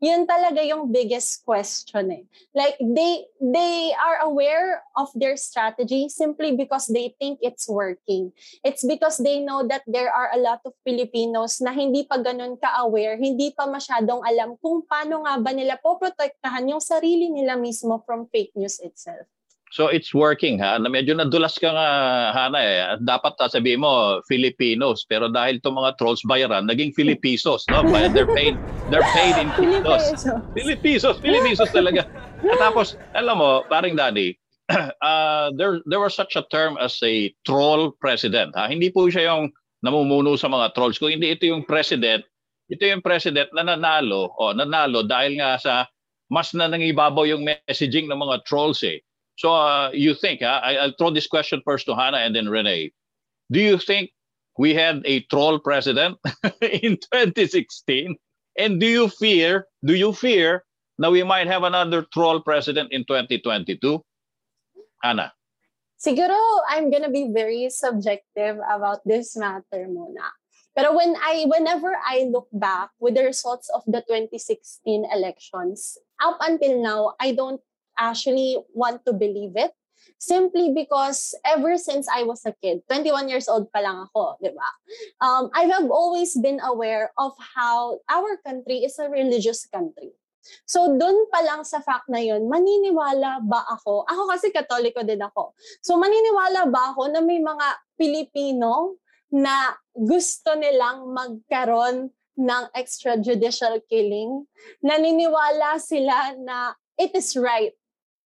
Yun 0.00 0.24
talaga 0.24 0.64
yung 0.64 0.88
biggest 0.88 1.44
question 1.44 2.08
eh. 2.08 2.24
Like 2.56 2.80
they 2.80 3.28
they 3.36 3.92
are 3.92 4.24
aware 4.24 4.80
of 4.96 5.12
their 5.12 5.36
strategy 5.36 6.08
simply 6.08 6.56
because 6.56 6.88
they 6.88 7.12
think 7.20 7.36
it's 7.44 7.68
working. 7.68 8.32
It's 8.64 8.80
because 8.80 9.20
they 9.20 9.44
know 9.44 9.60
that 9.68 9.84
there 9.84 10.08
are 10.08 10.32
a 10.32 10.40
lot 10.40 10.64
of 10.64 10.72
Filipinos 10.88 11.60
na 11.60 11.76
hindi 11.76 12.08
pa 12.08 12.16
ganun 12.16 12.56
ka-aware, 12.56 13.20
hindi 13.20 13.52
pa 13.52 13.68
masyadong 13.68 14.24
alam 14.24 14.56
kung 14.64 14.88
paano 14.88 15.28
nga 15.28 15.36
ba 15.36 15.52
nila 15.52 15.76
poprotektahan 15.76 16.72
yung 16.72 16.80
sarili 16.80 17.28
nila 17.28 17.60
mismo 17.60 18.00
from 18.08 18.24
fake 18.32 18.56
news 18.56 18.80
itself. 18.80 19.28
So 19.70 19.86
it's 19.86 20.10
working 20.10 20.58
ha. 20.58 20.82
Na 20.82 20.90
medyo 20.90 21.14
nadulas 21.14 21.54
ka 21.54 21.70
nga 21.70 21.88
Hana 22.34 22.58
eh. 22.58 22.78
Dapat 22.98 23.38
sabihin 23.38 23.86
mo 23.86 24.18
Filipinos 24.26 25.06
pero 25.06 25.30
dahil 25.30 25.62
itong 25.62 25.78
mga 25.78 25.94
trolls 25.94 26.26
bayaran 26.26 26.66
naging 26.66 26.90
Filipisos 26.90 27.62
no. 27.70 27.86
But 27.86 28.10
they're 28.10 28.26
paid 28.26 28.58
they're 28.90 29.06
paid 29.14 29.38
in 29.38 29.48
pesos. 29.54 30.26
Filipinos. 30.26 30.54
Filipisos, 30.58 31.16
Filipisos 31.22 31.70
talaga. 31.70 32.02
At 32.42 32.58
tapos 32.58 32.98
alam 33.14 33.38
mo, 33.38 33.62
paring 33.70 33.94
Danny, 33.94 34.34
uh, 34.74 35.50
there 35.58 35.78
there 35.86 36.02
was 36.02 36.18
such 36.18 36.34
a 36.34 36.42
term 36.50 36.74
as 36.82 36.98
a 37.06 37.30
troll 37.46 37.94
president. 38.02 38.50
Ha? 38.58 38.66
Hindi 38.66 38.90
po 38.90 39.06
siya 39.06 39.30
yung 39.30 39.54
namumuno 39.86 40.34
sa 40.34 40.50
mga 40.50 40.74
trolls. 40.74 40.98
Kung 40.98 41.14
hindi 41.14 41.30
ito 41.30 41.46
yung 41.46 41.62
president, 41.62 42.26
ito 42.70 42.82
yung 42.82 43.02
president 43.02 43.50
na 43.54 43.66
nanalo 43.66 44.34
o 44.34 44.50
nanalo 44.50 45.06
dahil 45.06 45.38
nga 45.40 45.58
sa 45.62 45.74
mas 46.30 46.54
na 46.54 46.70
nangibabaw 46.70 47.26
yung 47.26 47.42
messaging 47.42 48.06
ng 48.06 48.18
mga 48.18 48.46
trolls 48.46 48.86
eh. 48.86 49.02
So 49.40 49.56
uh, 49.56 49.88
you 49.94 50.12
think? 50.12 50.42
I, 50.42 50.76
I'll 50.76 50.92
throw 51.00 51.08
this 51.08 51.26
question 51.26 51.62
first 51.64 51.86
to 51.86 51.96
Hannah 51.96 52.20
and 52.20 52.36
then 52.36 52.52
Renee. 52.52 52.92
Do 53.50 53.58
you 53.58 53.78
think 53.78 54.12
we 54.58 54.74
had 54.74 55.00
a 55.06 55.24
troll 55.32 55.58
president 55.58 56.20
in 56.60 57.00
2016? 57.00 58.20
And 58.58 58.78
do 58.78 58.84
you 58.84 59.08
fear, 59.08 59.64
do 59.82 59.94
you 59.94 60.12
fear 60.12 60.64
that 60.98 61.10
we 61.10 61.22
might 61.24 61.46
have 61.46 61.62
another 61.62 62.04
troll 62.12 62.44
president 62.44 62.92
in 62.92 63.08
2022? 63.08 64.04
Hannah. 65.02 65.32
Siguro, 65.96 66.36
I'm 66.68 66.90
gonna 66.90 67.08
be 67.08 67.32
very 67.32 67.70
subjective 67.70 68.60
about 68.68 69.00
this 69.06 69.38
matter 69.40 69.88
muna. 69.88 70.36
Pero 70.76 70.92
when 70.92 71.16
I, 71.16 71.48
whenever 71.48 71.96
I 71.96 72.28
look 72.28 72.48
back 72.52 72.90
with 73.00 73.16
the 73.16 73.24
results 73.24 73.72
of 73.72 73.84
the 73.86 74.04
2016 74.04 75.08
elections, 75.16 75.96
up 76.20 76.36
until 76.44 76.82
now, 76.82 77.14
I 77.18 77.32
don't 77.32 77.60
actually 78.00 78.56
want 78.72 79.04
to 79.04 79.12
believe 79.12 79.52
it. 79.54 79.76
Simply 80.16 80.72
because 80.72 81.36
ever 81.44 81.76
since 81.76 82.08
I 82.08 82.24
was 82.24 82.44
a 82.48 82.56
kid, 82.64 82.80
21 82.88 83.28
years 83.28 83.48
old 83.48 83.68
pa 83.72 83.84
lang 83.84 84.08
ako, 84.08 84.40
di 84.40 84.48
ba? 84.48 84.68
Um, 85.20 85.52
I 85.52 85.68
have 85.68 85.92
always 85.92 86.36
been 86.40 86.60
aware 86.60 87.12
of 87.20 87.36
how 87.36 88.00
our 88.08 88.40
country 88.40 88.84
is 88.84 88.96
a 88.96 89.12
religious 89.12 89.68
country. 89.68 90.16
So 90.64 90.96
doon 90.96 91.28
pa 91.28 91.44
lang 91.44 91.64
sa 91.68 91.84
fact 91.84 92.08
na 92.08 92.20
yun, 92.20 92.48
maniniwala 92.48 93.44
ba 93.44 93.60
ako? 93.76 94.08
Ako 94.08 94.22
kasi 94.28 94.48
katoliko 94.48 95.04
din 95.04 95.20
ako. 95.20 95.52
So 95.84 96.00
maniniwala 96.00 96.68
ba 96.72 96.96
ako 96.96 97.12
na 97.12 97.20
may 97.20 97.38
mga 97.40 97.66
Pilipino 98.00 98.96
na 99.30 99.76
gusto 99.92 100.56
nilang 100.56 101.12
magkaroon 101.12 102.08
ng 102.40 102.64
extrajudicial 102.72 103.84
killing? 103.86 104.48
Naniniwala 104.80 105.76
sila 105.76 106.34
na 106.40 106.72
it 106.96 107.12
is 107.12 107.36
right 107.36 107.76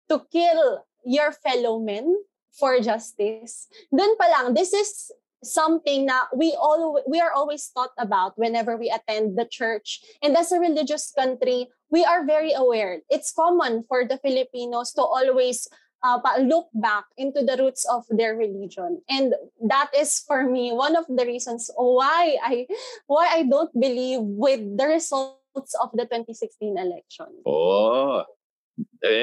to 0.10 0.26
kill 0.32 0.84
your 1.06 1.32
fellow 1.32 1.80
men 1.80 2.16
for 2.52 2.80
justice. 2.82 3.70
Doon 3.94 4.18
pa 4.18 4.28
lang, 4.28 4.54
this 4.54 4.74
is 4.74 5.12
something 5.44 6.06
na 6.06 6.28
we 6.36 6.52
all 6.60 7.00
we 7.08 7.22
are 7.22 7.32
always 7.32 7.72
taught 7.72 7.96
about 7.98 8.36
whenever 8.36 8.76
we 8.76 8.92
attend 8.92 9.40
the 9.40 9.48
church. 9.48 10.04
And 10.22 10.36
as 10.36 10.52
a 10.52 10.60
religious 10.60 11.12
country 11.16 11.72
we 11.90 12.04
are 12.04 12.26
very 12.26 12.54
aware. 12.54 13.02
It's 13.10 13.32
common 13.32 13.86
for 13.88 14.06
the 14.06 14.20
filipinos 14.20 14.92
to 14.94 15.02
always 15.02 15.68
uh, 16.04 16.20
look 16.40 16.68
back 16.74 17.06
into 17.18 17.44
the 17.44 17.58
roots 17.58 17.86
of 17.86 18.06
their 18.10 18.36
religion. 18.36 19.02
And 19.10 19.34
that 19.68 19.90
is 19.96 20.20
for 20.20 20.44
me 20.44 20.72
one 20.72 20.96
of 20.96 21.06
the 21.08 21.26
reasons 21.26 21.72
why 21.76 22.36
i 22.44 22.68
why 23.08 23.32
i 23.32 23.44
don't 23.44 23.72
believe 23.80 24.22
with 24.22 24.62
the 24.78 24.88
results 24.88 25.74
of 25.80 25.90
the 25.94 26.04
2016 26.04 26.78
election. 26.78 27.32
Oh, 27.46 28.26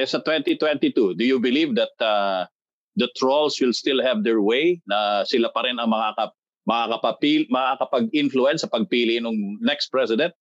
sa 0.07 0.19
2022, 0.23 1.15
do 1.15 1.25
you 1.25 1.39
believe 1.41 1.75
that 1.77 1.93
uh, 2.01 2.45
the 2.97 3.09
trolls 3.17 3.61
will 3.61 3.73
still 3.73 4.01
have 4.01 4.25
their 4.25 4.41
way 4.41 4.81
na 4.89 5.25
sila 5.25 5.53
pa 5.53 5.65
rin 5.69 5.77
ang 5.77 5.93
makaka, 5.93 6.33
makakapapil, 6.65 7.47
makakapag-influence 7.53 8.65
sa 8.65 8.73
pagpili 8.73 9.21
ng 9.21 9.61
next 9.61 9.93
president? 9.93 10.33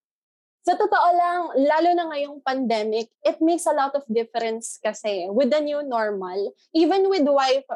Sa 0.65 0.73
totoo 0.73 1.09
lang, 1.13 1.41
lalo 1.61 1.89
na 1.93 2.09
ngayong 2.09 2.41
pandemic, 2.41 3.05
it 3.21 3.37
makes 3.37 3.69
a 3.69 3.75
lot 3.77 3.93
of 3.93 4.01
difference 4.09 4.81
kasi 4.81 5.29
with 5.29 5.53
the 5.53 5.61
new 5.61 5.85
normal, 5.85 6.49
even 6.73 7.05
with 7.05 7.21
wife 7.29 7.69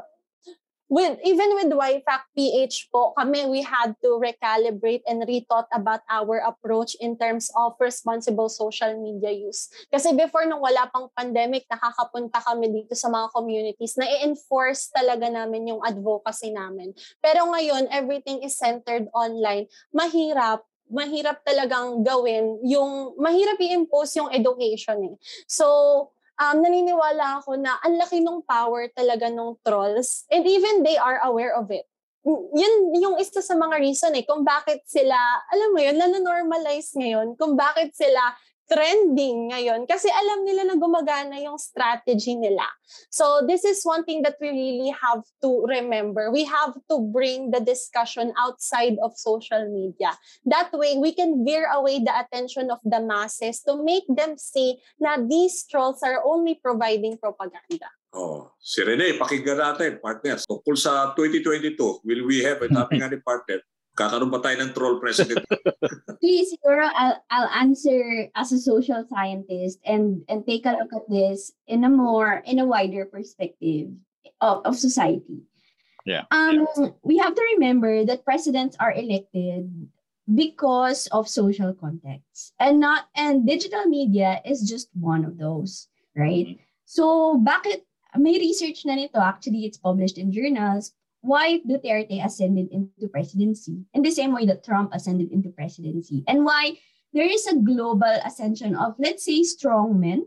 with 0.89 1.21
even 1.21 1.53
with 1.55 1.69
YFAC 1.69 2.21
PH 2.33 2.89
po, 2.89 3.13
kami 3.13 3.45
we 3.45 3.61
had 3.61 3.93
to 4.01 4.17
recalibrate 4.17 5.05
and 5.05 5.21
rethought 5.23 5.69
about 5.71 6.01
our 6.09 6.41
approach 6.41 6.97
in 6.99 7.15
terms 7.15 7.53
of 7.53 7.77
responsible 7.77 8.49
social 8.49 8.97
media 8.97 9.29
use. 9.29 9.69
Kasi 9.93 10.17
before 10.17 10.49
nung 10.49 10.65
wala 10.65 10.89
pang 10.89 11.07
pandemic, 11.13 11.69
nakakapunta 11.69 12.41
kami 12.41 12.73
dito 12.73 12.97
sa 12.97 13.07
mga 13.07 13.29
communities 13.31 13.95
na 13.95 14.09
i-enforce 14.09 14.89
talaga 14.89 15.29
namin 15.29 15.69
yung 15.69 15.81
advocacy 15.85 16.49
namin. 16.49 16.91
Pero 17.21 17.45
ngayon, 17.53 17.87
everything 17.93 18.41
is 18.41 18.57
centered 18.57 19.05
online. 19.13 19.69
Mahirap 19.93 20.65
mahirap 20.89 21.45
talagang 21.45 22.01
gawin 22.01 22.57
yung 22.65 23.13
mahirap 23.21 23.61
i-impose 23.61 24.17
yung 24.17 24.33
education 24.33 25.13
eh. 25.13 25.15
So, 25.45 25.69
um, 26.39 26.63
naniniwala 26.63 27.43
ako 27.43 27.59
na 27.59 27.75
ang 27.83 27.99
laki 27.99 28.23
ng 28.23 28.41
power 28.47 28.87
talaga 28.95 29.27
ng 29.27 29.59
trolls 29.61 30.23
and 30.31 30.47
even 30.47 30.81
they 30.81 30.95
are 30.95 31.19
aware 31.27 31.53
of 31.53 31.67
it. 31.69 31.85
Yun 32.29 32.95
yung 32.99 33.15
isa 33.15 33.39
sa 33.39 33.55
mga 33.55 33.79
reason 33.79 34.11
eh 34.15 34.27
kung 34.27 34.43
bakit 34.43 34.83
sila, 34.87 35.15
alam 35.51 35.69
mo 35.71 35.79
yun, 35.79 35.95
nanonormalize 35.99 36.95
ngayon, 36.95 37.35
kung 37.39 37.55
bakit 37.55 37.95
sila 37.95 38.35
trending 38.69 39.49
ngayon 39.49 39.89
kasi 39.89 40.05
alam 40.13 40.45
nila 40.45 40.69
na 40.69 40.77
gumagana 40.77 41.41
yung 41.41 41.57
strategy 41.57 42.37
nila. 42.37 42.63
So 43.09 43.41
this 43.49 43.65
is 43.65 43.81
one 43.81 44.05
thing 44.05 44.21
that 44.21 44.37
we 44.37 44.53
really 44.53 44.93
have 44.93 45.25
to 45.41 45.65
remember. 45.65 46.29
We 46.29 46.45
have 46.45 46.77
to 46.93 47.01
bring 47.01 47.49
the 47.49 47.59
discussion 47.59 48.31
outside 48.37 49.01
of 49.01 49.17
social 49.17 49.65
media. 49.73 50.13
That 50.45 50.69
way, 50.71 51.01
we 51.01 51.17
can 51.17 51.41
veer 51.41 51.65
away 51.73 51.99
the 51.99 52.13
attention 52.13 52.69
of 52.69 52.77
the 52.85 53.01
masses 53.01 53.65
to 53.65 53.81
make 53.81 54.05
them 54.05 54.37
see 54.37 54.77
na 55.01 55.17
these 55.17 55.65
trolls 55.65 56.05
are 56.05 56.21
only 56.21 56.61
providing 56.61 57.17
propaganda. 57.17 57.89
Oh, 58.09 58.53
si 58.57 58.81
Rene, 58.81 59.21
pakinggan 59.21 59.61
natin, 59.61 60.01
partners. 60.01 60.41
Tungkol 60.49 60.73
sa 60.73 61.13
2022, 61.13 61.77
will 62.01 62.23
we 62.25 62.41
have, 62.41 62.57
a 62.65 62.69
nga 62.73 63.09
ni 63.09 63.21
partner, 63.21 63.61
kakaroon 63.99 64.31
ba 64.31 64.39
tayo 64.39 64.63
ng 64.63 64.71
troll 64.71 65.03
president? 65.03 65.43
Please, 66.23 66.55
siguro 66.55 66.87
I'll, 66.87 67.19
I'll 67.27 67.51
answer 67.51 68.31
as 68.39 68.55
a 68.55 68.59
social 68.63 69.03
scientist 69.11 69.83
and 69.83 70.23
and 70.31 70.47
take 70.47 70.63
a 70.63 70.79
look 70.79 70.95
at 70.95 71.11
this 71.11 71.51
in 71.67 71.83
a 71.83 71.91
more 71.91 72.39
in 72.47 72.63
a 72.63 72.67
wider 72.67 73.03
perspective 73.03 73.91
of, 74.39 74.63
of 74.63 74.79
society. 74.79 75.43
Yeah. 76.07 76.23
Um, 76.31 76.65
we 77.03 77.19
have 77.19 77.35
to 77.35 77.43
remember 77.59 78.07
that 78.07 78.23
presidents 78.23 78.79
are 78.79 78.95
elected 78.95 79.67
because 80.25 81.07
of 81.11 81.27
social 81.27 81.73
context 81.75 82.55
and 82.59 82.79
not 82.79 83.11
and 83.15 83.45
digital 83.45 83.85
media 83.85 84.39
is 84.45 84.63
just 84.63 84.87
one 84.95 85.25
of 85.25 85.37
those, 85.37 85.91
right? 86.15 86.57
So 86.85 87.37
bakit 87.43 87.83
may 88.17 88.39
research 88.39 88.85
na 88.85 88.95
nito 88.97 89.21
actually 89.21 89.69
it's 89.69 89.77
published 89.77 90.17
in 90.17 90.33
journals 90.33 90.97
why 91.21 91.59
Duterte 91.67 92.23
ascended 92.23 92.71
into 92.71 93.07
presidency 93.09 93.83
in 93.93 94.01
the 94.01 94.11
same 94.11 94.31
way 94.33 94.45
that 94.45 94.63
Trump 94.63 94.93
ascended 94.93 95.31
into 95.31 95.49
presidency 95.49 96.23
and 96.27 96.45
why 96.45 96.77
there 97.13 97.27
is 97.27 97.45
a 97.47 97.57
global 97.59 98.15
ascension 98.23 98.75
of 98.75 98.95
let's 98.99 99.25
say 99.25 99.43
strong 99.43 99.99
men 99.99 100.23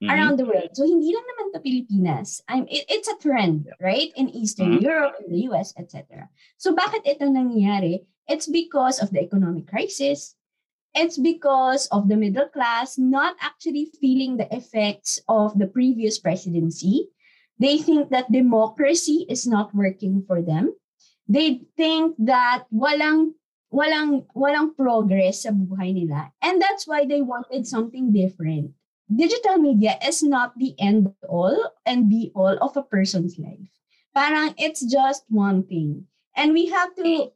Mhm. 0.00 0.08
around 0.08 0.38
the 0.40 0.48
world. 0.48 0.72
So 0.72 0.88
hindi 0.88 1.12
lang 1.12 1.26
naman 1.28 1.46
to 1.52 1.60
Pilipinas. 1.60 2.40
I'm, 2.48 2.64
it- 2.72 2.88
it's 2.88 3.08
a 3.08 3.20
trend, 3.20 3.68
right? 3.84 4.08
In 4.16 4.32
Eastern 4.32 4.80
Mhm. 4.80 4.82
Europe, 4.82 5.14
in 5.20 5.28
the 5.28 5.40
US, 5.52 5.76
etc. 5.76 6.30
So 6.56 6.72
bakit 6.72 7.04
ito 7.04 7.28
nangyayari? 7.28 8.08
It's 8.24 8.48
because 8.48 8.96
of 9.02 9.12
the 9.12 9.20
economic 9.20 9.68
crisis, 9.68 10.40
it's 10.96 11.18
because 11.20 11.84
of 11.92 12.08
the 12.08 12.16
middle 12.16 12.48
class 12.48 12.96
not 12.96 13.36
actually 13.44 13.92
feeling 14.00 14.40
the 14.40 14.48
effects 14.54 15.20
of 15.28 15.58
the 15.60 15.68
previous 15.68 16.16
presidency. 16.16 17.10
They 17.60 17.76
think 17.76 18.08
that 18.08 18.32
democracy 18.32 19.28
is 19.28 19.46
not 19.46 19.76
working 19.76 20.24
for 20.24 20.40
them. 20.40 20.72
They 21.28 21.68
think 21.76 22.16
that 22.24 22.64
walang 22.72 23.36
walang 23.68 24.26
walang 24.34 24.72
progress 24.74 25.44
sa 25.44 25.52
buhay 25.52 25.92
nila. 25.92 26.32
And 26.40 26.56
that's 26.56 26.88
why 26.88 27.04
they 27.04 27.20
wanted 27.20 27.68
something 27.68 28.16
different. 28.16 28.72
Digital 29.12 29.60
media 29.60 30.00
is 30.00 30.24
not 30.24 30.56
the 30.56 30.72
end 30.80 31.12
all 31.28 31.54
and 31.84 32.08
be 32.08 32.32
all 32.34 32.56
of 32.64 32.80
a 32.80 32.82
person's 32.82 33.36
life. 33.36 33.68
Parang 34.16 34.56
it's 34.56 34.80
just 34.80 35.28
one 35.28 35.62
thing. 35.62 36.08
And 36.34 36.56
we 36.56 36.72
have 36.72 36.96
to 36.96 37.30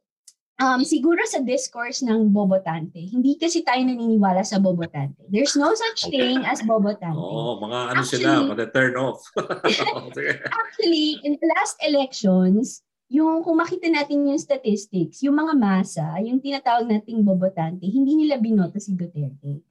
um, 0.57 0.81
siguro 0.83 1.19
sa 1.27 1.41
discourse 1.41 2.03
ng 2.03 2.31
bobotante, 2.31 2.99
hindi 3.01 3.35
kasi 3.35 3.63
tayo 3.63 3.83
naniniwala 3.83 4.43
sa 4.43 4.59
bobotante. 4.59 5.23
There's 5.27 5.55
no 5.55 5.75
such 5.75 6.11
thing 6.11 6.43
as 6.45 6.63
bobotante. 6.63 7.17
Oo, 7.17 7.59
mga 7.59 7.79
ano 7.91 8.03
sila, 8.03 8.29
Actually- 8.39 8.51
mga 8.55 8.65
turn 8.71 8.95
off. 8.95 9.21
Actually, 10.63 11.21
in 11.23 11.37
the 11.41 11.47
last 11.57 11.77
elections, 11.83 12.83
yung 13.09 13.43
kung 13.45 13.61
makita 13.61 13.87
natin 13.89 14.27
yung 14.27 14.41
statistics, 14.41 15.23
yung 15.23 15.37
mga 15.37 15.55
masa, 15.55 16.19
yung 16.23 16.41
tinatawag 16.41 16.89
nating 16.89 17.23
bobotante, 17.23 17.85
hindi 17.87 18.17
nila 18.17 18.41
binoto 18.41 18.79
si 18.81 18.95
Duterte. 18.95 19.63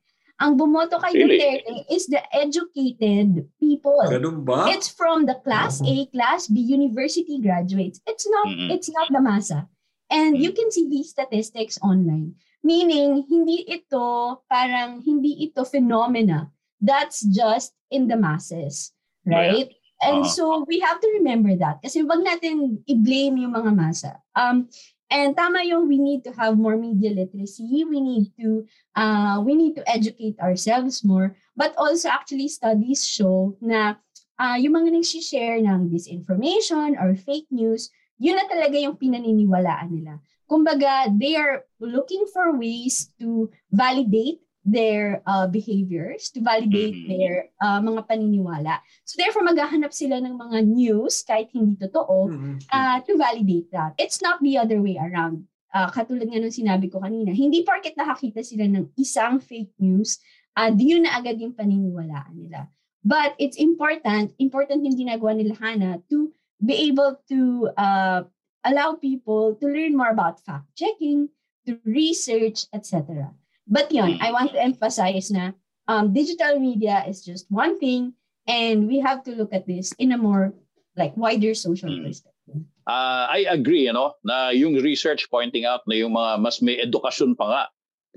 Ang 0.41 0.57
bumoto 0.57 0.97
kay 0.97 1.13
Really? 1.13 1.37
Duterte 1.39 1.73
is 1.93 2.09
the 2.09 2.19
educated 2.33 3.47
people. 3.61 4.01
Ganun 4.09 4.41
ba? 4.43 4.65
It's 4.73 4.89
from 4.89 5.23
the 5.29 5.37
class 5.45 5.79
A, 5.85 6.09
class 6.09 6.49
B, 6.49 6.59
university 6.59 7.37
graduates. 7.39 8.01
It's 8.09 8.25
not 8.27 8.49
Mhm. 8.49 8.67
it's 8.73 8.89
not 8.89 9.07
the 9.13 9.21
masa. 9.21 9.69
And 10.13 10.37
you 10.37 10.53
can 10.53 10.69
see 10.69 10.85
these 10.85 11.09
statistics 11.09 11.81
online. 11.81 12.37
Meaning, 12.61 13.25
hindi 13.27 13.65
ito 13.65 14.39
parang 14.45 15.01
hindi 15.01 15.49
ito 15.49 15.65
phenomena. 15.65 16.53
That's 16.77 17.25
just 17.25 17.73
in 17.89 18.07
the 18.07 18.15
masses, 18.15 18.93
right? 19.25 19.73
And 20.03 20.27
Uh-huh. 20.27 20.35
so 20.35 20.43
we 20.67 20.83
have 20.83 20.99
to 20.99 21.09
remember 21.15 21.55
that 21.63 21.79
kasi 21.79 22.03
wag 22.03 22.21
natin 22.27 22.83
i-blame 22.91 23.39
yung 23.39 23.55
mga 23.55 23.71
masa. 23.71 24.19
Um 24.35 24.67
and 25.07 25.31
tama 25.31 25.63
yung 25.63 25.87
we 25.87 25.95
need 25.95 26.27
to 26.27 26.35
have 26.35 26.59
more 26.59 26.75
media 26.75 27.15
literacy. 27.15 27.87
We 27.87 28.03
need 28.03 28.35
to 28.35 28.67
uh, 28.99 29.39
we 29.39 29.55
need 29.55 29.79
to 29.79 29.83
educate 29.87 30.35
ourselves 30.43 31.07
more. 31.07 31.39
But 31.55 31.71
also 31.79 32.11
actually 32.11 32.51
studies 32.51 33.07
show 33.07 33.55
na 33.63 33.95
uh, 34.35 34.57
yung 34.59 34.75
mga 34.75 34.91
nag-share 34.91 35.63
ng 35.63 35.87
disinformation 35.87 36.99
or 36.99 37.15
fake 37.15 37.47
news, 37.47 37.87
yun 38.17 38.37
na 38.37 38.45
talaga 38.45 38.77
yung 38.77 38.95
pinaniniwalaan 38.95 39.89
nila. 39.89 40.13
Kumbaga, 40.43 41.09
they 41.09 41.33
are 41.33 41.65
looking 41.79 42.27
for 42.29 42.53
ways 42.53 43.09
to 43.17 43.49
validate 43.71 44.43
their 44.63 45.19
uh, 45.27 45.43
behaviors, 45.43 46.31
to 46.31 46.39
validate 46.39 46.95
Mhm. 46.95 47.07
their 47.11 47.51
uh, 47.59 47.83
mga 47.83 48.07
paniniwala. 48.07 48.79
So 49.03 49.19
therefore, 49.19 49.43
maghahanap 49.43 49.91
sila 49.91 50.23
ng 50.23 50.39
mga 50.39 50.57
news, 50.63 51.19
kahit 51.27 51.51
hindi 51.51 51.75
totoo, 51.75 52.31
Mhm. 52.31 52.53
uh, 52.71 52.97
to 53.03 53.19
validate 53.19 53.67
that. 53.75 53.91
It's 53.99 54.23
not 54.23 54.39
the 54.39 54.55
other 54.55 54.79
way 54.79 54.95
around. 54.95 55.51
Uh, 55.73 55.89
katulad 55.91 56.29
nga 56.31 56.39
nung 56.39 56.53
sinabi 56.53 56.87
ko 56.87 57.03
kanina, 57.03 57.33
hindi 57.35 57.65
porket 57.65 57.97
nakakita 57.99 58.39
sila 58.45 58.63
ng 58.69 58.93
isang 58.95 59.41
fake 59.43 59.73
news, 59.83 60.21
uh, 60.55 60.71
yun 60.71 61.03
na 61.03 61.17
agad 61.17 61.41
yung 61.43 61.57
paniniwalaan 61.57 62.31
nila. 62.31 62.69
But 63.03 63.35
it's 63.35 63.59
important, 63.59 64.31
important 64.39 64.85
yung 64.87 64.95
ginagawa 64.95 65.35
nila 65.35 65.59
Hana 65.59 65.99
to 66.07 66.31
be 66.59 66.89
able 66.91 67.17
to 67.29 67.69
uh, 67.77 68.23
allow 68.65 68.93
people 68.95 69.55
to 69.59 69.65
learn 69.67 69.95
more 69.95 70.09
about 70.09 70.39
fact-checking, 70.43 71.29
to 71.65 71.79
research, 71.85 72.67
etc. 72.73 73.31
But 73.67 73.91
yun, 73.91 74.19
I 74.19 74.31
want 74.31 74.51
to 74.51 74.59
emphasize 74.61 75.31
na 75.31 75.55
um, 75.87 76.11
digital 76.11 76.59
media 76.59 77.03
is 77.07 77.23
just 77.23 77.47
one 77.47 77.79
thing 77.79 78.13
and 78.47 78.87
we 78.87 78.99
have 78.99 79.23
to 79.23 79.31
look 79.31 79.53
at 79.55 79.67
this 79.67 79.95
in 79.99 80.11
a 80.11 80.19
more 80.19 80.51
like 80.99 81.15
wider 81.15 81.55
social 81.55 81.89
Mm. 81.89 82.03
perspective. 82.03 82.59
Ah, 82.83 83.31
I 83.31 83.47
agree, 83.47 83.87
ano, 83.87 84.19
na 84.27 84.51
yung 84.51 84.75
research 84.83 85.31
pointing 85.31 85.63
out 85.63 85.87
na 85.87 85.95
yung 85.95 86.11
mga 86.11 86.43
mas 86.43 86.59
may 86.59 86.75
edukasyon 86.83 87.39
pa 87.39 87.45
nga 87.47 87.63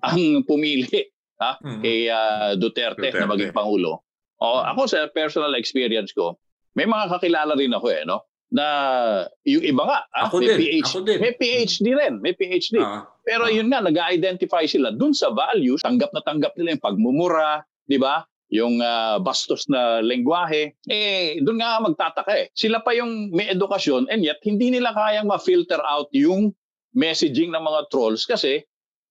ang 0.10 0.42
pumili 0.42 1.06
ha, 1.38 1.54
Mhm. 1.62 1.80
kay 1.86 2.10
ah, 2.10 2.58
Duterte, 2.58 2.98
na 3.14 3.22
Duterte. 3.22 3.30
maging 3.30 3.52
pangulo. 3.54 4.02
O, 4.42 4.60
ako 4.60 4.90
sa 4.90 5.06
personal 5.14 5.54
experience 5.54 6.10
ko, 6.12 6.36
may 6.76 6.84
mga 6.84 7.08
kakilala 7.08 7.56
rin 7.56 7.72
ako 7.72 7.86
eh, 7.88 8.04
no? 8.04 8.20
Na 8.46 8.66
yung 9.42 9.64
iba 9.64 9.82
nga, 9.82 9.98
ah, 10.12 10.30
Ako 10.30 10.38
may 10.38 10.54
din, 10.54 10.58
PhD, 10.60 10.84
ako 10.86 10.98
din. 11.02 11.18
may 11.18 11.32
PhD 11.34 11.86
rin, 11.96 12.14
may 12.22 12.34
PhD. 12.36 12.76
Ah, 12.78 13.08
Pero 13.26 13.48
Ah. 13.48 13.50
yun 13.50 13.66
nga, 13.66 13.82
nag-identify 13.82 14.68
sila 14.70 14.94
dun 14.94 15.10
sa 15.10 15.34
values, 15.34 15.82
tanggap 15.82 16.14
na 16.14 16.22
tanggap 16.22 16.54
nila 16.54 16.78
yung 16.78 16.84
pagmumura, 16.84 17.64
di 17.82 17.98
ba? 17.98 18.22
Yung 18.54 18.78
ah, 18.78 19.18
bastos 19.18 19.66
na 19.66 19.98
lengguwahe. 19.98 20.78
Eh, 20.86 21.42
dun 21.42 21.58
nga 21.58 21.82
magtataka 21.82 22.32
eh. 22.38 22.46
Sila 22.54 22.78
pa 22.78 22.94
yung 22.94 23.34
may 23.34 23.50
edukasyon 23.50 24.06
and 24.06 24.22
yet 24.22 24.38
hindi 24.46 24.70
nila 24.70 24.94
kayang 24.94 25.26
ma-filter 25.26 25.82
out 25.82 26.06
yung 26.14 26.54
messaging 26.94 27.50
ng 27.50 27.60
mga 27.60 27.90
trolls 27.90 28.22
kasi 28.22 28.62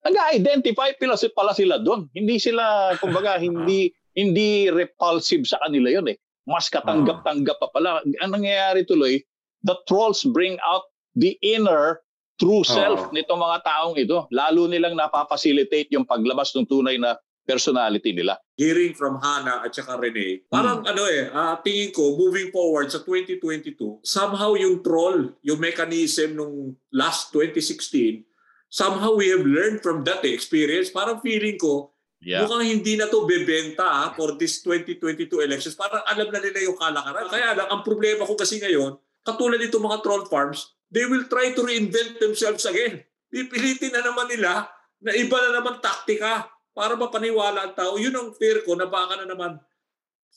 nag-identify 0.06 0.96
pala, 0.96 1.18
pala 1.36 1.52
sila 1.52 1.76
dun. 1.82 2.08
Hindi 2.16 2.40
sila, 2.40 2.96
kumbaga, 3.02 3.36
hindi 3.44 3.92
hindi 4.16 4.72
repulsive 4.72 5.44
sa 5.44 5.60
kanila 5.60 5.92
yun 5.92 6.08
eh. 6.08 6.16
Mas 6.46 6.70
katanggap-tanggap 6.70 7.58
pa 7.58 7.68
pala. 7.74 8.06
Ang 8.22 8.32
nangyayari 8.38 8.86
tuloy, 8.86 9.22
the 9.66 9.76
trolls 9.90 10.22
bring 10.30 10.62
out 10.62 10.86
the 11.18 11.34
inner 11.42 12.06
true 12.38 12.62
self 12.62 13.10
Oo. 13.10 13.14
nitong 13.16 13.42
mga 13.42 13.58
taong 13.66 13.96
ito. 13.98 14.30
Lalo 14.30 14.70
nilang 14.70 14.94
napapacilitate 14.94 15.90
yung 15.96 16.06
paglabas 16.06 16.54
ng 16.54 16.68
tunay 16.70 17.02
na 17.02 17.18
personality 17.46 18.12
nila. 18.12 18.38
hearing 18.56 18.96
from 18.96 19.20
Hana 19.20 19.62
at 19.62 19.76
saka 19.76 20.00
Rene, 20.00 20.48
parang 20.48 20.82
ano 20.88 21.04
eh, 21.12 21.28
ah, 21.30 21.60
tingin 21.60 21.92
ko, 21.92 22.16
moving 22.16 22.50
forward 22.56 22.88
sa 22.88 23.04
2022, 23.04 24.00
somehow 24.02 24.56
yung 24.56 24.80
troll, 24.80 25.36
yung 25.44 25.60
mechanism 25.60 26.40
nung 26.40 26.74
last 26.90 27.36
2016, 27.36 28.24
somehow 28.72 29.12
we 29.14 29.28
have 29.28 29.44
learned 29.44 29.84
from 29.84 30.08
that 30.08 30.24
eh, 30.24 30.32
experience. 30.32 30.88
Parang 30.88 31.20
feeling 31.20 31.60
ko, 31.60 31.95
Yeah. 32.26 32.42
mukhang 32.42 32.66
hindi 32.66 32.98
na 32.98 33.06
to 33.06 33.30
bebenta 33.30 33.86
ah, 33.86 34.10
for 34.18 34.34
this 34.34 34.66
2022 34.66 35.30
elections. 35.46 35.78
Parang 35.78 36.02
alam 36.10 36.34
na 36.34 36.42
nila 36.42 36.58
yung 36.66 36.74
kalakaran. 36.74 37.30
Kaya 37.30 37.54
lang, 37.54 37.70
ang 37.70 37.86
problema 37.86 38.26
ko 38.26 38.34
kasi 38.34 38.58
ngayon, 38.58 38.98
katulad 39.22 39.62
nito 39.62 39.78
mga 39.78 40.02
troll 40.02 40.26
farms, 40.26 40.74
they 40.90 41.06
will 41.06 41.30
try 41.30 41.54
to 41.54 41.62
reinvent 41.62 42.18
themselves 42.18 42.66
again. 42.66 43.06
Pipilitin 43.30 43.94
na 43.94 44.02
naman 44.02 44.26
nila 44.26 44.66
na 44.98 45.14
iba 45.14 45.38
na 45.38 45.62
naman 45.62 45.78
taktika 45.78 46.50
para 46.74 46.98
mapaniwala 46.98 47.70
ang 47.70 47.74
tao. 47.78 47.94
Yun 48.02 48.18
ang 48.18 48.34
fear 48.34 48.66
ko 48.66 48.74
na 48.74 48.90
baka 48.90 49.22
na 49.22 49.30
naman 49.30 49.62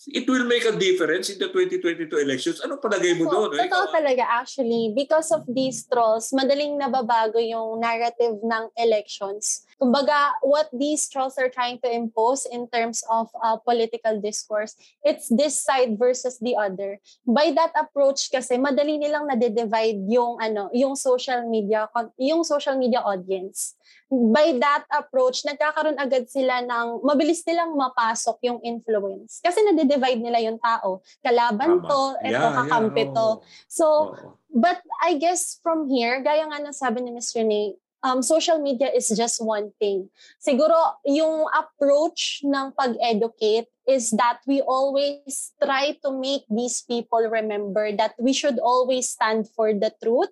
it 0.07 0.28
will 0.30 0.47
make 0.47 0.62
a 0.62 0.76
difference 0.78 1.26
in 1.26 1.43
the 1.43 1.51
2022 1.51 2.07
elections. 2.22 2.62
Ano 2.62 2.78
palagay 2.78 3.18
mo 3.18 3.26
So, 3.26 3.32
doon? 3.34 3.59
Eh, 3.59 3.66
totoo 3.66 3.91
ikaw- 3.91 3.95
talaga 3.99 4.22
actually. 4.30 4.95
Because 4.95 5.34
of 5.34 5.43
these 5.51 5.82
trolls, 5.91 6.30
madaling 6.30 6.78
nababago 6.78 7.43
yung 7.43 7.82
narrative 7.82 8.39
ng 8.39 8.64
elections. 8.78 9.66
Kumbaga, 9.79 10.35
what 10.43 10.66
these 10.74 11.09
trolls 11.09 11.39
are 11.39 11.49
trying 11.49 11.79
to 11.81 11.89
impose 11.91 12.47
in 12.51 12.66
terms 12.68 13.03
of 13.11 13.31
uh, 13.43 13.57
political 13.62 14.20
discourse, 14.20 14.74
it's 15.07 15.31
this 15.31 15.62
side 15.62 15.95
versus 15.99 16.39
the 16.43 16.59
other. 16.59 16.99
By 17.22 17.55
that 17.55 17.70
approach 17.79 18.29
kasi, 18.29 18.59
madali 18.59 18.99
nilang 18.99 19.31
nade-divide 19.31 20.03
yung, 20.11 20.43
ano, 20.43 20.68
yung 20.74 20.99
social 20.99 21.47
media, 21.47 21.87
yung 22.18 22.43
social 22.43 22.74
media 22.74 23.01
audience 23.07 23.79
by 24.09 24.57
that 24.57 24.89
approach, 24.89 25.45
nagkakaroon 25.45 26.01
agad 26.01 26.33
sila 26.33 26.64
ng, 26.64 27.05
mabilis 27.05 27.45
nilang 27.45 27.76
mapasok 27.76 28.41
yung 28.49 28.59
influence. 28.64 29.45
Kasi 29.45 29.61
nade-divide 29.68 30.20
nila 30.20 30.41
yung 30.41 30.57
tao. 30.57 31.05
Kalaban 31.20 31.85
Tama. 31.85 31.89
to, 31.89 32.01
eto 32.24 32.33
Yeah, 32.33 32.41
yeah, 32.41 32.57
kakampi 32.57 33.05
to. 33.12 33.29
oo. 33.37 33.45
So, 33.68 33.87
Oo. 34.16 34.29
but 34.49 34.81
I 35.05 35.20
guess 35.20 35.61
from 35.61 35.93
here, 35.93 36.24
gaya 36.24 36.49
nga 36.49 36.57
ng 36.57 36.72
sabi 36.72 37.05
ni 37.05 37.12
Ms. 37.12 37.37
Renee, 37.37 37.76
um, 38.03 38.23
social 38.23 38.59
media 38.59 38.91
is 38.95 39.09
just 39.17 39.43
one 39.43 39.71
thing. 39.79 40.09
Siguro, 40.39 40.75
yung 41.05 41.47
approach 41.55 42.43
ng 42.45 42.73
pag-educate 42.79 43.69
is 43.89 44.13
that 44.13 44.39
we 44.47 44.61
always 44.61 45.53
try 45.57 45.97
to 46.05 46.13
make 46.13 46.45
these 46.53 46.85
people 46.85 47.25
remember 47.25 47.91
that 47.97 48.13
we 48.21 48.33
should 48.33 48.59
always 48.61 49.09
stand 49.09 49.49
for 49.57 49.73
the 49.73 49.91
truth, 50.03 50.29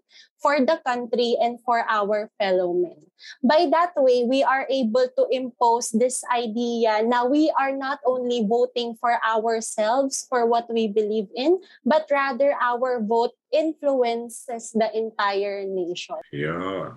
for 0.46 0.62
the 0.62 0.78
country, 0.86 1.34
and 1.42 1.58
for 1.66 1.82
our 1.90 2.30
fellow 2.38 2.70
men. 2.70 3.02
By 3.42 3.66
that 3.74 3.98
way, 3.98 4.22
we 4.22 4.46
are 4.46 4.62
able 4.70 5.10
to 5.18 5.26
impose 5.34 5.90
this 5.90 6.22
idea 6.30 7.02
na 7.02 7.26
we 7.26 7.50
are 7.58 7.74
not 7.74 7.98
only 8.06 8.46
voting 8.46 8.94
for 9.02 9.18
ourselves, 9.26 10.22
for 10.30 10.46
what 10.46 10.70
we 10.70 10.86
believe 10.86 11.26
in, 11.34 11.58
but 11.82 12.06
rather 12.14 12.54
our 12.62 13.02
vote 13.02 13.34
influences 13.50 14.70
the 14.70 14.86
entire 14.94 15.66
nation. 15.66 16.22
Yeah. 16.30 16.94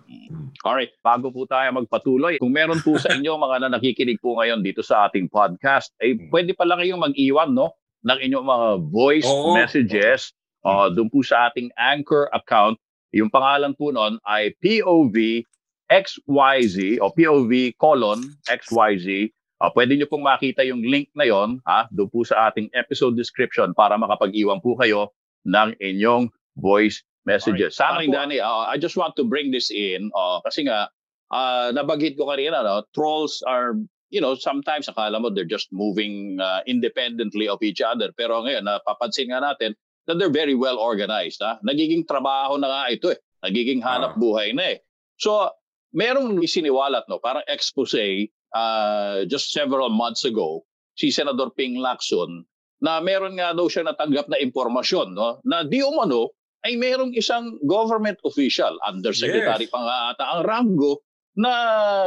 Alright, 0.61 0.93
bago 1.01 1.33
po 1.33 1.49
tayo 1.49 1.73
magpatuloy, 1.73 2.37
kung 2.37 2.53
meron 2.53 2.85
po 2.85 3.01
sa 3.01 3.17
inyo 3.17 3.33
mga 3.33 3.65
na 3.65 3.81
nakikinig 3.81 4.21
po 4.21 4.37
ngayon 4.37 4.61
dito 4.61 4.85
sa 4.85 5.09
ating 5.09 5.25
podcast, 5.25 5.89
ay 6.05 6.29
pwede 6.29 6.53
pala 6.53 6.77
kayong 6.77 7.01
mag-iwan 7.01 7.49
no, 7.49 7.73
ng 8.05 8.19
inyong 8.29 8.45
mga 8.45 8.67
voice 8.93 9.25
Oo. 9.25 9.57
messages 9.57 10.37
uh, 10.61 10.93
doon 10.93 11.09
po 11.09 11.25
sa 11.25 11.49
ating 11.49 11.73
Anchor 11.79 12.29
account. 12.35 12.77
Yung 13.15 13.33
pangalan 13.33 13.73
po 13.73 13.89
noon 13.89 14.21
ay 14.25 14.53
POV 14.61 15.45
XYZ 15.89 17.01
o 17.01 17.09
POV 17.09 17.73
colon 17.81 18.21
XYZ. 18.45 19.33
Uh, 19.59 19.71
pwede 19.75 19.97
nyo 19.97 20.07
pong 20.07 20.23
makita 20.23 20.63
yung 20.63 20.79
link 20.85 21.11
na 21.17 21.27
yon 21.27 21.59
ha, 21.67 21.89
doon 21.91 22.07
po 22.07 22.23
sa 22.23 22.47
ating 22.47 22.71
episode 22.71 23.19
description 23.19 23.75
para 23.75 23.99
makapag-iwan 23.99 24.63
po 24.63 24.79
kayo 24.79 25.11
ng 25.43 25.75
inyong 25.83 26.31
voice 26.55 27.03
messages. 27.27 27.75
Sa 27.75 27.97
akin, 27.97 28.13
Danny, 28.13 28.39
uh, 28.39 28.69
I 28.71 28.79
just 28.79 28.95
want 28.95 29.19
to 29.19 29.27
bring 29.27 29.51
this 29.51 29.67
in 29.67 30.13
uh, 30.15 30.39
kasi 30.47 30.63
nga, 30.63 30.87
uh, 31.33 31.75
nabanggit 31.75 32.15
ko 32.15 32.31
kanina, 32.31 32.63
no, 32.63 32.87
trolls 32.95 33.43
are, 33.43 33.75
you 34.13 34.23
know, 34.23 34.31
sometimes 34.31 34.87
akala 34.87 35.19
mo 35.19 35.27
they're 35.27 35.49
just 35.49 35.67
moving 35.75 36.39
uh, 36.39 36.63
independently 36.63 37.51
of 37.51 37.59
each 37.59 37.83
other. 37.83 38.15
Pero 38.15 38.39
ngayon, 38.47 38.63
napapansin 38.63 39.35
nga 39.35 39.43
natin 39.43 39.75
na 40.09 40.17
they're 40.17 40.33
very 40.33 40.57
well 40.57 40.81
organized. 40.81 41.37
Ha? 41.45 41.61
Nagiging 41.61 42.09
trabaho 42.09 42.57
na 42.57 42.65
nga 42.65 42.81
ito 42.89 43.13
eh. 43.13 43.19
Nagiging 43.45 43.85
hanap 43.85 44.17
buhay 44.17 44.57
na 44.57 44.73
eh. 44.73 44.77
So, 45.21 45.53
merong 45.93 46.41
isiniwalat, 46.41 47.05
no, 47.05 47.21
parang 47.21 47.45
expose 47.45 48.25
uh, 48.57 49.21
just 49.29 49.53
several 49.53 49.93
months 49.93 50.25
ago, 50.25 50.65
si 50.97 51.13
Senador 51.13 51.53
Ping 51.53 51.77
Lacson, 51.77 52.41
na 52.81 52.97
meron 52.97 53.37
nga 53.37 53.53
daw 53.53 53.69
siya 53.69 53.85
natanggap 53.85 54.31
na 54.33 54.41
impormasyon 54.41 55.13
no, 55.13 55.37
na 55.45 55.61
di 55.61 55.85
umano 55.85 56.33
ay 56.65 56.75
merong 56.75 57.15
isang 57.15 57.55
government 57.63 58.19
official, 58.25 58.75
undersecretary 58.83 59.67
Yes. 59.67 59.71
pa 59.71 59.79
nga 59.79 59.97
ata 60.11 60.25
ang 60.35 60.41
ranggo, 60.43 60.99
na 61.39 61.51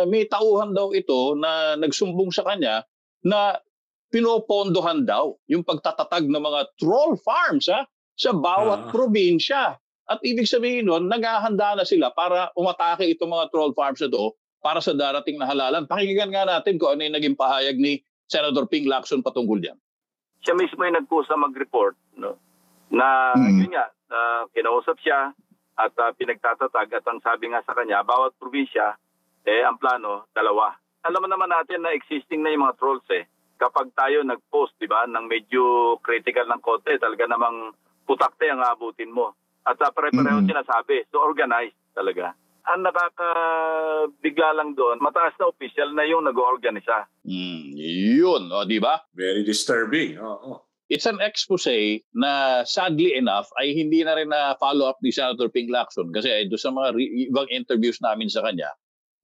may 0.05 0.29
tauhan 0.29 0.77
daw 0.77 0.93
ito 0.93 1.33
na 1.41 1.79
nagsumbong 1.81 2.29
sa 2.29 2.45
kanya 2.45 2.85
na 3.25 3.57
pinopondohan 4.13 5.09
daw 5.09 5.33
yung 5.49 5.65
pagtatatag 5.65 6.29
ng 6.29 6.43
mga 6.43 6.61
troll 6.77 7.17
farms 7.17 7.73
ha, 7.73 7.89
sa 8.15 8.31
bawat 8.31 8.81
Ah. 8.81 8.91
probinsya. 8.91 9.63
At 10.05 10.21
ibig 10.21 10.45
sabihin 10.45 10.87
nun, 10.87 11.07
naghahanda 11.07 11.75
na 11.75 11.85
sila 11.85 12.11
para 12.11 12.51
umatake 12.53 13.07
itong 13.09 13.31
mga 13.31 13.49
troll 13.49 13.73
farms 13.73 14.01
na 14.01 14.09
to 14.09 14.35
para 14.59 14.79
sa 14.79 14.93
darating 14.93 15.37
na 15.37 15.47
halalan. 15.47 15.85
Pakinggan 15.85 16.29
nga 16.29 16.45
natin 16.45 16.77
kung 16.77 16.93
ano 16.93 17.03
yung 17.03 17.15
naging 17.15 17.35
pahayag 17.35 17.77
ni 17.77 17.99
Senator 18.25 18.65
Ping 18.65 18.87
Lacson 18.87 19.21
patungkol 19.21 19.59
diyan. 19.59 19.79
siya 20.41 20.55
mismo 20.55 20.83
yung 20.83 20.99
nagkusa 20.99 21.37
mag-report 21.37 21.95
no 22.17 22.35
na 22.89 23.31
Mm. 23.33 23.63
yun 23.63 23.71
nga 23.71 23.87
na 24.09 24.19
kinausap 24.51 24.99
siya 24.99 25.31
at 25.75 25.93
ah, 25.97 26.11
pinagtatatag 26.11 26.91
at 26.91 27.07
ang 27.07 27.21
sabi 27.21 27.47
nga 27.47 27.63
sa 27.63 27.73
kanya 27.73 28.03
bawat 28.03 28.35
probinsya 28.37 28.99
eh 29.43 29.63
ang 29.63 29.79
plano 29.79 30.27
dalawa 30.31 30.75
alam 31.01 31.23
mo 31.23 31.29
naman 31.29 31.47
natin 31.47 31.81
na 31.81 31.95
existing 31.95 32.43
na 32.43 32.51
yung 32.51 32.67
mga 32.67 32.75
trolls 32.75 33.07
eh 33.09 33.23
kapag 33.55 33.95
tayo 33.95 34.21
nag-post 34.23 34.75
di 34.77 34.85
ba 34.85 35.07
ng 35.07 35.25
medyo 35.25 35.63
critical 35.99 36.45
ng 36.45 36.59
konti 36.59 36.99
talaga 36.99 37.25
namang 37.25 37.71
putakte 38.13 38.53
ang 38.53 38.61
aabutin 38.61 39.09
mo 39.09 39.33
at 39.65 39.81
uh, 39.81 39.89
pare-pareho 39.89 40.45
Mm. 40.45 40.53
sinasabi 40.53 41.09
so 41.09 41.25
organized 41.25 41.73
talaga 41.97 42.37
ang 42.63 42.85
nakakabigla 42.85 44.55
lang 44.55 44.77
doon 44.77 45.01
mataas 45.01 45.33
na 45.39 45.49
official 45.49 45.91
na 45.93 46.05
yung 46.05 46.29
nag-oorganisa 46.29 47.09
Mm, 47.23 47.79
yun, 48.19 48.43
o, 48.51 48.67
di 48.67 48.83
ba? 48.83 48.99
Very 49.15 49.47
disturbing. 49.47 50.19
Oo. 50.19 50.59
It's 50.91 51.07
an 51.07 51.23
expose 51.23 51.71
na 52.13 52.61
sadly 52.67 53.15
enough 53.15 53.47
ay 53.57 53.71
hindi 53.73 54.03
na 54.03 54.19
rin 54.19 54.29
na 54.29 54.59
follow 54.59 54.91
up 54.91 54.99
ni 55.01 55.15
Senator 55.15 55.47
Ping 55.49 55.71
Lacson 55.71 56.11
kasi 56.11 56.29
ay 56.29 56.51
doon 56.51 56.59
sa 56.59 56.75
mga 56.75 56.89
re- 56.93 57.31
ibang 57.31 57.47
interviews 57.49 58.03
namin 58.03 58.27
sa 58.27 58.43
kanya, 58.43 58.69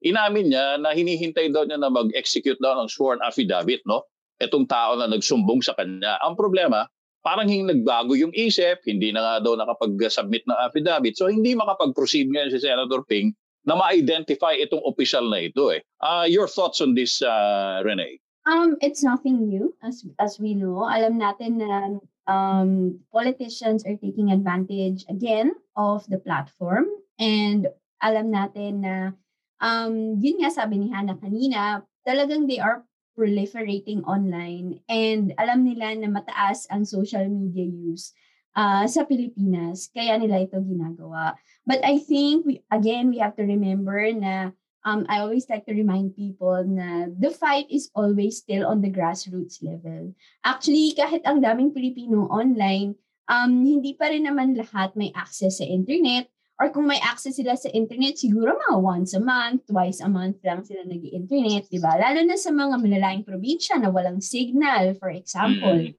inamin 0.01 0.49
niya 0.49 0.78
na 0.78 0.95
hinihintay 0.95 1.51
daw 1.51 1.66
niya 1.66 1.76
na 1.76 1.91
mag-execute 1.91 2.57
daw 2.62 2.78
ng 2.78 2.89
sworn 2.89 3.18
affidavit, 3.20 3.82
no? 3.84 4.07
Itong 4.39 4.70
tao 4.70 4.95
na 4.95 5.11
nagsumbong 5.11 5.61
sa 5.61 5.74
kanya. 5.74 6.16
Ang 6.22 6.39
problema, 6.39 6.86
parang 7.22 7.50
hindi 7.50 7.66
nagbago 7.66 8.14
yung 8.14 8.32
isip, 8.32 8.82
hindi 8.86 9.10
na 9.10 9.20
nga 9.20 9.34
daw 9.44 9.58
nakapag-submit 9.58 10.46
ng 10.46 10.58
affidavit. 10.58 11.18
So 11.18 11.28
hindi 11.28 11.52
makapag-proceed 11.58 12.30
ngayon 12.30 12.52
si 12.54 12.60
Senator 12.62 13.02
Ping 13.04 13.34
na 13.68 13.76
ma-identify 13.76 14.56
itong 14.56 14.80
official 14.88 15.28
na 15.28 15.44
ito 15.44 15.68
eh. 15.74 15.84
Ah, 16.00 16.24
your 16.24 16.48
thoughts 16.48 16.80
on 16.80 16.96
this, 16.96 17.20
uh, 17.20 17.84
Renee? 17.84 18.16
Um, 18.48 18.80
it's 18.80 19.04
nothing 19.04 19.44
new 19.44 19.76
as 19.84 20.08
as 20.16 20.40
we 20.40 20.56
know. 20.56 20.88
Alam 20.88 21.20
natin 21.20 21.60
na 21.60 22.00
um, 22.24 22.96
politicians 23.12 23.84
are 23.84 24.00
taking 24.00 24.32
advantage 24.32 25.04
again 25.12 25.52
of 25.76 26.08
the 26.08 26.16
platform 26.16 26.88
and 27.20 27.68
alam 28.00 28.32
natin 28.32 28.80
na 28.80 29.12
um, 29.60 30.16
yun 30.16 30.40
nga 30.40 30.48
sabi 30.48 30.80
ni 30.80 30.88
Hannah 30.88 31.20
kanina, 31.20 31.84
talagang 32.08 32.48
they 32.48 32.56
are 32.56 32.88
proliferating 33.18 34.06
online 34.06 34.78
and 34.86 35.34
alam 35.42 35.66
nila 35.66 35.98
na 35.98 36.06
mataas 36.06 36.70
ang 36.70 36.86
social 36.86 37.26
media 37.26 37.66
use 37.66 38.14
uh, 38.54 38.86
sa 38.86 39.02
Pilipinas 39.02 39.90
kaya 39.90 40.14
nila 40.14 40.46
ito 40.46 40.62
ginagawa. 40.62 41.34
But 41.66 41.82
I 41.82 41.98
think 41.98 42.46
we, 42.46 42.62
again 42.70 43.10
we 43.10 43.18
have 43.18 43.34
to 43.42 43.44
remember 43.44 43.98
na 44.14 44.54
um, 44.86 45.02
I 45.10 45.18
always 45.26 45.50
like 45.50 45.66
to 45.66 45.74
remind 45.74 46.14
people 46.14 46.62
na 46.62 47.10
the 47.10 47.34
fight 47.34 47.66
is 47.66 47.90
always 47.98 48.38
still 48.38 48.70
on 48.70 48.80
the 48.80 48.94
grassroots 48.94 49.58
level. 49.66 50.14
Actually, 50.46 50.94
kahit 50.94 51.26
ang 51.26 51.42
daming 51.42 51.74
Pilipino 51.74 52.30
online, 52.30 52.94
um, 53.28 53.66
hindi 53.66 53.98
pa 53.98 54.08
rin 54.08 54.24
naman 54.24 54.54
lahat 54.56 54.94
may 54.94 55.10
access 55.12 55.58
sa 55.58 55.66
internet. 55.66 56.30
Or 56.59 56.74
kung 56.74 56.90
may 56.90 56.98
access 56.98 57.38
sila 57.38 57.54
sa 57.54 57.70
internet, 57.70 58.18
siguro 58.18 58.50
mga 58.50 58.82
once 58.82 59.14
a 59.14 59.22
month, 59.22 59.70
twice 59.70 60.02
a 60.02 60.11
month 60.11 60.42
lang 60.42 60.66
sila 60.66 60.82
nag 60.82 61.06
internet 61.06 61.70
di 61.70 61.78
ba? 61.78 61.94
Lalo 61.94 62.18
na 62.26 62.34
sa 62.34 62.50
mga 62.50 62.82
malalayang 62.82 63.22
probinsya 63.22 63.78
na 63.78 63.94
walang 63.94 64.18
signal, 64.18 64.98
for 64.98 65.14
example. 65.14 65.86
Mm. 65.86 65.94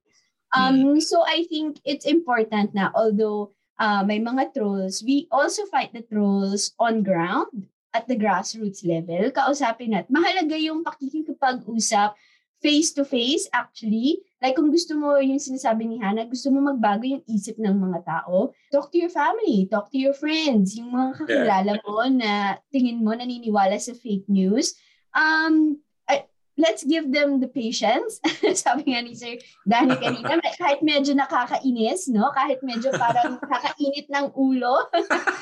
Um, 0.51 0.99
so 0.99 1.23
I 1.23 1.47
think 1.47 1.79
it's 1.87 2.03
important 2.03 2.75
na 2.75 2.91
although 2.91 3.55
uh, 3.79 4.03
may 4.03 4.19
mga 4.19 4.51
trolls, 4.51 4.99
we 4.99 5.31
also 5.31 5.63
fight 5.71 5.95
the 5.95 6.03
trolls 6.03 6.75
on 6.75 7.07
ground 7.07 7.71
at 7.95 8.05
the 8.11 8.19
grassroots 8.19 8.83
level. 8.83 9.31
Kausapin 9.31 9.95
natin. 9.95 10.11
Mahalaga 10.13 10.59
yung 10.59 10.83
pakikipag-usap 10.83 12.13
face-to-face 12.59 13.47
actually. 13.55 14.19
Like 14.39 14.55
kung 14.55 14.71
gusto 14.71 14.95
mo 14.95 15.19
yung 15.19 15.39
sinasabi 15.39 15.83
ni 15.87 15.99
Hannah, 15.99 16.27
gusto 16.27 16.47
mo 16.51 16.63
magbago 16.63 17.03
yung 17.03 17.23
isip 17.27 17.59
ng 17.59 17.75
mga 17.75 18.07
tao, 18.07 18.55
talk 18.71 18.91
to 18.91 18.99
your 18.99 19.11
family, 19.11 19.67
talk 19.67 19.91
to 19.91 19.99
your 19.99 20.15
friends, 20.15 20.79
yung 20.79 20.95
mga 20.95 21.23
kakilala 21.23 21.73
mo 21.83 22.07
na 22.07 22.55
tingin 22.71 23.03
mo 23.03 23.11
naniniwala 23.11 23.75
sa 23.79 23.91
fake 23.91 24.27
news. 24.31 24.79
Um, 25.11 25.83
I- 26.07 26.27
let's 26.55 26.87
give 26.87 27.11
them 27.11 27.43
the 27.43 27.51
patience. 27.51 28.23
Sabi 28.63 28.95
nga 28.95 29.03
ni 29.03 29.11
Sir 29.15 29.39
Danny 29.67 29.99
kanina, 29.99 30.39
kahit 30.55 30.79
medyo 30.79 31.11
nakakainis, 31.15 32.07
no? 32.07 32.31
Kahit 32.31 32.63
medyo 32.63 32.95
parang 32.95 33.39
kakainit 33.51 34.07
ng 34.07 34.31
ulo. 34.39 34.87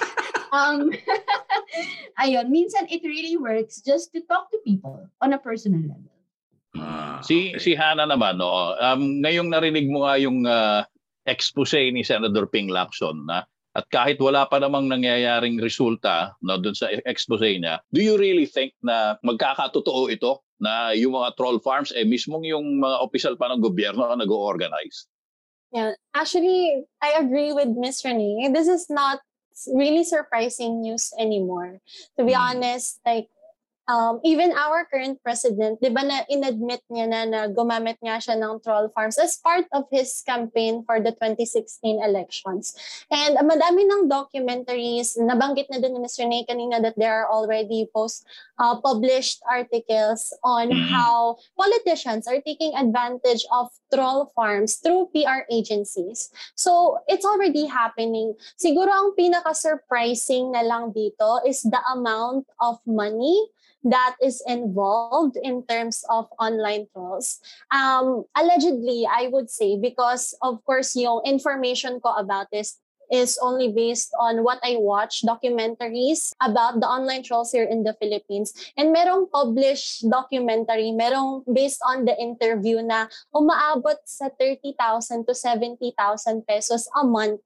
um, 0.57 0.89
ayun, 2.17 2.49
minsan 2.49 2.89
it 2.89 3.05
really 3.05 3.37
works 3.37 3.81
just 3.85 4.09
to 4.13 4.25
talk 4.25 4.49
to 4.49 4.57
people 4.65 5.05
on 5.21 5.37
a 5.37 5.41
personal 5.41 5.81
level. 5.85 6.16
Ah, 6.81 7.19
Si 7.25 7.53
okay. 7.53 7.59
si 7.59 7.71
Hana 7.73 8.05
naman 8.05 8.37
no, 8.37 8.73
um 8.77 9.21
ngayong 9.25 9.49
narinig 9.49 9.89
mo 9.89 10.05
nga 10.05 10.15
yung 10.21 10.45
ah, 10.45 10.85
expose 11.27 11.91
ni 11.91 12.01
Senator 12.05 12.47
Ping 12.47 12.71
Lacson 12.71 13.25
na 13.27 13.43
at 13.77 13.85
kahit 13.93 14.17
wala 14.17 14.49
pa 14.49 14.57
namang 14.57 14.89
nangyayaring 14.89 15.61
resulta 15.61 16.33
no 16.41 16.57
doon 16.57 16.73
sa 16.73 16.89
expose 17.05 17.45
niya, 17.61 17.77
do 17.93 18.01
you 18.01 18.17
really 18.17 18.49
think 18.49 18.73
na 18.81 19.21
magkakatotoo 19.21 20.09
ito 20.09 20.41
na 20.57 20.97
yung 20.97 21.13
mga 21.13 21.37
troll 21.37 21.61
farms 21.61 21.93
eh 21.93 22.01
mismong 22.01 22.41
yung 22.41 22.81
mga 22.81 22.97
opisyal 23.05 23.35
pa 23.37 23.45
ng 23.53 23.61
gobyerno 23.61 24.09
ang 24.09 24.17
nag-organize? 24.17 25.05
Yeah, 25.69 25.93
actually, 26.15 26.87
I 27.03 27.19
agree 27.21 27.51
with 27.53 27.69
Miss 27.75 28.01
Renee. 28.01 28.49
This 28.49 28.65
is 28.65 28.87
not 28.89 29.19
really 29.69 30.07
surprising 30.07 30.81
news 30.81 31.13
anymore. 31.19 31.77
To 32.17 32.25
be 32.25 32.33
Mm. 32.33 32.41
honest, 32.41 32.97
like 33.05 33.29
um, 33.87 34.19
even 34.23 34.51
our 34.53 34.85
current 34.85 35.17
president, 35.23 35.79
di 35.79 35.89
ba 35.89 36.03
na 36.03 36.27
inadmit 36.27 36.83
niya 36.91 37.07
na 37.07 37.23
na 37.23 37.39
gumamit 37.47 37.95
nga 38.03 38.19
siya 38.19 38.35
ng 38.35 38.59
troll 38.61 38.91
farms 38.91 39.15
as 39.17 39.39
part 39.39 39.65
of 39.71 39.87
his 39.89 40.21
campaign 40.27 40.83
for 40.83 40.99
the 40.99 41.15
2016 41.15 42.03
elections. 42.03 42.75
And 43.07 43.39
uh, 43.39 43.47
madami 43.47 43.87
ng 43.87 44.11
documentaries, 44.11 45.15
nabanggit 45.15 45.71
na 45.71 45.79
din 45.79 45.95
ni 45.95 45.99
Ms. 46.03 46.19
Renee 46.19 46.45
kanina 46.45 46.83
that 46.83 46.99
there 46.99 47.15
are 47.15 47.31
already 47.31 47.87
post 47.95 48.27
uh, 48.59 48.75
published 48.83 49.39
articles 49.47 50.35
on 50.43 50.69
Mhm. 50.69 50.91
how 50.91 51.39
politicians 51.55 52.27
are 52.27 52.43
taking 52.43 52.75
advantage 52.75 53.47
of 53.55 53.71
troll 53.93 54.29
farms 54.35 54.83
through 54.83 55.07
PR 55.15 55.47
agencies. 55.47 56.27
So, 56.59 56.99
it's 57.07 57.23
already 57.23 57.65
happening. 57.71 58.35
Siguro 58.59 58.91
ang 58.91 59.15
pinaka-surprising 59.15 60.51
na 60.51 60.61
lang 60.65 60.91
dito 60.91 61.39
is 61.47 61.63
the 61.63 61.79
amount 61.95 62.51
of 62.59 62.83
money 62.83 63.47
that 63.89 64.15
is 64.21 64.43
involved 64.47 65.37
in 65.41 65.65
terms 65.67 66.03
of 66.09 66.27
online 66.39 66.87
trolls. 66.93 67.39
Um, 67.71 68.25
allegedly, 68.35 69.07
I 69.07 69.29
would 69.31 69.49
say, 69.49 69.77
because 69.77 70.35
of 70.41 70.63
course, 70.65 70.95
yung 70.95 71.21
information 71.25 71.99
ko 71.99 72.15
about 72.15 72.47
this 72.51 72.79
is 73.11 73.39
only 73.41 73.71
based 73.71 74.11
on 74.19 74.43
what 74.43 74.59
I 74.63 74.75
watch 74.79 75.23
documentaries 75.23 76.33
about 76.41 76.79
the 76.79 76.87
online 76.87 77.23
trolls 77.23 77.51
here 77.51 77.63
in 77.63 77.83
the 77.83 77.95
Philippines. 77.99 78.53
And 78.75 78.95
merong 78.95 79.31
published 79.31 80.03
documentary, 80.09 80.91
merong 80.91 81.47
based 81.47 81.79
on 81.87 82.03
the 82.03 82.15
interview 82.19 82.83
na 82.83 83.07
umaabot 83.31 83.97
sa 84.03 84.27
30,000 84.27 85.23
to 85.23 85.33
70,000 85.33 86.43
pesos 86.43 86.87
a 86.99 87.03
month 87.07 87.39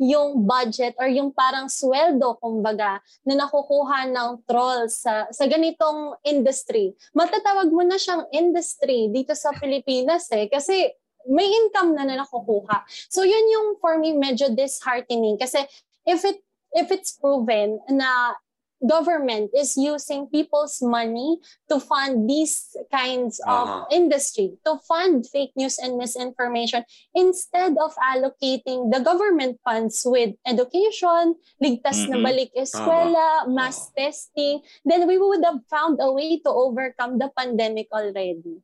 yung 0.00 0.44
budget 0.44 0.94
or 1.00 1.08
yung 1.08 1.32
parang 1.32 1.68
sweldo, 1.70 2.38
kumbaga, 2.40 3.00
na 3.24 3.34
nakukuha 3.34 4.08
ng 4.10 4.46
troll 4.46 4.88
sa, 4.88 5.28
sa 5.30 5.44
ganitong 5.46 6.16
industry. 6.24 6.94
Matatawag 7.12 7.68
mo 7.70 7.82
na 7.82 7.96
siyang 8.00 8.26
industry 8.32 9.10
dito 9.10 9.34
sa 9.34 9.52
Pilipinas 9.56 10.28
eh. 10.32 10.46
Kasi 10.46 10.90
may 11.26 11.46
income 11.46 11.94
na 11.94 12.06
na 12.06 12.22
nakukuha. 12.22 12.86
So 13.10 13.26
yun 13.26 13.46
yung 13.50 13.68
for 13.82 13.98
me 13.98 14.14
medyo 14.14 14.50
disheartening 14.54 15.36
kasi 15.36 15.66
if 16.06 16.22
it 16.22 16.38
if 16.70 16.94
it's 16.94 17.18
proven 17.18 17.82
na 17.90 18.38
government 18.84 19.50
is 19.56 19.76
using 19.76 20.28
people's 20.28 20.82
money 20.82 21.38
to 21.68 21.80
fund 21.80 22.28
these 22.28 22.76
kinds 22.92 23.40
of 23.48 23.68
Aha. 23.68 23.86
industry, 23.90 24.52
to 24.64 24.76
fund 24.84 25.24
fake 25.24 25.52
news 25.56 25.78
and 25.78 25.96
misinformation, 25.96 26.84
instead 27.14 27.72
of 27.80 27.96
allocating 27.96 28.92
the 28.92 29.00
government 29.00 29.56
funds 29.64 30.04
with 30.04 30.36
education, 30.44 31.34
ligtas 31.62 32.04
na 32.08 32.20
Mhm. 32.20 32.24
balik 32.24 32.52
eskwela, 32.52 33.48
mass 33.48 33.88
testing, 33.96 34.60
then 34.84 35.08
we 35.08 35.16
would 35.16 35.40
have 35.44 35.64
found 35.72 35.96
a 36.00 36.12
way 36.12 36.36
to 36.44 36.50
overcome 36.52 37.16
the 37.16 37.32
pandemic 37.32 37.88
already. 37.92 38.60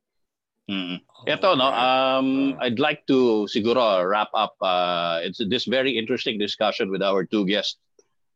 Mm. 0.71 1.03
Ito, 1.27 1.59
no, 1.59 1.69
um, 1.75 2.57
I'd 2.63 2.79
like 2.79 3.03
to 3.11 3.51
siguro 3.51 3.83
wrap 4.07 4.31
up 4.33 4.55
uh, 4.63 5.19
it's 5.23 5.43
this 5.51 5.67
very 5.67 5.99
interesting 5.99 6.39
discussion 6.39 6.91
with 6.91 7.03
our 7.03 7.27
two 7.27 7.45
guests. 7.45 7.79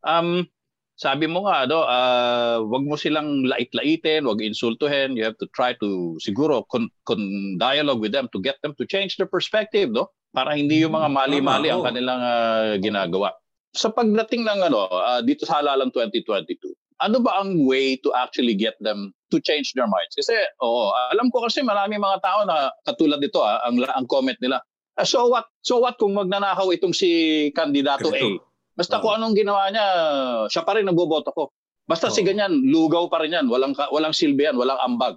Um, 0.03 0.51
sabi 0.97 1.28
mo 1.28 1.44
nga, 1.44 1.68
no, 1.68 1.84
uh, 1.84 2.64
wag 2.64 2.84
mo 2.88 2.97
silang 2.97 3.44
lait-laitin, 3.44 4.24
wag 4.24 4.40
insultuhin. 4.40 5.12
You 5.12 5.28
have 5.28 5.36
to 5.44 5.49
try 5.53 5.76
to 5.84 6.16
siguro 6.24 6.64
con, 6.72 6.88
con 7.05 7.20
dialogue 7.61 8.01
with 8.01 8.16
them 8.16 8.32
to 8.32 8.40
get 8.40 8.57
them 8.64 8.72
to 8.80 8.88
change 8.88 9.20
their 9.20 9.28
perspective, 9.28 9.92
no? 9.92 10.09
Para 10.32 10.57
hindi 10.57 10.80
yung 10.80 10.97
mga 10.97 11.12
mali-mali 11.12 11.68
Tama, 11.68 11.76
ang 11.76 11.84
kanilang 11.84 12.20
uh, 12.24 12.72
ginagawa. 12.80 13.28
Sa 13.76 13.92
pagdating 13.92 14.49
ng 14.49 14.72
ano, 14.72 14.88
uh, 14.88 15.20
dito 15.20 15.44
sa 15.44 15.61
halalang 15.61 15.92
2022, 15.92 16.57
ano 17.05 17.20
ba 17.20 17.44
ang 17.44 17.68
way 17.68 18.01
to 18.01 18.09
actually 18.16 18.57
get 18.57 18.72
them 18.80 19.12
to 19.28 19.36
change 19.44 19.76
their 19.76 19.88
minds? 19.88 20.16
Kasi, 20.16 20.32
oo, 20.64 20.97
alam 21.12 21.28
ko 21.28 21.44
kasi 21.44 21.61
marami 21.61 22.01
mga 22.01 22.24
tao 22.24 22.40
na 22.49 22.72
katulad 22.88 23.20
nito, 23.20 23.44
ah, 23.44 23.61
ang, 23.68 23.84
ang 23.84 24.09
comment 24.09 24.36
nila, 24.40 24.64
"Ah, 24.97 25.05
so 25.05 25.28
what? 25.28 25.44
So 25.61 25.84
what 25.84 26.01
kung 26.01 26.16
magnanakaw 26.16 26.72
itong 26.72 26.97
si 26.97 27.53
kandidato 27.53 28.09
A? 28.16 28.40
Basta 28.77 29.01
kung 29.01 29.16
anong 29.16 29.33
ginawa 29.33 29.72
niya, 29.72 29.87
siya 30.53 30.62
pa 30.62 30.77
rin 30.77 30.85
nagboboto 30.85 31.33
ko. 31.33 31.49
Basta 31.89 32.12
si 32.12 32.20
ganyan, 32.20 32.53
lugaw 32.68 33.09
pa 33.09 33.24
rin 33.24 33.33
yan, 33.33 33.49
walang, 33.49 33.72
walang 33.72 34.12
silbi 34.12 34.45
yan, 34.45 34.61
walang 34.61 34.77
ambag. 34.85 35.16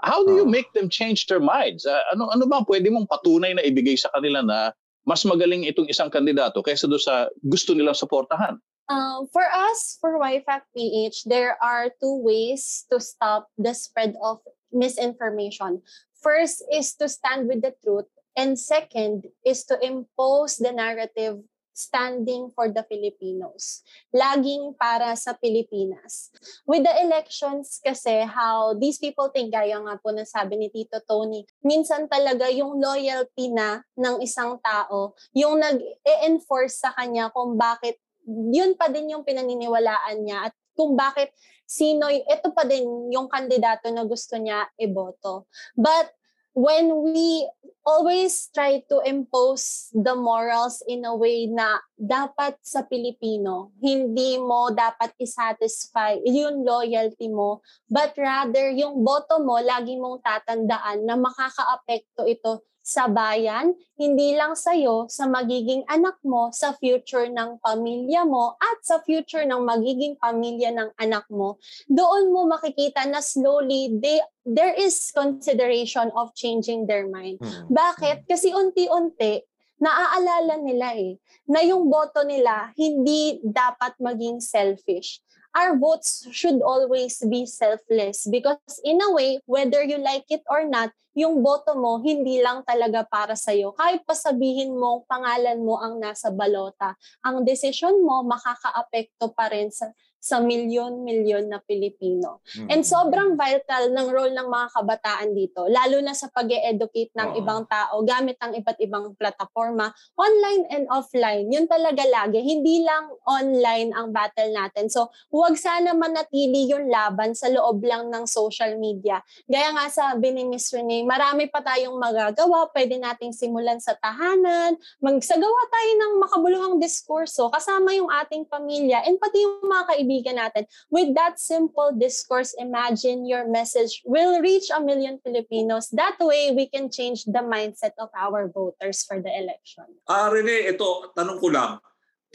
How 0.00 0.24
do 0.24 0.34
you 0.34 0.48
make 0.48 0.72
them 0.72 0.88
change 0.88 1.28
their 1.28 1.40
minds? 1.40 1.84
Ah, 1.86 2.00
ano 2.12 2.28
ano 2.32 2.44
ba 2.48 2.64
pwede 2.66 2.90
mong 2.90 3.08
patunay 3.08 3.54
na 3.54 3.62
ibigay 3.62 3.94
sa 3.94 4.10
kanila 4.12 4.42
na 4.42 4.72
mas 5.04 5.22
magaling 5.22 5.68
itong 5.68 5.88
isang 5.88 6.08
kandidato 6.08 6.64
kaysa 6.64 6.88
doon 6.88 7.00
sa 7.00 7.28
gusto 7.44 7.76
nilang 7.76 7.96
suportahan? 7.96 8.56
Um, 8.88 9.24
for 9.32 9.44
us, 9.48 9.96
for 10.00 10.20
YFAC 10.20 10.60
PH, 10.76 11.24
there 11.24 11.56
are 11.60 11.88
two 12.00 12.20
ways 12.20 12.84
to 12.92 13.00
stop 13.00 13.48
the 13.56 13.72
spread 13.72 14.12
of 14.20 14.44
misinformation. 14.72 15.80
First 16.20 16.64
is 16.68 16.92
to 17.00 17.08
stand 17.08 17.48
with 17.48 17.64
the 17.64 17.72
truth, 17.80 18.08
and 18.36 18.60
second 18.60 19.24
is 19.44 19.64
to 19.72 19.80
impose 19.80 20.60
the 20.60 20.72
narrative 20.72 21.40
standing 21.74 22.48
for 22.54 22.70
the 22.70 22.86
Filipinos. 22.86 23.82
Laging 24.14 24.78
para 24.78 25.12
sa 25.18 25.34
Pilipinas. 25.34 26.30
With 26.64 26.86
the 26.86 26.94
elections 27.02 27.82
kasi, 27.82 28.22
how 28.24 28.78
these 28.78 29.02
people 29.02 29.28
think, 29.34 29.50
gaya 29.50 29.76
nga 29.82 29.98
po 29.98 30.14
na 30.14 30.22
sabi 30.22 30.56
ni 30.56 30.70
Tito 30.70 31.02
Tony, 31.02 31.42
minsan 31.66 32.06
talaga 32.06 32.46
yung 32.48 32.78
loyalty 32.78 33.50
na 33.50 33.82
ng 33.98 34.22
isang 34.22 34.56
tao, 34.62 35.18
yung 35.34 35.58
nag-e-enforce 35.58 36.80
sa 36.80 36.94
kanya 36.94 37.28
kung 37.34 37.58
bakit 37.58 37.98
yun 38.24 38.72
pa 38.78 38.88
din 38.88 39.12
yung 39.12 39.26
pinaniniwalaan 39.26 40.24
niya 40.24 40.48
at 40.48 40.54
kung 40.72 40.96
bakit 40.96 41.34
sino, 41.64 42.08
ito 42.10 42.48
pa 42.52 42.64
din 42.66 43.12
yung 43.12 43.28
kandidato 43.28 43.88
na 43.92 44.04
gusto 44.04 44.36
niya 44.36 44.68
iboto. 44.80 45.48
But 45.76 46.12
when 46.54 47.02
we 47.02 47.46
always 47.84 48.48
try 48.54 48.80
to 48.88 49.02
impose 49.04 49.90
the 49.92 50.14
morals 50.14 50.82
in 50.88 51.04
a 51.04 51.14
way 51.14 51.46
na 51.46 51.78
dapat 51.94 52.58
sa 52.60 52.82
Pilipino, 52.82 53.70
hindi 53.78 54.36
mo 54.36 54.74
dapat 54.74 55.14
isatisfy 55.16 56.18
yung 56.26 56.66
loyalty 56.66 57.30
mo, 57.30 57.62
but 57.86 58.12
rather 58.18 58.70
yung 58.74 59.06
boto 59.06 59.38
mo, 59.40 59.62
lagi 59.62 59.94
mong 59.94 60.20
tatandaan 60.20 61.06
na 61.06 61.14
makakaapekto 61.14 62.26
ito 62.26 62.66
sa 62.84 63.08
bayan, 63.08 63.72
hindi 63.96 64.36
lang 64.36 64.52
sa'yo, 64.52 65.08
sa 65.08 65.24
magiging 65.24 65.88
anak 65.88 66.20
mo, 66.20 66.52
sa 66.52 66.76
future 66.76 67.32
ng 67.32 67.56
pamilya 67.64 68.28
mo, 68.28 68.60
at 68.60 68.84
sa 68.84 69.00
future 69.00 69.48
ng 69.48 69.64
magiging 69.64 70.20
pamilya 70.20 70.68
ng 70.68 70.92
anak 71.00 71.24
mo. 71.32 71.56
Doon 71.88 72.28
mo 72.28 72.44
makikita 72.44 73.08
na 73.08 73.24
slowly, 73.24 73.88
they, 74.04 74.20
there 74.44 74.76
is 74.76 75.00
consideration 75.16 76.12
of 76.12 76.36
changing 76.36 76.84
their 76.84 77.08
mind. 77.08 77.40
Hmm. 77.40 77.72
Bakit? 77.72 78.28
Kasi 78.28 78.52
unti-unti, 78.52 79.40
naaalala 79.84 80.56
nila 80.64 80.96
eh, 80.96 81.20
na 81.44 81.60
yung 81.60 81.92
boto 81.92 82.24
nila 82.24 82.72
hindi 82.72 83.44
dapat 83.44 83.92
maging 84.00 84.40
selfish. 84.40 85.20
Our 85.54 85.78
votes 85.78 86.26
should 86.34 86.58
always 86.64 87.20
be 87.30 87.46
selfless 87.46 88.26
because 88.26 88.58
in 88.82 88.98
a 88.98 89.12
way, 89.12 89.38
whether 89.46 89.86
you 89.86 90.02
like 90.02 90.26
it 90.32 90.42
or 90.50 90.66
not, 90.66 90.90
yung 91.14 91.46
boto 91.46 91.78
mo 91.78 92.02
hindi 92.02 92.42
lang 92.42 92.66
talaga 92.66 93.06
para 93.06 93.38
sa'yo. 93.38 93.70
Kahit 93.78 94.02
pa 94.02 94.18
sabihin 94.18 94.74
mo, 94.74 95.06
pangalan 95.06 95.62
mo 95.62 95.78
ang 95.78 96.02
nasa 96.02 96.34
balota, 96.34 96.98
ang 97.22 97.46
desisyon 97.46 98.02
mo 98.02 98.26
makakaapekto 98.26 99.30
pa 99.30 99.46
rin 99.46 99.70
sa 99.70 99.94
sa 100.24 100.40
milyon-milyon 100.40 101.52
na 101.52 101.60
Pilipino. 101.60 102.40
Hmm. 102.56 102.72
And 102.72 102.80
sobrang 102.80 103.36
vital 103.36 103.92
ng 103.92 104.08
role 104.08 104.32
ng 104.32 104.48
mga 104.48 104.66
kabataan 104.72 105.36
dito, 105.36 105.68
lalo 105.68 106.00
na 106.00 106.16
sa 106.16 106.32
pag 106.32 106.48
educate 106.48 107.12
ng 107.12 107.36
Oo. 107.36 107.38
ibang 107.44 107.68
tao 107.68 108.00
gamit 108.00 108.40
ang 108.40 108.56
iba't 108.56 108.80
ibang 108.80 109.12
plataforma, 109.20 109.92
online 110.16 110.64
and 110.72 110.88
offline. 110.88 111.52
Yun 111.52 111.68
talaga 111.68 112.08
lagi. 112.08 112.40
Hindi 112.40 112.80
lang 112.80 113.12
online 113.28 113.92
ang 113.92 114.16
battle 114.16 114.48
natin. 114.48 114.88
So, 114.88 115.12
huwag 115.28 115.60
sana 115.60 115.92
manatili 115.92 116.72
yung 116.72 116.88
laban 116.88 117.36
sa 117.36 117.52
loob 117.52 117.84
lang 117.84 118.08
ng 118.08 118.24
social 118.24 118.80
media. 118.80 119.20
Gaya 119.44 119.76
nga 119.76 119.92
sabi 119.92 120.32
ni 120.32 120.48
Miss 120.48 120.72
Renee, 120.72 121.04
marami 121.04 121.52
pa 121.52 121.60
tayong 121.60 122.00
magagawa. 122.00 122.72
Pwede 122.72 122.96
nating 122.96 123.36
simulan 123.36 123.76
sa 123.76 123.92
tahanan, 124.00 124.80
magsagawa 125.04 125.60
tayo 125.68 125.90
ng 126.00 126.12
makabuluhang 126.24 126.76
diskurso 126.80 127.52
kasama 127.52 127.92
yung 127.92 128.08
ating 128.08 128.48
pamilya 128.48 129.04
and 129.04 129.20
pati 129.20 129.44
yung 129.44 129.68
mga 129.68 129.84
kaibigan 129.92 130.13
natin. 130.22 130.68
With 130.92 131.16
that 131.18 131.42
simple 131.42 131.90
discourse, 131.96 132.54
imagine 132.60 133.26
your 133.26 133.50
message 133.50 134.04
will 134.06 134.38
reach 134.38 134.70
a 134.70 134.78
million 134.78 135.18
Filipinos. 135.24 135.90
That 135.90 136.20
way, 136.22 136.54
we 136.54 136.70
can 136.70 136.92
change 136.92 137.26
the 137.26 137.42
mindset 137.42 137.98
of 137.98 138.14
our 138.14 138.46
voters 138.46 139.02
for 139.02 139.18
the 139.18 139.32
election. 139.32 139.90
Ah, 140.06 140.30
Rene, 140.30 140.70
ito, 140.70 141.10
tanong 141.16 141.40
ko 141.42 141.48
lang. 141.50 141.82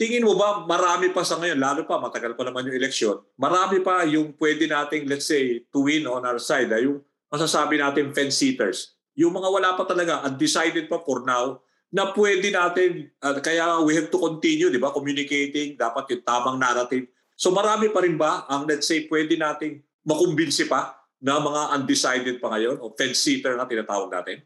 Tingin 0.00 0.24
mo 0.24 0.32
ba 0.32 0.64
marami 0.64 1.12
pa 1.12 1.20
sa 1.20 1.36
ngayon, 1.36 1.60
lalo 1.60 1.84
pa 1.84 2.00
matagal 2.00 2.32
pa 2.32 2.48
naman 2.48 2.64
yung 2.64 2.76
eleksyon, 2.80 3.20
marami 3.36 3.84
pa 3.84 4.00
yung 4.08 4.32
pwede 4.40 4.64
nating, 4.64 5.04
let's 5.04 5.28
say, 5.28 5.60
to 5.68 5.84
win 5.84 6.08
on 6.08 6.24
our 6.24 6.40
side, 6.40 6.72
ah, 6.72 6.80
yung 6.80 7.04
masasabi 7.28 7.76
natin 7.76 8.08
fence-sitters. 8.16 8.96
Yung 9.12 9.36
mga 9.36 9.52
wala 9.52 9.70
pa 9.76 9.84
talaga, 9.84 10.24
undecided 10.24 10.88
pa 10.88 11.04
for 11.04 11.20
now, 11.28 11.60
na 11.92 12.16
pwede 12.16 12.48
natin, 12.48 13.12
ah, 13.20 13.36
kaya 13.44 13.84
we 13.84 13.92
have 13.92 14.08
to 14.08 14.16
continue, 14.16 14.72
di 14.72 14.80
ba, 14.80 14.88
communicating, 14.88 15.76
dapat 15.76 16.16
yung 16.16 16.24
tamang 16.24 16.56
narrative. 16.56 17.04
So 17.40 17.48
marami 17.48 17.88
pa 17.88 18.04
rin 18.04 18.20
ba 18.20 18.44
ang, 18.52 18.68
let's 18.68 18.84
say, 18.84 19.08
pwede 19.08 19.32
nating 19.40 19.80
makumbinsi 20.04 20.68
pa 20.68 20.92
na 21.24 21.40
mga 21.40 21.72
undecided 21.80 22.36
pa 22.36 22.52
ngayon 22.52 22.76
o 22.84 22.92
fence-sitter 22.92 23.56
na 23.56 23.64
tinatawag 23.64 24.12
natin? 24.12 24.44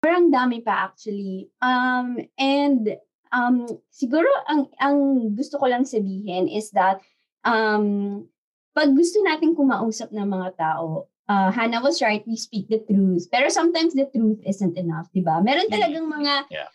Parang 0.00 0.32
dami 0.32 0.64
pa 0.64 0.88
actually. 0.88 1.52
Um, 1.60 2.16
and 2.40 2.96
um, 3.36 3.68
siguro 3.92 4.32
ang, 4.48 4.72
ang 4.80 4.96
gusto 5.36 5.60
ko 5.60 5.68
lang 5.68 5.84
sabihin 5.84 6.48
is 6.48 6.72
that 6.72 7.04
um, 7.44 8.24
pag 8.72 8.96
gusto 8.96 9.20
natin 9.20 9.52
kumausap 9.52 10.16
ng 10.16 10.24
mga 10.24 10.56
tao, 10.56 11.04
uh, 11.28 11.52
Hannah 11.52 11.84
was 11.84 12.00
right, 12.00 12.24
we 12.24 12.40
speak 12.40 12.64
the 12.72 12.80
truth. 12.88 13.28
Pero 13.28 13.52
sometimes 13.52 13.92
the 13.92 14.08
truth 14.08 14.40
isn't 14.40 14.76
enough, 14.80 15.12
di 15.12 15.20
ba? 15.20 15.44
Meron 15.44 15.68
Mm. 15.68 15.74
talagang 15.76 16.06
mga 16.08 16.48
Yeah. 16.48 16.72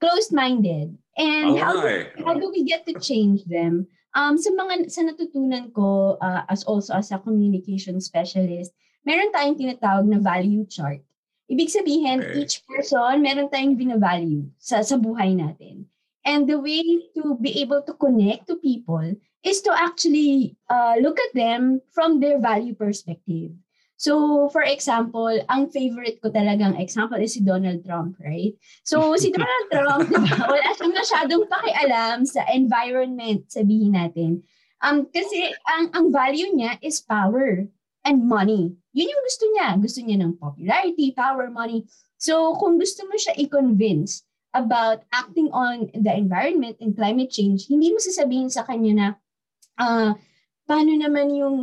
closed-minded. 0.00 0.96
And 1.14 1.54
Oo 1.54 1.62
how, 1.62 1.74
do, 1.78 1.90
how 2.26 2.34
do 2.34 2.50
we 2.50 2.66
get 2.66 2.86
to 2.90 2.94
change 2.98 3.46
them? 3.46 3.86
Um, 4.14 4.38
sa 4.38 4.50
mga 4.54 4.90
sa 4.90 5.02
natutunan 5.02 5.74
ko 5.74 6.18
uh, 6.22 6.46
as 6.46 6.62
also 6.66 6.94
as 6.94 7.10
a 7.10 7.18
communication 7.18 7.98
specialist, 7.98 8.70
meron 9.02 9.34
tayong 9.34 9.58
tinatawag 9.58 10.06
na 10.06 10.22
value 10.22 10.66
chart. 10.66 11.02
Ibig 11.50 11.70
sabihin, 11.70 12.22
Okay. 12.22 12.40
each 12.40 12.62
person, 12.64 13.20
meron 13.20 13.50
tayong 13.50 13.76
binavalue 13.76 14.48
sa, 14.56 14.80
sa 14.80 14.96
buhay 14.96 15.36
natin. 15.36 15.86
And 16.24 16.48
the 16.48 16.56
way 16.56 16.82
to 17.20 17.36
be 17.36 17.60
able 17.60 17.84
to 17.84 17.92
connect 18.00 18.48
to 18.48 18.56
people 18.56 19.04
is 19.44 19.60
to 19.68 19.70
actually 19.76 20.56
uh, 20.72 20.96
look 21.04 21.20
at 21.20 21.36
them 21.36 21.84
from 21.92 22.16
their 22.16 22.40
value 22.40 22.72
perspective. 22.72 23.52
So, 23.94 24.46
for 24.50 24.66
example, 24.66 25.30
ang 25.46 25.70
favorite 25.70 26.18
ko 26.18 26.28
talagang 26.28 26.74
example 26.82 27.18
is 27.22 27.38
si 27.38 27.40
Donald 27.46 27.86
Trump, 27.86 28.18
right? 28.18 28.52
So, 28.82 29.14
si 29.14 29.30
Donald 29.30 29.68
Trump, 29.70 30.10
di 30.10 30.18
ba, 30.26 30.34
wala 30.52 30.68
siyang 30.74 30.94
masyadong 30.98 31.44
pakialam 31.46 32.18
sa 32.26 32.42
environment, 32.50 33.46
sabihin 33.46 33.94
natin. 33.94 34.42
Um, 34.82 35.06
kasi 35.08 35.54
ang, 35.70 35.94
ang 35.94 36.06
value 36.10 36.50
niya 36.52 36.76
is 36.82 37.00
power 37.00 37.64
and 38.04 38.18
money. 38.26 38.74
Yun 38.92 39.10
yung 39.14 39.24
gusto 39.24 39.44
niya. 39.54 39.68
Gusto 39.80 40.00
niya 40.02 40.18
ng 40.20 40.36
popularity, 40.36 41.14
power, 41.14 41.48
money. 41.48 41.86
So, 42.18 42.58
kung 42.58 42.76
gusto 42.76 43.06
mo 43.06 43.14
siya 43.14 43.38
i-convince 43.38 44.26
about 44.54 45.06
acting 45.14 45.50
on 45.54 45.90
the 45.94 46.12
environment 46.12 46.78
and 46.82 46.94
climate 46.94 47.30
change, 47.30 47.66
hindi 47.70 47.90
mo 47.90 47.98
sasabihin 47.98 48.50
sa 48.50 48.66
kanya 48.66 48.92
na, 48.92 49.06
ah, 49.78 50.12
paano 50.66 50.92
naman 50.94 51.30
yung 51.34 51.56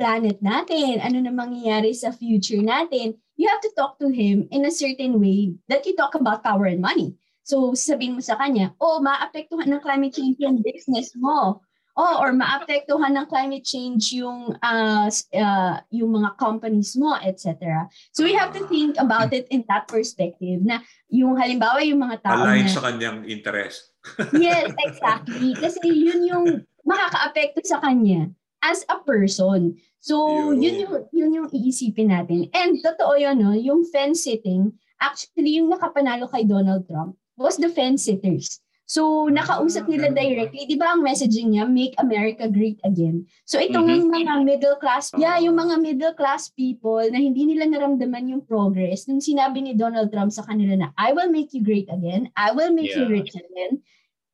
planet 0.00 0.40
natin? 0.40 1.04
Ano 1.04 1.20
na 1.20 1.28
mangyayari 1.28 1.92
sa 1.92 2.08
future 2.08 2.64
natin? 2.64 3.20
You 3.36 3.52
have 3.52 3.60
to 3.60 3.72
talk 3.76 4.00
to 4.00 4.08
him 4.08 4.48
in 4.48 4.64
a 4.64 4.72
certain 4.72 5.20
way 5.20 5.52
that 5.68 5.84
you 5.84 5.92
talk 5.92 6.16
about 6.16 6.40
power 6.40 6.64
and 6.64 6.80
money. 6.80 7.20
So, 7.44 7.76
sabihin 7.76 8.16
mo 8.16 8.24
sa 8.24 8.40
kanya, 8.40 8.72
oh, 8.80 9.04
maapektuhan 9.04 9.68
ng 9.68 9.84
climate 9.84 10.16
change 10.16 10.40
yung 10.40 10.64
business 10.64 11.12
mo. 11.20 11.60
Oh, 12.00 12.16
or 12.22 12.32
maapektuhan 12.32 13.12
ng 13.12 13.28
climate 13.28 13.66
change 13.66 14.16
yung 14.16 14.56
uh, 14.62 15.10
uh, 15.36 15.74
yung 15.92 16.10
mga 16.16 16.38
companies 16.40 16.96
mo, 16.96 17.18
etc. 17.20 17.84
So 18.14 18.24
we 18.24 18.32
have 18.32 18.54
to 18.56 18.62
think 18.70 18.96
about 18.96 19.34
it 19.34 19.50
in 19.50 19.66
that 19.68 19.90
perspective 19.90 20.64
na 20.64 20.80
yung 21.12 21.36
halimbawa 21.36 21.82
yung 21.82 22.00
mga 22.00 22.24
tao 22.24 22.46
Align 22.46 22.70
na 22.70 22.72
sa 22.72 22.86
kanyang 22.88 23.26
interest. 23.26 23.92
Yes, 24.32 24.70
exactly. 24.86 25.52
Kasi 25.58 25.82
yun 25.92 26.24
yung 26.24 26.46
makakaapekto 26.86 27.60
sa 27.66 27.82
kanya 27.82 28.32
as 28.62 28.84
a 28.88 28.98
person. 29.02 29.76
So, 30.00 30.16
Yun. 30.52 30.62
yun 30.62 30.76
yung, 30.80 30.94
yun 31.12 31.30
yung 31.36 31.48
iisipin 31.52 32.08
natin. 32.08 32.48
And 32.56 32.80
totoo 32.80 33.20
yun, 33.20 33.36
no? 33.40 33.52
yung 33.52 33.84
fence 33.84 34.24
sitting, 34.24 34.72
actually 35.00 35.60
yung 35.60 35.68
nakapanalo 35.68 36.28
kay 36.32 36.44
Donald 36.48 36.88
Trump 36.88 37.16
was 37.36 37.56
the 37.60 37.68
fence 37.68 38.04
sitters. 38.08 38.60
So, 38.90 39.30
nakausap 39.30 39.86
nila 39.86 40.10
directly. 40.10 40.66
Di 40.66 40.74
ba 40.74 40.98
ang 40.98 41.06
messaging 41.06 41.54
niya, 41.54 41.62
make 41.70 41.94
America 42.02 42.50
great 42.50 42.82
again. 42.82 43.22
So, 43.46 43.62
itong 43.62 43.86
mga 43.86 44.42
middle 44.42 44.74
class, 44.82 45.14
yeah, 45.14 45.38
yung 45.38 45.54
mga 45.54 45.78
middle 45.78 46.14
class 46.18 46.50
people 46.50 46.98
na 46.98 47.22
hindi 47.22 47.46
nila 47.46 47.70
naramdaman 47.70 48.34
yung 48.34 48.42
progress, 48.42 49.06
nung 49.06 49.22
sinabi 49.22 49.62
ni 49.62 49.78
Donald 49.78 50.10
Trump 50.10 50.34
sa 50.34 50.42
kanila 50.42 50.74
na, 50.74 50.88
I 50.98 51.14
will 51.14 51.30
make 51.30 51.54
you 51.54 51.62
great 51.62 51.86
again, 51.86 52.34
I 52.34 52.50
will 52.50 52.74
make 52.74 52.90
you 52.90 53.06
Yeah. 53.06 53.14
rich 53.14 53.30
again, 53.38 53.78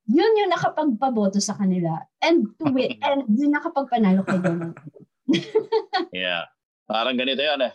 yun 0.07 0.33
yung 0.39 0.51
nakapagpaboto 0.55 1.43
sa 1.43 1.59
kanila. 1.59 1.99
And 2.23 2.55
to 2.63 2.71
win, 2.75 2.99
and 3.03 3.27
yun 3.31 3.55
nakapagpanalo 3.55 4.23
kay 4.27 4.39
Donald 4.39 4.75
Trump. 4.79 5.05
Yeah. 6.15 6.47
Parang 6.87 7.19
ganito 7.19 7.43
yan 7.43 7.67
eh. 7.67 7.73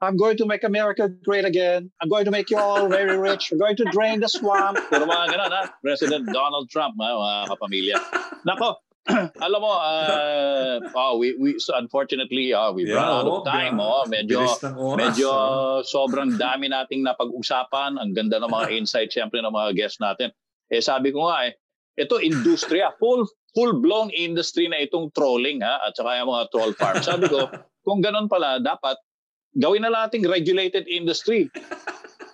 I'm 0.00 0.16
going 0.16 0.36
to 0.40 0.46
make 0.48 0.64
America 0.64 1.08
great 1.08 1.44
again. 1.44 1.92
I'm 2.00 2.08
going 2.08 2.24
to 2.24 2.32
make 2.32 2.50
you 2.50 2.58
all 2.58 2.88
very 2.88 3.16
rich. 3.16 3.52
I'm 3.52 3.58
going 3.58 3.76
to 3.76 3.86
drain 3.92 4.20
the 4.20 4.28
swamp. 4.28 4.80
Pero 4.90 5.04
mga 5.04 5.36
ganun 5.36 5.52
ha. 5.52 5.72
President 5.80 6.24
Donald 6.32 6.68
Trump, 6.72 6.96
ha, 7.00 7.08
mga 7.12 7.36
kapamilya. 7.52 7.96
Nako, 8.44 8.80
alam 9.44 9.60
mo, 9.60 9.72
uh, 9.76 10.80
oh, 10.96 11.20
we, 11.20 11.36
we, 11.36 11.60
so 11.60 11.76
unfortunately, 11.76 12.52
uh, 12.52 12.72
we've 12.72 12.88
run 12.88 13.04
out 13.04 13.28
of 13.28 13.40
oh, 13.40 13.44
time. 13.44 13.76
yeah. 13.76 13.84
Oh, 13.84 14.04
medyo, 14.08 14.40
oras, 14.44 14.96
medyo 14.96 15.28
ah. 15.28 15.80
sobrang 15.84 16.36
dami 16.40 16.72
nating 16.72 17.04
napag-usapan. 17.04 18.00
Ang 18.00 18.16
ganda 18.16 18.40
ng 18.40 18.48
mga 18.48 18.72
insights, 18.76 19.12
siyempre, 19.12 19.44
ng 19.44 19.52
mga 19.52 19.76
guests 19.76 20.00
natin. 20.00 20.32
Eh, 20.72 20.80
sabi 20.80 21.12
ko 21.12 21.28
nga 21.28 21.48
eh, 21.48 21.52
ito 21.98 22.18
industriya, 22.18 22.94
full 22.98 23.26
full-blown 23.54 24.10
industry 24.10 24.66
na 24.66 24.82
itong 24.82 25.14
trolling 25.14 25.62
ha, 25.62 25.78
at 25.86 25.94
saka 25.94 26.18
yung 26.18 26.30
mga 26.34 26.50
troll 26.50 26.74
farm. 26.74 26.98
Sabi 27.06 27.30
ko, 27.30 27.46
kung 27.86 28.02
ganun 28.02 28.26
pala, 28.26 28.58
dapat 28.58 28.98
gawin 29.54 29.86
na 29.86 29.94
nating 29.94 30.26
regulated 30.26 30.90
industry. 30.90 31.46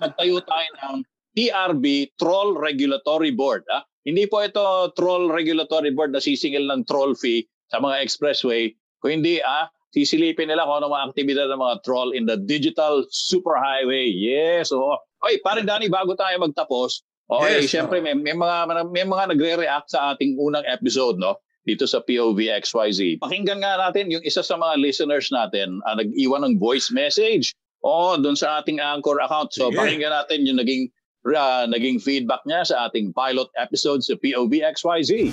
Magtayo 0.00 0.40
tayo 0.48 0.70
ng 0.88 0.96
TRB, 1.36 2.16
Troll 2.16 2.56
Regulatory 2.56 3.36
Board. 3.36 3.68
Ha? 3.68 3.84
Hindi 4.08 4.24
po 4.24 4.40
ito 4.40 4.64
Troll 4.96 5.28
Regulatory 5.28 5.92
Board 5.92 6.16
na 6.16 6.24
sisingil 6.24 6.64
ng 6.64 6.88
troll 6.88 7.12
fee 7.12 7.44
sa 7.68 7.78
mga 7.78 8.00
expressway. 8.00 8.72
Kung 9.04 9.20
hindi, 9.20 9.44
ah, 9.44 9.68
sisilipin 9.92 10.48
nila 10.48 10.64
kung 10.64 10.80
ano 10.80 10.88
mga 10.88 11.06
aktibidad 11.12 11.46
ng 11.52 11.60
mga 11.60 11.76
troll 11.84 12.16
in 12.16 12.24
the 12.24 12.40
digital 12.48 13.04
superhighway. 13.12 14.08
Yes. 14.08 14.72
Oo. 14.72 14.96
Oy, 15.20 15.36
parang 15.44 15.68
Danny, 15.68 15.92
bago 15.92 16.16
tayo 16.16 16.32
magtapos, 16.40 17.04
okay, 17.30 17.62
Yes, 17.62 17.70
syempre 17.70 18.02
oo. 18.02 18.04
may, 18.04 18.14
may 18.18 18.34
mga 18.34 18.56
may 18.90 19.06
mga 19.06 19.24
nagre-react 19.34 19.88
sa 19.88 20.12
ating 20.12 20.34
unang 20.36 20.66
episode, 20.66 21.16
no? 21.16 21.38
Dito 21.62 21.86
sa 21.86 22.02
POV 22.02 22.50
XYZ. 22.64 23.20
Pakinggan 23.22 23.62
nga 23.62 23.78
natin 23.78 24.10
yung 24.10 24.24
isa 24.24 24.42
sa 24.42 24.56
mga 24.56 24.80
listeners 24.80 25.30
natin 25.30 25.78
ah, 25.86 25.94
nag-iwan 25.94 26.42
ng 26.42 26.54
voice 26.58 26.90
message. 26.90 27.54
Oo, 27.80 28.16
doon 28.18 28.34
sa 28.34 28.60
ating 28.60 28.80
Anchor 28.80 29.20
account. 29.22 29.52
So 29.54 29.70
Sige. 29.70 29.78
pakinggan 29.78 30.12
natin 30.12 30.44
yung 30.44 30.58
naging 30.58 30.88
ah, 31.32 31.68
naging 31.68 32.00
feedback 32.00 32.40
niya 32.48 32.64
sa 32.64 32.88
ating 32.88 33.12
pilot 33.12 33.48
episode 33.60 34.00
sa 34.02 34.16
POV 34.18 34.64
XYZ. 34.66 35.30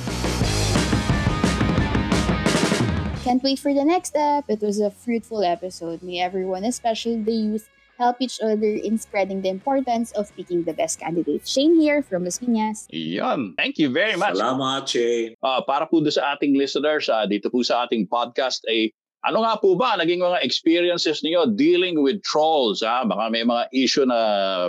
Can't 3.24 3.44
wait 3.44 3.60
for 3.60 3.74
the 3.76 3.84
next 3.84 4.16
step. 4.16 4.48
It 4.48 4.64
was 4.64 4.80
a 4.80 4.88
fruitful 4.88 5.44
episode. 5.44 6.00
May 6.00 6.24
everyone, 6.24 6.64
especially 6.64 7.20
the 7.20 7.36
youth, 7.36 7.68
help 7.98 8.22
each 8.22 8.40
other 8.40 8.78
in 8.78 8.98
spreading 8.98 9.42
the 9.42 9.50
importance 9.50 10.14
of 10.14 10.30
picking 10.38 10.64
the 10.64 10.74
best 10.74 11.02
candidate. 11.02 11.48
Shane 11.48 11.76
here 11.80 12.06
from 12.06 12.24
Las 12.24 12.38
Piñas. 12.38 12.86
Yan. 12.94 13.58
Thank 13.58 13.82
you 13.82 13.90
very 13.90 14.16
much. 14.16 14.38
Salamat, 14.38 14.86
Shane. 14.86 15.34
Ah, 15.42 15.66
para 15.66 15.90
po 15.90 16.06
sa 16.08 16.38
ating 16.38 16.54
listeners 16.54 17.10
ah, 17.10 17.26
dito 17.26 17.50
po 17.50 17.66
sa 17.66 17.90
ating 17.90 18.06
podcast 18.06 18.62
ay 18.70 18.94
ano 19.26 19.42
nga 19.42 19.58
po 19.58 19.74
ba 19.74 19.98
naging 19.98 20.22
mga 20.22 20.46
experiences 20.46 21.26
niyo 21.26 21.50
dealing 21.58 21.98
with 22.00 22.22
trolls 22.22 22.86
ah 22.86 23.02
baka 23.02 23.34
may 23.34 23.42
mga 23.42 23.66
issue 23.74 24.06
na 24.06 24.18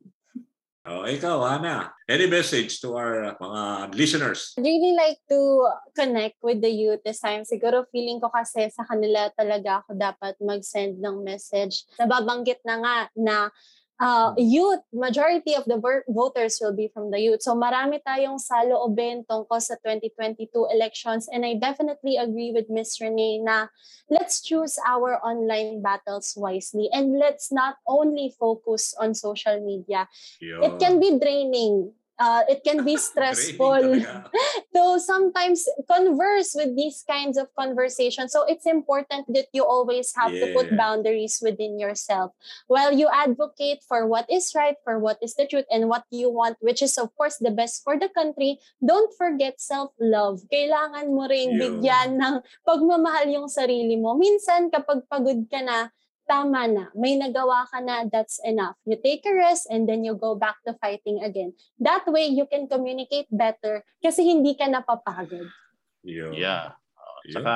Oh, 0.84 1.08
ikaw, 1.08 1.40
Ana. 1.40 1.96
Any 2.04 2.28
message 2.28 2.84
to 2.84 3.00
our 3.00 3.32
uh, 3.32 3.34
mga 3.40 3.62
listeners? 3.96 4.52
I'd 4.60 4.68
really 4.68 4.92
like 4.92 5.16
to 5.32 5.40
connect 5.96 6.36
with 6.44 6.60
the 6.60 6.68
youth 6.68 7.00
this 7.00 7.24
time. 7.24 7.48
Siguro 7.48 7.88
feeling 7.88 8.20
ko 8.20 8.28
kasi 8.28 8.68
sa 8.68 8.84
kanila 8.84 9.32
talaga 9.32 9.80
ako 9.80 9.96
dapat 9.96 10.36
mag-send 10.36 11.00
ng 11.00 11.24
message. 11.24 11.88
Nababanggit 11.96 12.60
na 12.68 12.76
nga 12.84 12.96
na 13.16 13.36
uh, 14.00 14.34
youth, 14.36 14.80
majority 14.92 15.54
of 15.54 15.64
the 15.64 15.80
voters 16.08 16.58
will 16.60 16.74
be 16.74 16.88
from 16.92 17.10
the 17.10 17.20
youth. 17.20 17.42
So 17.42 17.54
marami 17.54 18.00
tayong 18.04 18.40
saloobin 18.40 19.24
tungkol 19.24 19.60
sa 19.60 19.76
2022 19.80 20.52
elections 20.72 21.28
and 21.32 21.44
I 21.44 21.56
definitely 21.56 22.16
agree 22.16 22.52
with 22.52 22.68
Ms. 22.68 23.00
Renee 23.00 23.40
na 23.40 23.68
let's 24.10 24.42
choose 24.44 24.76
our 24.86 25.16
online 25.24 25.80
battles 25.80 26.34
wisely 26.36 26.88
and 26.92 27.18
let's 27.18 27.50
not 27.50 27.76
only 27.88 28.32
focus 28.38 28.94
on 29.00 29.14
social 29.14 29.60
media. 29.64 30.08
It 30.40 30.78
can 30.78 31.00
be 31.00 31.16
draining. 31.18 31.92
Uh, 32.18 32.42
it 32.48 32.64
can 32.64 32.84
be 32.84 32.96
stressful. 33.08 34.00
so 34.76 35.00
sometimes 35.00 35.64
converse 35.88 36.52
with 36.52 36.76
these 36.76 37.00
kinds 37.08 37.40
of 37.40 37.48
conversations. 37.56 38.28
So 38.28 38.44
it's 38.44 38.68
important 38.68 39.24
that 39.32 39.48
you 39.56 39.64
always 39.64 40.12
have 40.12 40.28
to 40.36 40.52
put 40.52 40.68
Yeah. 40.68 40.76
boundaries 40.76 41.40
within 41.40 41.80
yourself. 41.80 42.36
While 42.68 42.92
you 42.92 43.08
advocate 43.08 43.80
for 43.88 44.04
what 44.04 44.28
is 44.28 44.52
right, 44.52 44.76
for 44.84 45.00
what 45.00 45.16
is 45.24 45.32
the 45.32 45.48
truth, 45.48 45.64
and 45.72 45.88
what 45.88 46.04
you 46.12 46.28
want, 46.28 46.60
which 46.60 46.84
is 46.84 47.00
of 47.00 47.08
course 47.16 47.40
the 47.40 47.48
best 47.56 47.80
for 47.88 47.96
the 47.96 48.12
country, 48.12 48.60
don't 48.84 49.08
forget 49.16 49.64
self-love. 49.64 50.44
Kailangan 50.52 51.08
mo 51.08 51.24
rin 51.24 51.56
Yun. 51.56 51.60
bigyan 51.80 52.20
ng 52.20 52.36
pagmamahal 52.68 53.32
yung 53.32 53.48
sarili 53.48 53.96
mo. 53.96 54.12
Minsan 54.12 54.68
kapag 54.68 55.08
pagod 55.08 55.48
ka 55.48 55.64
na, 55.64 55.88
tama 56.26 56.66
na, 56.66 56.84
may 56.92 57.14
nagawa 57.14 57.64
ka 57.70 57.78
na, 57.80 58.04
that's 58.06 58.42
enough. 58.42 58.74
You 58.84 58.98
take 58.98 59.22
a 59.24 59.32
rest 59.32 59.70
and 59.70 59.86
then 59.88 60.02
you 60.02 60.18
go 60.18 60.34
back 60.34 60.58
to 60.66 60.74
fighting 60.82 61.22
again. 61.22 61.54
That 61.78 62.04
way, 62.10 62.26
you 62.28 62.44
can 62.50 62.66
communicate 62.66 63.30
better 63.30 63.86
kasi 64.02 64.26
hindi 64.26 64.58
ka 64.58 64.66
napapagod. 64.66 65.46
Yeah. 66.02 66.74
Yun. 67.26 67.42
Saka 67.42 67.52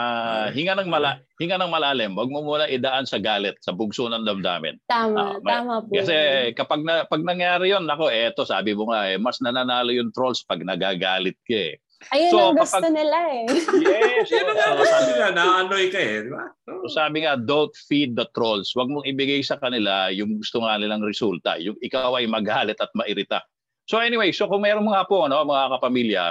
hinga 0.51 0.75
ng 0.83 0.91
mala 0.91 1.23
hinga 1.39 1.55
ng 1.55 1.71
malalim, 1.71 2.19
wag 2.19 2.27
mo 2.27 2.43
muna 2.43 2.67
idaan 2.67 3.07
sa 3.07 3.23
galit, 3.23 3.55
sa 3.63 3.71
bugso 3.71 4.11
ng 4.11 4.27
damdamin. 4.27 4.75
Tama, 4.91 5.15
Ah, 5.15 5.35
may- 5.39 5.55
tama 5.55 5.75
po. 5.87 5.95
Kasi 5.95 6.15
kapag 6.59 6.83
na, 6.83 7.07
pag 7.07 7.23
nangyari 7.23 7.71
'yon, 7.71 7.87
nako 7.87 8.11
eto 8.11 8.43
sabi 8.43 8.75
mo 8.75 8.91
nga 8.91 9.07
eh, 9.07 9.15
mas 9.15 9.39
nananalo 9.39 9.95
yung 9.95 10.11
trolls 10.11 10.43
pag 10.43 10.59
nagagalit 10.67 11.39
ka 11.47 11.55
eh. 11.55 11.79
Ayun 12.09 12.33
so, 12.33 12.39
ang 12.41 12.57
gusto 12.57 12.81
kapag- 12.81 12.97
nila 12.97 13.19
eh. 13.29 13.45
Yes. 13.77 14.33
Yan 14.33 14.47
ang 14.49 14.57
so, 14.57 14.89
sabi 14.89 15.13
nga, 15.21 15.29
naanoy 15.37 15.85
ka 15.93 16.01
eh, 16.01 16.25
di 16.25 16.31
ba? 16.33 16.45
So 16.65 16.89
sabi 16.89 17.17
nga, 17.29 17.37
don't 17.37 17.75
feed 17.77 18.17
the 18.17 18.25
trolls. 18.33 18.73
Wag 18.73 18.89
mong 18.89 19.05
ibigay 19.05 19.45
sa 19.45 19.61
kanila 19.61 20.09
yung 20.09 20.41
gusto 20.41 20.65
nga 20.65 20.81
nilang 20.81 21.05
resulta. 21.05 21.61
Yung 21.61 21.77
ikaw 21.85 22.17
ay 22.17 22.25
magalit 22.25 22.81
at 22.81 22.89
mairita. 22.97 23.45
So 23.85 24.01
anyway, 24.01 24.33
so 24.33 24.49
kung 24.49 24.65
meron 24.65 24.89
mga 24.89 25.05
po 25.13 25.29
no, 25.29 25.45
mga 25.45 25.77
kapamilya 25.77 26.25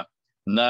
na 0.50 0.66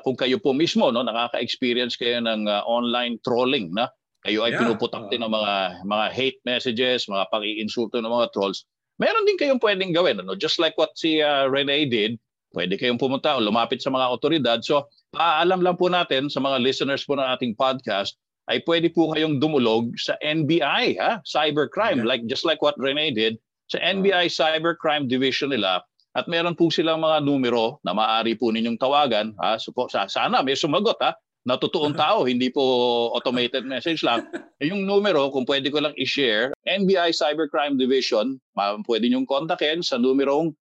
kung 0.00 0.16
kayo 0.16 0.40
po 0.40 0.56
mismo 0.56 0.88
no 0.88 1.04
nakaka-experience 1.04 1.98
kayo 2.00 2.22
ng 2.24 2.48
uh, 2.48 2.64
online 2.64 3.20
trolling 3.20 3.68
na 3.76 3.92
kayo 4.24 4.46
ay 4.48 4.56
Yeah. 4.56 4.64
pinuputak 4.64 5.12
din 5.12 5.20
ng 5.22 5.30
mga 5.30 5.84
mga 5.84 6.06
hate 6.10 6.40
messages, 6.48 7.04
mga 7.04 7.28
pang-iinsulto 7.28 8.00
ng 8.00 8.08
mga 8.08 8.32
trolls. 8.32 8.64
Meron 8.96 9.28
din 9.28 9.36
kayong 9.36 9.60
pwedeng 9.60 9.92
gawin 9.92 10.18
ano 10.18 10.32
just 10.34 10.56
like 10.56 10.72
what 10.80 10.90
si 10.96 11.20
uh, 11.20 11.44
Rene 11.46 11.84
did. 11.86 12.16
Pwede 12.48 12.80
kayong 12.80 12.96
pumunta 12.96 13.36
o 13.36 13.44
lumapit 13.44 13.84
sa 13.84 13.92
mga 13.92 14.08
otoridad. 14.08 14.58
So, 14.64 14.88
paalam 15.12 15.60
lang 15.60 15.76
po 15.76 15.92
natin 15.92 16.32
sa 16.32 16.40
mga 16.40 16.64
listeners 16.64 17.04
po 17.04 17.14
ng 17.14 17.28
ating 17.36 17.52
podcast 17.54 18.16
ay 18.48 18.64
pwede 18.64 18.88
po 18.88 19.12
kayong 19.12 19.36
dumulog 19.36 19.92
sa 20.00 20.16
NBI, 20.24 20.96
ha? 20.96 21.20
Cybercrime, 21.28 22.00
Yeah. 22.00 22.08
like 22.08 22.24
just 22.24 22.48
like 22.48 22.64
what 22.64 22.72
Rene 22.80 23.12
did 23.12 23.36
sa 23.68 23.76
NBI 23.84 24.32
Cybercrime 24.32 25.04
Division 25.04 25.52
nila. 25.52 25.84
At 26.16 26.24
meron 26.24 26.56
po 26.56 26.72
silang 26.72 27.04
mga 27.04 27.20
numero 27.20 27.76
na 27.84 27.92
maaari 27.92 28.32
po 28.32 28.48
ninyong 28.48 28.80
tawagan. 28.80 29.36
Ha? 29.44 29.60
So, 29.60 29.76
po, 29.76 29.92
sa, 29.92 30.08
sana 30.08 30.40
may 30.40 30.56
sumagot 30.56 30.96
ha. 31.04 31.12
Na 31.44 31.60
totoong 31.60 31.92
tao, 32.00 32.24
hindi 32.24 32.48
po 32.48 32.64
automated 33.12 33.68
message 33.68 34.00
lang. 34.00 34.24
Yung 34.64 34.88
numero, 34.88 35.28
kung 35.28 35.44
pwede 35.44 35.68
ko 35.68 35.84
lang 35.84 35.92
i-share, 36.00 36.56
NBI 36.64 37.12
Cybercrime 37.12 37.76
Division, 37.76 38.40
ma- 38.56 38.80
pwede 38.88 39.12
nyong 39.12 39.28
kontakin 39.28 39.84
sa 39.84 40.00
numerong 40.00 40.56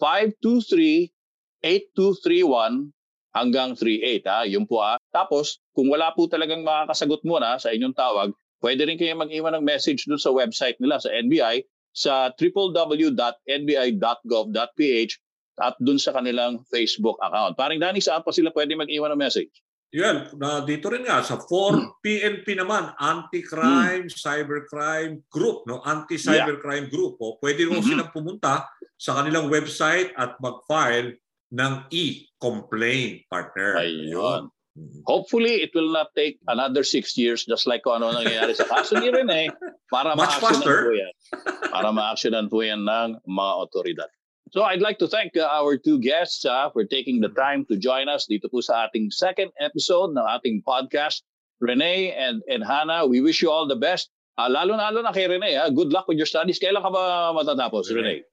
8523-8231 0.00 2.88
hanggang 3.36 3.76
38. 3.78 4.26
Ha? 4.26 4.42
Yun 4.48 4.64
po 4.66 4.82
ha. 4.82 4.98
Tapos, 5.14 5.62
kung 5.76 5.92
wala 5.92 6.10
po 6.16 6.26
talagang 6.26 6.64
makakasagot 6.66 7.22
muna 7.22 7.60
sa 7.62 7.70
inyong 7.70 7.94
tawag, 7.94 8.34
pwede 8.64 8.88
rin 8.88 8.98
kayo 8.98 9.14
mag-iwan 9.14 9.54
ng 9.56 9.64
message 9.64 10.04
doon 10.08 10.18
sa 10.18 10.32
website 10.34 10.74
nila 10.82 10.98
sa 10.98 11.14
NBI 11.14 11.62
sa 11.90 12.30
www.nbi.gov.ph 12.34 15.12
at 15.60 15.76
doon 15.76 16.00
sa 16.00 16.16
kanilang 16.16 16.64
Facebook 16.72 17.20
account. 17.20 17.52
Parang 17.58 17.76
Dani, 17.76 18.00
saan 18.00 18.24
pa 18.24 18.32
sila 18.32 18.48
pwede 18.56 18.72
mag-iwan 18.78 19.12
ng 19.12 19.20
message? 19.20 19.52
Yan, 19.90 20.30
na 20.38 20.62
dito 20.62 20.86
rin 20.86 21.02
nga 21.02 21.18
sa 21.18 21.34
4PNP 21.34 22.54
naman, 22.54 22.94
Anti-Crime, 22.94 24.06
Cybercrime 24.06 25.26
Group, 25.26 25.66
no? 25.66 25.82
Anti-Cybercrime 25.82 26.86
Group. 26.86 27.18
O, 27.18 27.42
pwede 27.42 27.66
rin 27.66 27.82
Mhm. 27.82 27.86
silang 27.90 28.14
pumunta 28.14 28.70
sa 28.94 29.18
kanilang 29.18 29.50
website 29.50 30.14
at 30.14 30.38
mag-file 30.38 31.18
ng 31.50 31.72
e-complaint 31.90 33.26
partner. 33.26 33.82
Ayun. 33.82 34.54
Mhm. 34.78 35.02
Hopefully, 35.10 35.66
it 35.66 35.74
will 35.74 35.90
not 35.90 36.14
take 36.14 36.38
another 36.46 36.86
six 36.86 37.18
years 37.18 37.42
just 37.42 37.66
like 37.66 37.82
kung 37.82 37.98
ano 37.98 38.14
nangyayari 38.14 38.54
sa 38.54 38.70
kaso 38.70 38.94
ni 38.94 39.10
Rene 39.10 39.50
para 39.90 40.14
ma-actionan 40.14 40.62
po 40.62 40.94
yan. 40.94 41.14
Para 41.74 41.90
ma-actionan 41.90 42.46
po 42.46 42.62
yan 42.62 42.86
ng 42.86 43.18
mga 43.26 43.52
otoridad. 43.58 44.10
So 44.50 44.62
I'd 44.62 44.82
like 44.82 44.98
to 44.98 45.06
thank 45.06 45.36
uh, 45.36 45.46
our 45.46 45.76
two 45.78 46.00
guests 46.00 46.44
uh, 46.44 46.70
for 46.70 46.84
taking 46.84 47.20
the 47.20 47.28
time 47.30 47.64
to 47.70 47.76
join 47.78 48.08
us 48.10 48.26
dito 48.26 48.50
po 48.50 48.58
sa 48.58 48.90
ating 48.90 49.14
second 49.14 49.54
episode 49.62 50.10
ng 50.10 50.26
ating 50.26 50.66
podcast. 50.66 51.22
Renee 51.60 52.10
and, 52.16 52.42
and 52.48 52.64
Hannah, 52.64 53.06
we 53.06 53.20
wish 53.20 53.42
you 53.42 53.52
all 53.52 53.68
the 53.68 53.76
best. 53.76 54.10
Uh, 54.40 54.48
lalo-lalo 54.48 55.04
na 55.04 55.12
kay 55.12 55.28
Rene, 55.28 55.54
ha? 55.54 55.68
good 55.68 55.92
luck 55.92 56.08
with 56.08 56.16
your 56.16 56.26
studies. 56.26 56.56
Kailan 56.58 56.80
ka 56.80 56.90
ba 56.90 57.30
matatapos, 57.36 57.92
Rene. 57.92 58.24
Rene? 58.24 58.28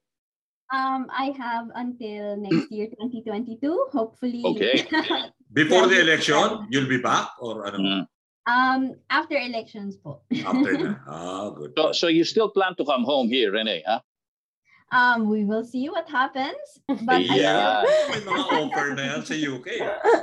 Um, 0.73 1.07
I 1.11 1.35
have 1.37 1.67
until 1.75 2.39
next 2.39 2.71
year, 2.71 2.87
2022. 2.97 3.59
Hopefully. 3.91 4.41
Okay. 4.43 4.87
Before 5.53 5.87
the 5.87 6.01
election, 6.01 6.67
you'll 6.71 6.89
be 6.89 6.97
back 6.99 7.29
or 7.39 7.67
ano? 7.67 7.77
Mm. 7.77 8.01
um, 8.47 8.81
after 9.11 9.35
elections 9.37 9.99
po. 9.99 10.23
After 10.31 10.73
na. 10.81 10.95
Ah, 11.05 11.51
good. 11.51 11.75
So, 11.77 11.91
so 11.91 12.07
you 12.07 12.23
still 12.23 12.49
plan 12.49 12.75
to 12.79 12.85
come 12.85 13.03
home 13.03 13.27
here, 13.27 13.51
Renee, 13.51 13.83
Ha? 13.85 14.01
Um, 14.87 15.27
we 15.27 15.43
will 15.43 15.67
see 15.67 15.89
what 15.91 16.07
happens. 16.07 16.79
But 16.87 17.27
Yeah. 17.27 17.83
May 18.07 18.23
mga 18.23 18.43
offer 18.55 18.95
na 18.95 19.03
yan 19.03 19.21
sa 19.27 19.35
UK. 19.35 19.67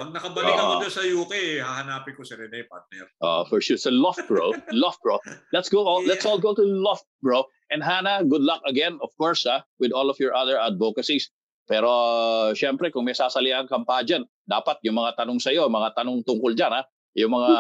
Pag 0.00 0.10
nakabalik 0.16 0.56
ako 0.56 0.72
Oo. 0.72 0.80
doon 0.80 0.94
sa 0.94 1.04
UK, 1.04 1.34
hahanapin 1.60 2.12
ko 2.16 2.24
si 2.24 2.32
Rene, 2.32 2.64
partner. 2.64 3.04
Uh, 3.20 3.44
for 3.44 3.60
sure. 3.60 3.76
So 3.76 3.92
Loughborough, 3.92 4.56
Loughborough. 4.72 5.20
Let's 5.52 5.68
go. 5.68 5.84
All, 5.84 6.00
Let's 6.00 6.24
all 6.24 6.40
go 6.40 6.56
to 6.56 6.64
Loughborough. 6.64 7.44
And 7.68 7.84
Hannah, 7.84 8.24
good 8.24 8.44
luck 8.44 8.64
again, 8.64 8.96
of 9.04 9.12
course, 9.20 9.44
ah, 9.44 9.64
with 9.80 9.92
all 9.92 10.08
of 10.08 10.16
your 10.16 10.32
other 10.32 10.56
advocacies. 10.56 11.28
Pero 11.64 11.88
uh, 11.88 12.48
syempre, 12.52 12.92
kung 12.92 13.08
may 13.08 13.16
sasalihan 13.16 13.64
kang 13.68 13.88
pa 13.88 14.04
dyan, 14.04 14.24
dapat 14.44 14.80
yung 14.84 15.00
mga 15.00 15.16
tanong 15.16 15.40
sa'yo, 15.40 15.68
mga 15.72 15.96
tanong 15.96 16.20
tungkol 16.24 16.52
dyan, 16.52 16.72
ha? 16.76 16.84
yung 17.14 17.30
mga 17.30 17.52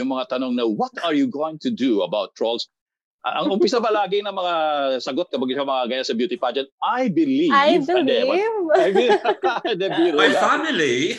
yung 0.00 0.08
mga 0.08 0.24
tanong 0.36 0.56
na 0.56 0.64
what 0.64 0.92
are 1.04 1.12
you 1.12 1.28
going 1.28 1.60
to 1.60 1.68
do 1.68 2.00
about 2.02 2.32
trolls? 2.34 2.68
Ah, 3.22 3.38
ang 3.38 3.54
umpisa 3.54 3.78
ba 3.78 3.94
lagi 3.94 4.18
ng 4.18 4.34
mga 4.34 4.54
sagot 4.98 5.30
kapag 5.30 5.54
sa 5.54 5.62
mga 5.62 5.82
ganyan 5.86 6.08
sa 6.10 6.18
beauty 6.18 6.34
pageant? 6.34 6.66
I 6.82 7.06
believe. 7.06 7.54
I 7.54 7.78
what- 7.78 7.86
believe. 7.86 8.26
I 8.82 8.90
believe. 8.90 10.14
My 10.18 10.34
family, 10.34 11.14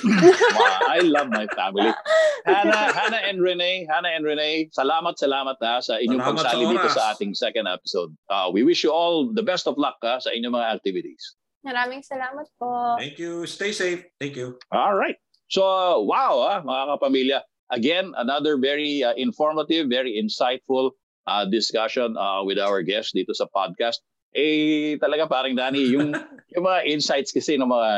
I 0.92 1.00
love 1.00 1.32
my 1.32 1.48
family. 1.56 1.96
Hannah, 2.44 2.92
Hannah 2.92 3.24
and 3.24 3.40
Renee, 3.40 3.88
Hannah 3.88 4.12
and 4.12 4.28
Renee, 4.28 4.68
salamat, 4.76 5.16
salamat 5.16 5.56
ha, 5.64 5.80
sa 5.80 5.96
inyong 5.96 6.20
Salamat 6.20 6.44
sa 6.44 6.52
pagsali 6.52 6.64
dito 6.68 6.84
oras. 6.84 6.96
sa 7.00 7.04
ating 7.16 7.32
second 7.32 7.72
episode. 7.72 8.12
Uh, 8.28 8.52
we 8.52 8.68
wish 8.68 8.84
you 8.84 8.92
all 8.92 9.32
the 9.32 9.46
best 9.46 9.64
of 9.64 9.80
luck 9.80 9.96
ha, 10.04 10.20
sa 10.20 10.28
inyong 10.36 10.60
mga 10.60 10.68
activities. 10.76 11.40
Maraming 11.64 12.04
salamat 12.04 12.44
po. 12.60 13.00
thank 13.00 13.16
you. 13.16 13.48
Stay 13.48 13.72
safe. 13.72 14.04
Thank 14.20 14.36
you. 14.36 14.60
All 14.76 15.00
right. 15.00 15.16
So, 15.48 15.64
wow, 16.04 16.44
ah, 16.52 16.60
mga 16.60 16.84
kapamilya. 17.00 17.40
Again, 17.72 18.12
another 18.20 18.60
very 18.60 19.08
uh, 19.08 19.16
informative, 19.16 19.88
very 19.88 20.20
insightful 20.20 20.92
uh, 21.28 21.46
discussion 21.48 22.16
uh, 22.18 22.42
with 22.44 22.60
our 22.60 22.82
guest 22.82 23.14
dito 23.16 23.32
sa 23.32 23.48
podcast. 23.50 24.02
Eh, 24.34 24.98
talaga 24.98 25.30
parang 25.30 25.54
Dani, 25.54 25.86
yung, 25.94 26.10
yung 26.58 26.64
mga 26.66 26.80
insights 26.90 27.30
kasi 27.30 27.54
ng 27.54 27.70
mga 27.70 27.90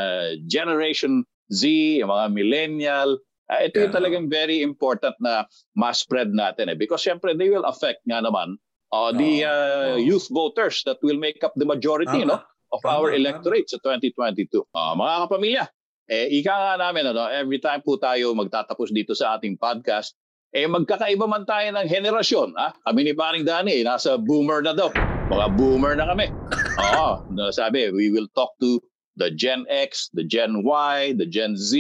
Generation 0.52 1.24
Z, 1.48 1.64
yung 2.04 2.12
mga 2.12 2.26
millennial, 2.36 3.10
ah, 3.48 3.64
ito 3.64 3.80
yung 3.80 3.94
Yeah. 3.94 3.98
talagang 4.02 4.26
very 4.28 4.60
important 4.60 5.16
na 5.24 5.48
ma-spread 5.80 6.36
natin. 6.36 6.74
Eh. 6.74 6.78
Because 6.78 7.00
syempre, 7.00 7.32
they 7.38 7.48
will 7.48 7.64
affect 7.64 8.04
nga 8.04 8.20
naman 8.20 8.60
uh, 8.92 9.12
the 9.16 9.46
Oo, 9.46 9.48
uh, 9.48 9.96
oo. 9.96 10.04
youth 10.04 10.28
voters 10.28 10.84
that 10.84 11.00
will 11.06 11.18
make 11.18 11.40
up 11.46 11.56
the 11.56 11.68
majority, 11.68 12.26
Tama. 12.26 12.42
no? 12.42 12.54
of 12.74 12.82
Tama, 12.84 12.92
our 13.00 13.10
electorate 13.16 13.70
sa 13.72 13.80
2022. 13.80 14.66
Ah, 14.76 14.98
mga 14.98 15.30
kapamilya, 15.30 15.64
eh, 16.12 16.28
ika 16.42 16.52
nga 16.52 16.76
namin, 16.82 17.16
ano, 17.16 17.30
every 17.32 17.62
time 17.62 17.80
po 17.80 17.96
tayo 17.96 18.36
magtatapos 18.36 18.92
dito 18.92 19.16
sa 19.16 19.38
ating 19.38 19.56
podcast, 19.56 20.18
eh 20.56 20.72
magkakaiba 20.72 21.28
man 21.28 21.44
tayo 21.44 21.68
ng 21.76 21.84
henerasyon. 21.84 22.56
Ah? 22.56 22.72
Kami 22.88 23.04
ni 23.04 23.12
Paring 23.12 23.44
Dani, 23.44 23.84
nasa 23.84 24.16
boomer 24.16 24.64
na 24.64 24.72
daw. 24.72 24.88
Mga 25.28 25.48
boomer 25.60 26.00
na 26.00 26.08
kami. 26.08 26.32
Oo, 26.96 27.28
sabi, 27.52 27.92
we 27.92 28.08
will 28.08 28.32
talk 28.32 28.56
to 28.64 28.80
the 29.20 29.28
Gen 29.36 29.68
X, 29.68 30.08
the 30.16 30.24
Gen 30.24 30.64
Y, 30.64 31.12
the 31.20 31.28
Gen 31.28 31.60
Z. 31.60 31.76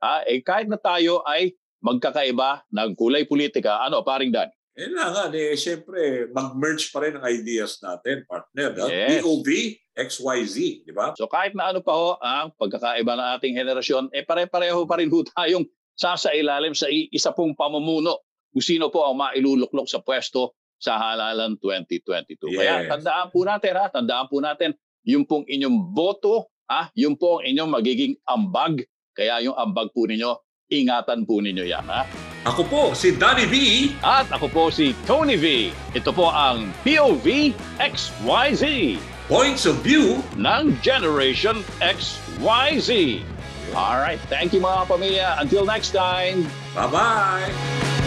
Ah, 0.00 0.24
eh, 0.24 0.40
kahit 0.40 0.72
na 0.72 0.80
tayo 0.80 1.20
ay 1.28 1.52
magkakaiba 1.84 2.64
ng 2.72 2.96
kulay 2.96 3.28
politika, 3.28 3.84
ano, 3.84 4.00
Paring 4.00 4.32
Dani? 4.32 4.56
Eh 4.74 4.88
na 4.88 5.12
nga, 5.12 5.28
eh, 5.28 5.52
siyempre, 5.54 6.32
mag-merge 6.32 6.88
pa 6.88 7.04
rin 7.04 7.20
ang 7.20 7.28
ideas 7.28 7.76
natin, 7.84 8.24
partner. 8.24 8.72
Yes. 8.88 9.20
POV, 9.20 9.48
XYZ, 9.94 10.56
di 10.88 10.92
ba? 10.96 11.12
So 11.14 11.28
kahit 11.28 11.52
na 11.54 11.70
ano 11.70 11.84
pa 11.84 11.92
ho 11.92 12.18
ang 12.18 12.50
pagkakaiba 12.56 13.14
ng 13.14 13.28
ating 13.38 13.54
henerasyon, 13.54 14.10
eh 14.16 14.24
pare-pareho 14.24 14.82
pa 14.88 14.98
rin 14.98 15.12
ho 15.12 15.22
tayong 15.22 15.68
sasailalim 15.94 16.72
sa 16.72 16.86
i- 16.86 17.08
isa 17.08 17.30
pong 17.30 17.54
pamumuno 17.54 18.22
kung 18.50 18.62
sino 18.62 18.86
po 18.88 19.02
ang 19.02 19.16
mailuluklok 19.16 19.86
sa 19.86 19.98
pwesto 19.98 20.54
sa 20.76 20.94
halalan 20.96 21.56
2022. 21.56 22.52
Kaya 22.52 22.84
Yes. 22.84 22.90
tandaan 22.90 23.26
po 23.28 23.42
natin 23.42 23.72
ha, 23.74 23.86
tandaan 23.88 24.26
po 24.26 24.38
natin 24.38 24.74
yung 25.02 25.24
pong 25.24 25.44
inyong 25.44 25.90
boto, 25.90 26.46
ha, 26.64 26.90
yung 26.92 27.14
po 27.14 27.38
ang 27.38 27.46
inyong 27.46 27.70
magiging 27.72 28.14
ambag. 28.24 28.84
Kaya 29.10 29.40
yung 29.40 29.54
ambag 29.54 29.90
po 29.90 30.04
ninyo, 30.04 30.34
ingatan 30.66 31.22
po 31.22 31.38
ninyo 31.38 31.62
yan. 31.62 31.84
Ha? 31.84 32.02
Ako 32.44 32.62
po, 32.64 32.82
si 32.92 33.14
Danny 33.14 33.46
V. 33.46 33.54
At 34.00 34.28
ako 34.28 34.46
po 34.48 34.62
si 34.68 34.92
Tony 35.02 35.34
V. 35.34 35.72
Ito 35.94 36.12
po 36.12 36.28
ang 36.28 36.68
POV 36.84 37.54
XYZ 37.78 38.96
Points 39.24 39.64
of 39.64 39.80
View. 39.80 40.20
ng 40.36 40.76
Generation 40.78 41.64
XYZ. 41.80 43.24
Alright, 43.74 44.22
thank 44.30 44.54
you 44.54 44.62
mga 44.62 44.86
pamilya. 44.86 45.34
Until 45.42 45.66
next 45.66 45.90
time. 45.90 46.46
Bye-bye! 46.78 48.03